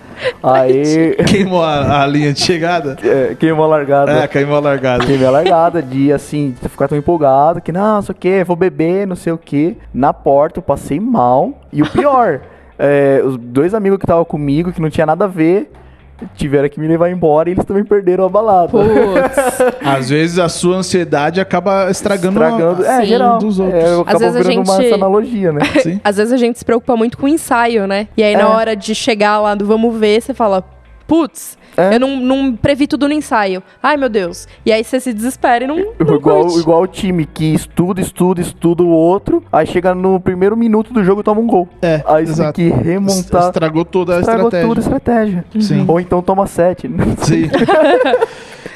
aí 0.42 1.16
Queimou 1.26 1.62
a, 1.62 2.02
a 2.02 2.06
linha 2.06 2.32
de 2.32 2.40
chegada? 2.40 2.96
é, 3.02 3.34
queimou 3.34 3.64
a 3.64 3.68
largada. 3.68 4.12
É, 4.12 4.26
queimou 4.28 4.56
a 4.56 4.60
largada. 4.60 5.04
Queimei 5.04 5.26
a 5.26 5.30
largada 5.30 5.82
de 5.82 6.12
assim, 6.12 6.54
de 6.60 6.68
ficar 6.68 6.88
tão 6.88 6.96
empolgado 6.98 7.60
que 7.60 7.72
não, 7.72 7.96
não 7.96 8.02
sei 8.02 8.12
o 8.12 8.16
que, 8.18 8.44
vou 8.44 8.56
beber, 8.56 9.06
não 9.06 9.16
sei 9.16 9.32
o 9.32 9.38
que. 9.38 9.76
Na 9.92 10.12
porta 10.12 10.58
eu 10.58 10.62
passei 10.62 10.98
mal. 11.00 11.52
E 11.72 11.82
o 11.82 11.90
pior, 11.90 12.40
é, 12.78 13.20
os 13.24 13.36
dois 13.36 13.74
amigos 13.74 13.98
que 13.98 14.04
estavam 14.04 14.24
comigo, 14.24 14.72
que 14.72 14.80
não 14.80 14.90
tinha 14.90 15.06
nada 15.06 15.24
a 15.24 15.28
ver, 15.28 15.70
tiveram 16.36 16.68
que 16.68 16.78
me 16.80 16.86
levar 16.88 17.10
embora 17.10 17.48
e 17.48 17.52
eles 17.52 17.64
também 17.64 17.84
perderam 17.84 18.24
a 18.24 18.28
balada. 18.28 18.68
Putz. 18.68 18.88
Às 19.84 20.08
vezes 20.10 20.38
a 20.38 20.48
sua 20.48 20.76
ansiedade 20.76 21.40
acaba 21.40 21.90
estragando, 21.90 22.42
Estragando. 22.42 22.84
a- 22.84 22.86
É, 22.96 23.00
Sim. 23.00 23.06
geral. 23.06 23.38
dos 23.38 23.58
outros. 23.60 23.82
É, 23.82 23.86
acabou 24.00 24.18
vezes 24.20 24.36
a 24.36 24.38
virando 24.42 24.58
uma 24.68 24.76
gente- 24.76 24.86
essa 24.86 24.94
analogia, 24.94 25.52
né? 25.52 25.60
Sim. 25.82 26.00
Às 26.02 26.16
vezes 26.16 26.32
a 26.32 26.36
gente 26.36 26.58
se 26.58 26.64
preocupa 26.64 26.96
muito 26.96 27.16
com 27.18 27.26
o 27.26 27.28
ensaio, 27.28 27.86
né? 27.86 28.08
E 28.16 28.22
aí 28.22 28.34
É. 28.34 28.36
na 28.36 28.48
hora 28.48 28.74
de 28.76 28.94
chegar 28.94 29.40
lá 29.40 29.54
do 29.54 29.64
vamos 29.66 29.96
ver, 29.98 30.20
você 30.20 30.34
fala, 30.34 30.62
putz, 31.08 31.56
É. 31.76 31.94
eu 31.96 32.00
não, 32.00 32.20
não 32.20 32.54
previ 32.54 32.86
tudo 32.86 33.08
no 33.08 33.14
ensaio. 33.14 33.62
Ai, 33.82 33.96
meu 33.96 34.08
Deus. 34.08 34.46
E 34.64 34.70
aí 34.70 34.84
você 34.84 35.00
se 35.00 35.12
desespera 35.12 35.64
e 35.64 35.66
não, 35.66 35.76
não 35.76 36.14
Igual, 36.16 36.42
curte. 36.44 36.58
igual 36.60 36.82
o 36.82 36.86
time 36.86 37.24
que 37.24 37.46
estuda, 37.54 38.00
estuda, 38.00 38.40
estuda 38.40 38.82
o 38.82 38.88
outro, 38.88 39.42
aí 39.50 39.66
chega 39.66 39.94
no 39.94 40.20
primeiro 40.20 40.56
minuto 40.56 40.92
do 40.92 41.02
jogo 41.02 41.22
e 41.22 41.24
toma 41.24 41.40
um 41.40 41.46
gol. 41.46 41.66
É, 41.80 42.02
Aí 42.06 42.26
você 42.26 42.32
exato. 42.32 42.52
tem 42.60 42.70
que 42.70 42.76
remontar. 42.84 43.46
Estragou 43.46 43.84
toda 43.84 44.16
a 44.16 44.20
Estragou 44.20 44.44
estratégia. 44.48 44.68
tudo 44.68 44.78
a 44.78 44.80
estratégia. 44.82 45.44
Sim. 45.60 45.84
Ou 45.88 45.98
então 45.98 46.20
toma 46.22 46.46
sete. 46.46 46.88
Sim. 47.22 47.48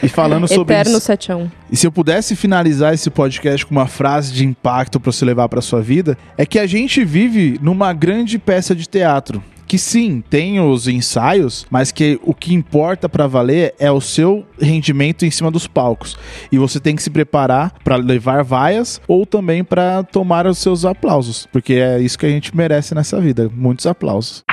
E 0.02 0.08
falando 0.08 0.48
sobre 0.48 0.74
Eterno 0.74 0.92
isso, 0.98 1.00
71. 1.06 1.50
e 1.70 1.76
se 1.76 1.86
eu 1.86 1.92
pudesse 1.92 2.34
finalizar 2.34 2.92
esse 2.92 3.08
podcast 3.08 3.64
com 3.64 3.72
uma 3.72 3.86
frase 3.86 4.32
de 4.32 4.44
impacto 4.44 4.98
para 4.98 5.12
você 5.12 5.24
levar 5.24 5.48
para 5.48 5.60
sua 5.60 5.80
vida, 5.80 6.18
é 6.36 6.44
que 6.44 6.58
a 6.58 6.66
gente 6.66 7.04
vive 7.04 7.58
numa 7.62 7.92
grande 7.92 8.36
peça 8.38 8.74
de 8.74 8.88
teatro. 8.88 9.42
Que 9.72 9.78
sim, 9.78 10.22
tem 10.28 10.60
os 10.60 10.86
ensaios, 10.86 11.64
mas 11.70 11.90
que 11.90 12.20
o 12.24 12.34
que 12.34 12.52
importa 12.52 13.08
para 13.08 13.26
valer 13.26 13.74
é 13.78 13.90
o 13.90 14.02
seu 14.02 14.44
rendimento 14.60 15.24
em 15.24 15.30
cima 15.30 15.50
dos 15.50 15.66
palcos. 15.66 16.14
E 16.52 16.58
você 16.58 16.78
tem 16.78 16.94
que 16.94 17.02
se 17.02 17.08
preparar 17.08 17.72
para 17.82 17.96
levar 17.96 18.44
vaias 18.44 19.00
ou 19.08 19.24
também 19.24 19.64
para 19.64 20.02
tomar 20.02 20.46
os 20.46 20.58
seus 20.58 20.84
aplausos, 20.84 21.48
porque 21.50 21.72
é 21.72 21.98
isso 21.98 22.18
que 22.18 22.26
a 22.26 22.28
gente 22.28 22.54
merece 22.54 22.94
nessa 22.94 23.18
vida, 23.18 23.50
muitos 23.56 23.86
aplausos. 23.86 24.44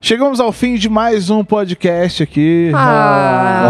Chegamos 0.00 0.38
ao 0.38 0.52
fim 0.52 0.76
de 0.76 0.88
mais 0.88 1.28
um 1.28 1.42
podcast 1.42 2.22
aqui. 2.22 2.70
Ah. 2.72 3.68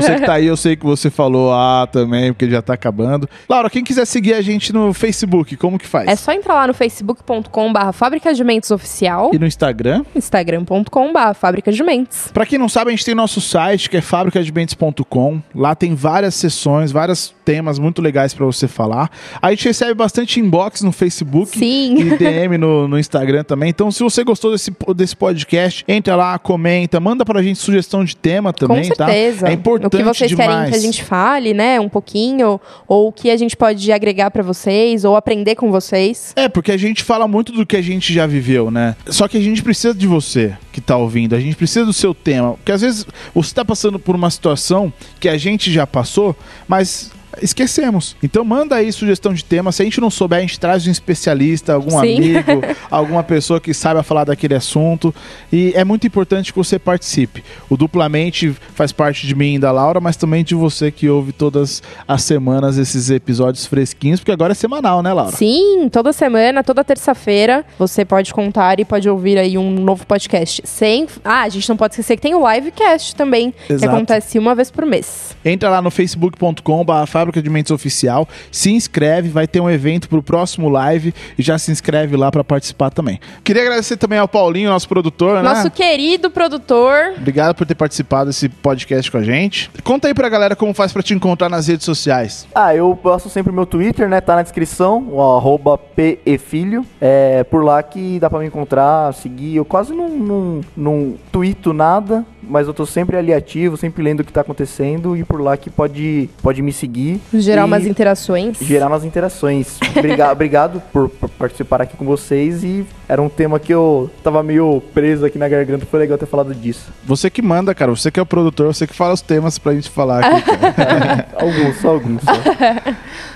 Você 0.00 0.14
que 0.14 0.22
tá 0.24 0.32
aí, 0.32 0.46
eu 0.46 0.56
sei 0.56 0.76
que 0.76 0.84
você 0.84 1.10
falou 1.10 1.52
ah 1.52 1.86
também, 1.92 2.32
porque 2.32 2.48
já 2.48 2.62
tá 2.62 2.72
acabando. 2.72 3.28
Laura, 3.46 3.68
quem 3.68 3.84
quiser 3.84 4.06
seguir 4.06 4.32
a 4.32 4.40
gente 4.40 4.72
no 4.72 4.94
Facebook, 4.94 5.58
como 5.58 5.78
que 5.78 5.86
faz? 5.86 6.08
É 6.08 6.16
só 6.16 6.32
entrar 6.32 6.54
lá 6.54 6.66
no 6.68 6.72
facebook.com.br 6.72 7.92
Fábrica 7.92 8.32
de 8.32 8.42
Mentes 8.42 8.70
Oficial, 8.70 9.30
E 9.34 9.38
no 9.38 9.46
Instagram? 9.46 10.06
instagram.com.br 10.16 11.34
Fábrica 11.38 11.70
de 11.70 11.82
Mentes. 11.82 12.30
Pra 12.32 12.46
quem 12.46 12.58
não 12.58 12.68
sabe, 12.68 12.88
a 12.88 12.92
gente 12.92 13.04
tem 13.04 13.14
nosso 13.14 13.42
site, 13.42 13.90
que 13.90 13.98
é 13.98 14.00
fabricadementes.com. 14.00 15.42
Lá 15.54 15.74
tem 15.74 15.94
várias 15.94 16.34
sessões, 16.34 16.90
vários 16.90 17.34
temas 17.44 17.78
muito 17.78 18.00
legais 18.00 18.32
pra 18.32 18.46
você 18.46 18.66
falar. 18.66 19.10
A 19.42 19.50
gente 19.50 19.66
recebe 19.68 19.92
bastante 19.92 20.40
inbox 20.40 20.80
no 20.80 20.90
Facebook 20.92 21.58
Sim. 21.58 21.94
e 21.98 22.16
DM 22.16 22.56
no, 22.56 22.88
no 22.88 22.98
Instagram 22.98 23.44
também. 23.44 23.68
Então, 23.68 23.90
se 23.90 24.02
você 24.02 24.24
gostou 24.24 24.50
desse, 24.50 24.70
desse 24.94 25.16
podcast, 25.16 25.84
entra 25.86 26.16
lá, 26.16 26.38
comenta, 26.38 26.98
manda 27.00 27.24
pra 27.24 27.42
gente 27.42 27.58
sugestão 27.58 28.04
de 28.04 28.16
tema 28.16 28.52
também, 28.52 28.88
Com 28.88 28.94
tá? 28.94 29.06
certeza. 29.06 29.48
É 29.48 29.52
importante 29.52 29.94
O 29.94 29.96
que 29.98 30.02
vocês 30.04 30.30
demais. 30.30 30.48
querem 30.50 30.70
que 30.70 30.76
a 30.76 30.80
gente 30.80 31.04
fale, 31.04 31.52
né? 31.54 31.80
Um 31.80 31.88
pouquinho. 31.88 32.60
Ou 32.86 33.08
o 33.08 33.12
que 33.12 33.30
a 33.30 33.36
gente 33.36 33.56
pode 33.56 33.90
agregar 33.92 34.30
pra 34.30 34.42
vocês, 34.42 35.04
ou 35.04 35.16
aprender 35.16 35.54
com 35.54 35.70
vocês. 35.70 36.32
É, 36.36 36.48
porque 36.48 36.72
a 36.72 36.76
gente 36.76 37.02
fala 37.02 37.26
muito 37.28 37.52
do 37.52 37.66
que 37.66 37.76
a 37.76 37.82
gente 37.82 38.12
já 38.12 38.26
viveu, 38.26 38.70
né? 38.70 38.96
Só 39.06 39.28
que 39.28 39.36
a 39.36 39.40
gente 39.40 39.62
precisa 39.62 39.94
de 39.94 40.06
você 40.06 40.56
que 40.72 40.80
tá 40.80 40.96
ouvindo, 40.96 41.34
a 41.34 41.40
gente 41.40 41.56
precisa 41.56 41.84
do 41.84 41.92
seu 41.92 42.14
tema. 42.14 42.54
Porque 42.54 42.72
às 42.72 42.80
vezes 42.80 43.06
você 43.34 43.54
tá 43.54 43.64
passando 43.64 43.98
por 43.98 44.14
uma 44.14 44.30
situação 44.30 44.92
que 45.20 45.28
a 45.28 45.36
gente 45.36 45.72
já 45.72 45.86
passou, 45.86 46.36
mas 46.66 47.10
esquecemos. 47.42 48.16
Então 48.22 48.44
manda 48.44 48.76
aí 48.76 48.92
sugestão 48.92 49.32
de 49.32 49.44
tema. 49.44 49.72
Se 49.72 49.82
a 49.82 49.84
gente 49.84 50.00
não 50.00 50.10
souber, 50.10 50.38
a 50.38 50.42
gente 50.42 50.58
traz 50.58 50.86
um 50.86 50.90
especialista, 50.90 51.74
algum 51.74 51.90
Sim. 52.00 52.16
amigo, 52.16 52.62
alguma 52.90 53.22
pessoa 53.22 53.60
que 53.60 53.72
saiba 53.72 54.02
falar 54.02 54.24
daquele 54.24 54.54
assunto. 54.54 55.14
E 55.52 55.72
é 55.74 55.84
muito 55.84 56.06
importante 56.06 56.52
que 56.52 56.58
você 56.58 56.78
participe. 56.78 57.42
O 57.68 57.76
Duplamente 57.76 58.54
faz 58.74 58.92
parte 58.92 59.26
de 59.26 59.34
mim 59.34 59.54
e 59.54 59.58
da 59.58 59.70
Laura, 59.70 60.00
mas 60.00 60.16
também 60.16 60.44
de 60.44 60.54
você 60.54 60.90
que 60.90 61.08
ouve 61.08 61.32
todas 61.32 61.82
as 62.06 62.22
semanas 62.22 62.78
esses 62.78 63.10
episódios 63.10 63.66
fresquinhos, 63.66 64.20
porque 64.20 64.32
agora 64.32 64.52
é 64.52 64.54
semanal, 64.54 65.02
né, 65.02 65.12
Laura? 65.12 65.32
Sim, 65.32 65.88
toda 65.90 66.12
semana, 66.12 66.62
toda 66.62 66.84
terça-feira, 66.84 67.64
você 67.78 68.04
pode 68.04 68.32
contar 68.32 68.80
e 68.80 68.84
pode 68.84 69.08
ouvir 69.08 69.38
aí 69.38 69.58
um 69.58 69.70
novo 69.70 70.06
podcast. 70.06 70.62
Sem. 70.64 71.06
Ah, 71.24 71.42
a 71.42 71.48
gente 71.48 71.68
não 71.68 71.76
pode 71.76 71.94
esquecer 71.94 72.16
que 72.16 72.22
tem 72.22 72.34
o 72.34 72.52
livecast 72.52 73.14
também, 73.14 73.54
Exato. 73.68 73.80
que 73.80 73.86
acontece 73.86 74.38
uma 74.38 74.54
vez 74.54 74.70
por 74.70 74.86
mês. 74.86 75.36
Entra 75.44 75.68
lá 75.68 75.82
no 75.82 75.90
facebook.com.br 75.90 77.23
Fábrica 77.24 77.40
de 77.40 77.48
Mentes 77.48 77.70
Oficial, 77.70 78.28
se 78.52 78.70
inscreve, 78.70 79.30
vai 79.30 79.46
ter 79.46 79.58
um 79.58 79.70
evento 79.70 80.10
pro 80.10 80.22
próximo 80.22 80.68
live 80.68 81.14
e 81.38 81.42
já 81.42 81.56
se 81.56 81.72
inscreve 81.72 82.16
lá 82.18 82.30
pra 82.30 82.44
participar 82.44 82.90
também. 82.90 83.18
Queria 83.42 83.62
agradecer 83.62 83.96
também 83.96 84.18
ao 84.18 84.28
Paulinho, 84.28 84.68
nosso 84.68 84.86
produtor, 84.86 85.42
Nosso 85.42 85.64
né? 85.64 85.70
querido 85.70 86.30
produtor. 86.30 87.14
Obrigado 87.16 87.54
por 87.54 87.66
ter 87.66 87.74
participado 87.74 88.26
desse 88.26 88.50
podcast 88.50 89.10
com 89.10 89.16
a 89.16 89.22
gente. 89.22 89.70
Conta 89.82 90.08
aí 90.08 90.12
pra 90.14 90.28
galera 90.28 90.54
como 90.54 90.74
faz 90.74 90.92
pra 90.92 91.02
te 91.02 91.14
encontrar 91.14 91.48
nas 91.48 91.66
redes 91.66 91.86
sociais. 91.86 92.46
Ah, 92.54 92.74
eu 92.74 92.94
posto 93.02 93.30
sempre 93.30 93.50
o 93.50 93.54
meu 93.54 93.64
Twitter, 93.64 94.06
né? 94.06 94.20
Tá 94.20 94.36
na 94.36 94.42
descrição, 94.42 95.08
o 95.10 95.22
arroba 95.22 95.78
PEFilho. 95.78 96.84
É 97.00 97.42
por 97.44 97.64
lá 97.64 97.82
que 97.82 98.18
dá 98.20 98.28
pra 98.28 98.40
me 98.40 98.46
encontrar, 98.46 99.14
seguir. 99.14 99.56
Eu 99.56 99.64
quase 99.64 99.94
não, 99.94 100.10
não, 100.10 100.60
não 100.76 101.14
tweeto 101.32 101.72
nada, 101.72 102.26
mas 102.48 102.66
eu 102.66 102.74
tô 102.74 102.86
sempre 102.86 103.16
ali 103.16 103.32
ativo, 103.32 103.76
sempre 103.76 104.02
lendo 104.02 104.20
o 104.20 104.24
que 104.24 104.32
tá 104.32 104.40
acontecendo 104.40 105.16
e 105.16 105.24
por 105.24 105.40
lá 105.40 105.56
que 105.56 105.70
pode, 105.70 106.28
pode 106.42 106.62
me 106.62 106.72
seguir. 106.72 107.20
Gerar 107.32 107.64
umas 107.64 107.86
interações. 107.86 108.58
Gerar 108.60 108.88
umas 108.88 109.04
interações. 109.04 109.78
Obrigado, 109.96 110.32
obrigado 110.32 110.82
por, 110.92 111.08
por 111.08 111.28
participar 111.30 111.82
aqui 111.82 111.96
com 111.96 112.04
vocês 112.04 112.62
e 112.64 112.86
era 113.08 113.20
um 113.20 113.28
tema 113.28 113.58
que 113.58 113.72
eu 113.72 114.10
tava 114.22 114.42
meio 114.42 114.82
preso 114.92 115.26
aqui 115.26 115.38
na 115.38 115.48
garganta, 115.48 115.86
foi 115.86 116.00
legal 116.00 116.16
ter 116.16 116.26
falado 116.26 116.54
disso. 116.54 116.92
Você 117.04 117.28
que 117.28 117.42
manda, 117.42 117.74
cara. 117.74 117.90
Você 117.94 118.10
que 118.10 118.18
é 118.18 118.22
o 118.22 118.26
produtor, 118.26 118.74
você 118.74 118.86
que 118.86 118.94
fala 118.94 119.14
os 119.14 119.20
temas 119.20 119.58
pra 119.58 119.74
gente 119.74 119.90
falar 119.90 120.24
aqui. 120.24 120.42
cara. 120.72 121.28
alguns, 121.36 121.76
só 121.80 121.88
alguns. 121.88 122.22
Só. 122.22 122.32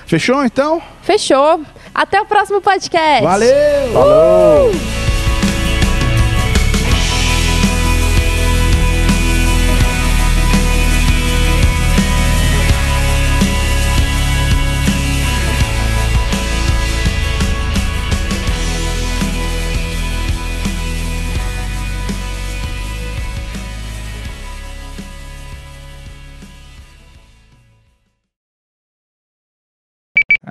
Fechou 0.05 0.43
então? 0.43 0.81
Fechou. 1.01 1.61
Até 1.93 2.21
o 2.21 2.25
próximo 2.25 2.61
podcast. 2.61 3.23
Valeu! 3.23 3.93
Falou! 3.93 5.18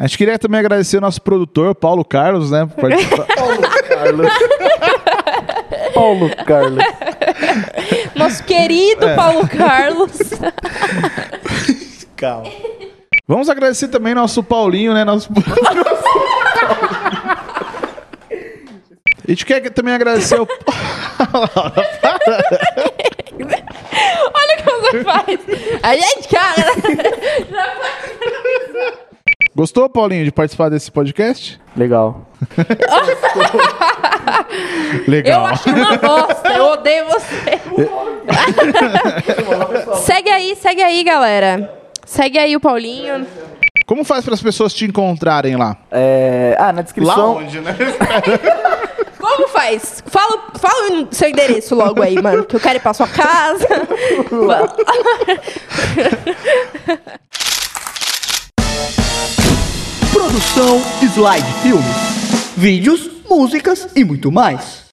A 0.01 0.07
gente 0.07 0.17
queria 0.17 0.39
também 0.39 0.61
agradecer 0.61 0.97
o 0.97 1.01
nosso 1.01 1.21
produtor, 1.21 1.75
Paulo 1.75 2.05
Carlos, 2.05 2.53
né? 2.53 2.67
Por 2.67 2.89
participar. 2.89 3.27
Paulo 3.35 3.59
Carlos. 3.89 4.31
Paulo 5.93 6.31
Carlos. 6.47 6.85
Nosso 8.15 8.45
querido 8.45 9.09
É. 9.09 9.17
Paulo 9.17 9.49
Carlos. 9.49 10.13
Calma. 12.17 12.49
Vamos 13.27 13.49
agradecer 13.49 13.89
também 13.89 14.15
nosso 14.15 14.41
Paulinho, 14.45 14.95
né? 14.95 15.05
Nosso... 15.05 15.29
A 19.27 19.27
gente 19.27 19.45
quer 19.45 19.69
também 19.71 19.95
agradecer 19.95 20.41
o. 20.41 20.47
Olha 24.33 24.55
o 24.55 24.57
que 24.57 24.63
você 24.71 25.03
faz. 25.03 25.41
A 25.83 25.97
gente, 25.97 26.29
cara. 26.29 26.73
Gostou, 29.59 29.89
Paulinho, 29.89 30.25
de 30.25 30.31
participar 30.31 30.69
desse 30.69 30.89
podcast? 30.89 31.61
Legal. 31.77 32.29
Eu 35.05 35.11
Legal. 35.11 35.47
achei 35.47 35.73
uma 35.73 35.97
bosta. 35.97 36.49
Eu 36.49 36.65
odeio 36.67 37.07
você. 37.07 37.59
segue 40.07 40.31
aí, 40.31 40.55
segue 40.55 40.81
aí, 40.81 41.03
galera. 41.03 41.77
Segue 42.07 42.39
aí 42.39 42.55
o 42.55 42.61
Paulinho. 42.61 43.27
Como 43.85 44.05
faz 44.05 44.25
para 44.25 44.35
as 44.35 44.41
pessoas 44.41 44.73
te 44.73 44.85
encontrarem 44.85 45.57
lá? 45.57 45.77
É, 45.91 46.55
ah, 46.57 46.73
na 46.73 46.83
descrição. 46.83 47.39
onde, 47.39 47.59
né? 47.61 47.75
Como 49.19 49.49
faz? 49.49 50.05
Fala, 50.07 50.53
fala 50.55 51.03
o 51.03 51.09
seu 51.11 51.29
endereço 51.31 51.75
logo 51.75 52.01
aí, 52.01 52.15
mano. 52.23 52.45
Que 52.45 52.55
eu 52.55 52.61
quero 52.61 52.77
ir 52.77 52.81
pra 52.81 52.95
sua 52.95 53.09
casa. 53.09 53.67
Produção 60.29 60.79
Slide 61.01 61.53
Filmes. 61.63 62.53
Vídeos, 62.55 63.09
músicas 63.31 63.89
e 63.97 64.05
muito 64.05 64.31
mais. 64.31 64.88